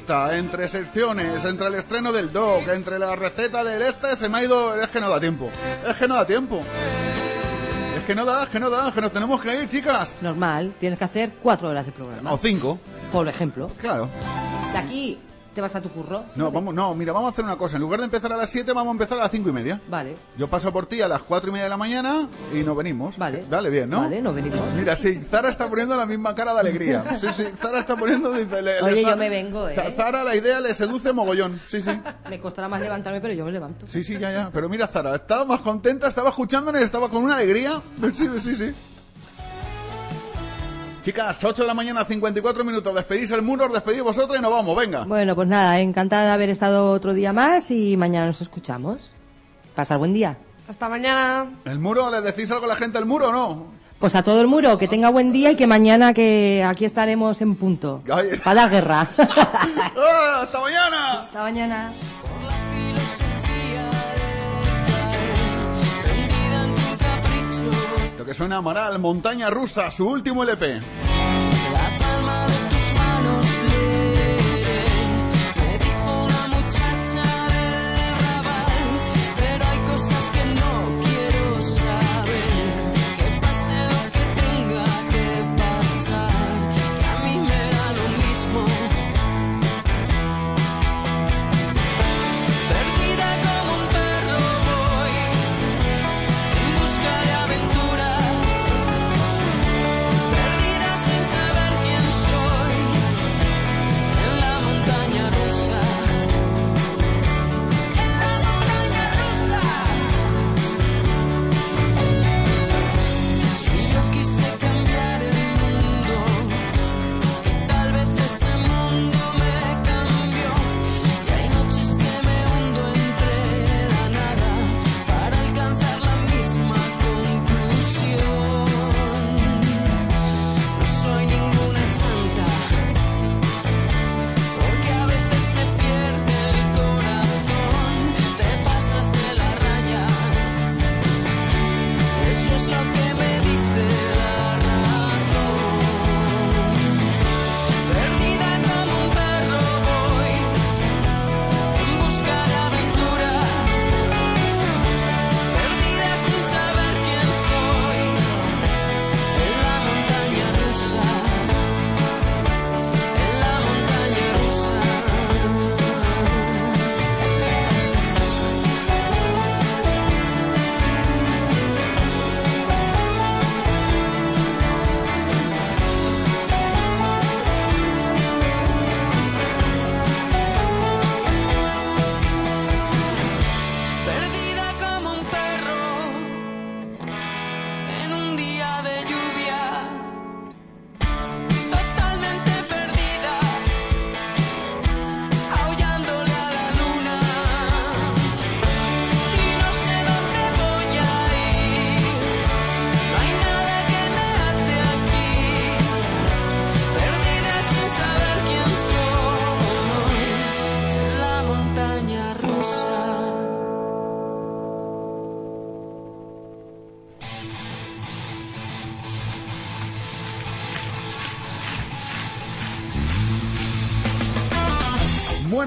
[0.09, 4.43] Entre secciones, entre el estreno del doc, entre la receta del este, se me ha
[4.43, 4.81] ido.
[4.81, 5.49] Es que no da tiempo.
[5.87, 6.61] Es que no da tiempo.
[7.95, 10.17] Es que no da, es que no da, es que nos tenemos que ir, chicas.
[10.21, 12.33] Normal, tienes que hacer cuatro horas de programa.
[12.33, 12.79] O cinco.
[13.11, 13.67] Por ejemplo.
[13.79, 14.09] Claro.
[14.71, 15.17] De aquí
[15.53, 16.23] te vas a tu curro.
[16.35, 17.77] No, vamos, no, mira, vamos a hacer una cosa.
[17.77, 19.81] En lugar de empezar a las 7, vamos a empezar a las cinco y media.
[19.89, 20.15] Vale.
[20.37, 23.17] Yo paso por ti a las cuatro y media de la mañana y nos venimos.
[23.17, 23.43] Vale.
[23.49, 24.01] Vale, bien, ¿no?
[24.01, 24.59] Vale, nos venimos.
[24.75, 27.03] Mira, sí, Zara está poniendo la misma cara de alegría.
[27.19, 28.33] Sí, sí, Zara está poniendo...
[28.33, 29.75] Le- le Oye, yo me vengo, ¿eh?
[29.75, 31.59] Za- Zara la idea le seduce mogollón.
[31.65, 31.91] Sí, sí.
[32.29, 33.87] Me costará más levantarme, pero yo me levanto.
[33.87, 34.49] Sí, sí, ya, ya.
[34.53, 37.81] Pero mira, Zara, estaba más contenta, estaba escuchándonos, estaba con una alegría.
[38.13, 38.73] Sí, sí, sí.
[41.01, 42.93] Chicas, 8 de la mañana, 54 minutos.
[42.93, 45.05] Despedís el muro, os despedís vosotros y nos vamos, venga.
[45.05, 49.13] Bueno, pues nada, encantada de haber estado otro día más y mañana nos escuchamos.
[49.75, 50.37] Pasar buen día.
[50.67, 51.45] Hasta mañana.
[51.65, 52.11] ¿El muro?
[52.11, 53.79] ¿Le decís algo a la gente del muro o no?
[53.97, 57.41] Pues a todo el muro, que tenga buen día y que mañana que aquí estaremos
[57.41, 58.01] en punto.
[58.43, 59.07] Para dar guerra.
[59.17, 61.19] ¡Ah, ¡Hasta mañana!
[61.19, 61.93] Hasta mañana.
[68.19, 70.81] Lo que suena Amaral, Montaña Rusa, su último LP.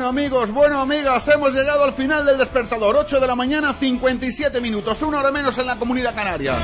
[0.02, 2.96] Bueno amigos, bueno amigas, hemos llegado al final del despertador.
[2.96, 6.54] 8 de la mañana, 57 minutos, una hora menos en la comunidad canaria.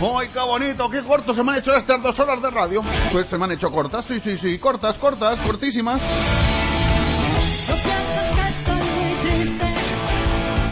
[0.00, 2.82] ¡Ay, qué bonito, qué corto se me han hecho estas dos horas de radio!
[3.12, 6.00] Pues se me han hecho cortas, sí, sí, sí, cortas, cortas, cortísimas.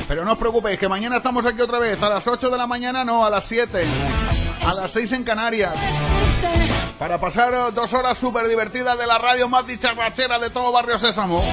[0.09, 2.67] Pero no os preocupéis, que mañana estamos aquí otra vez, a las 8 de la
[2.67, 3.85] mañana, no, a las 7.
[4.65, 5.75] A las 6 en Canarias.
[6.99, 11.45] Para pasar dos horas súper divertidas de la radio más dicharrachera de todo Barrio Sésamo.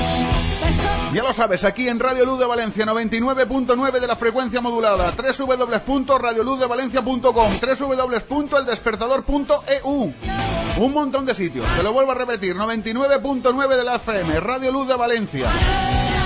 [1.13, 7.51] Ya lo sabes, aquí en Radio Luz de Valencia, 99.9 de la frecuencia modulada, www.radioluzdevalencia.com,
[7.61, 10.13] www.eldespertador.eu.
[10.77, 14.87] Un montón de sitios, te lo vuelvo a repetir, 99.9 de la FM, Radio Luz
[14.87, 15.51] de Valencia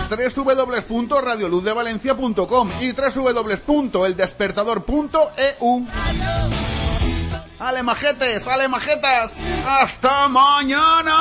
[0.10, 5.86] www.radioluzdevalencia.com y www.eldespertador.eu.
[7.60, 8.48] ¡Ale majetes!
[8.48, 9.34] ¡Ale majetas!
[9.68, 11.18] ¡Hasta mañana!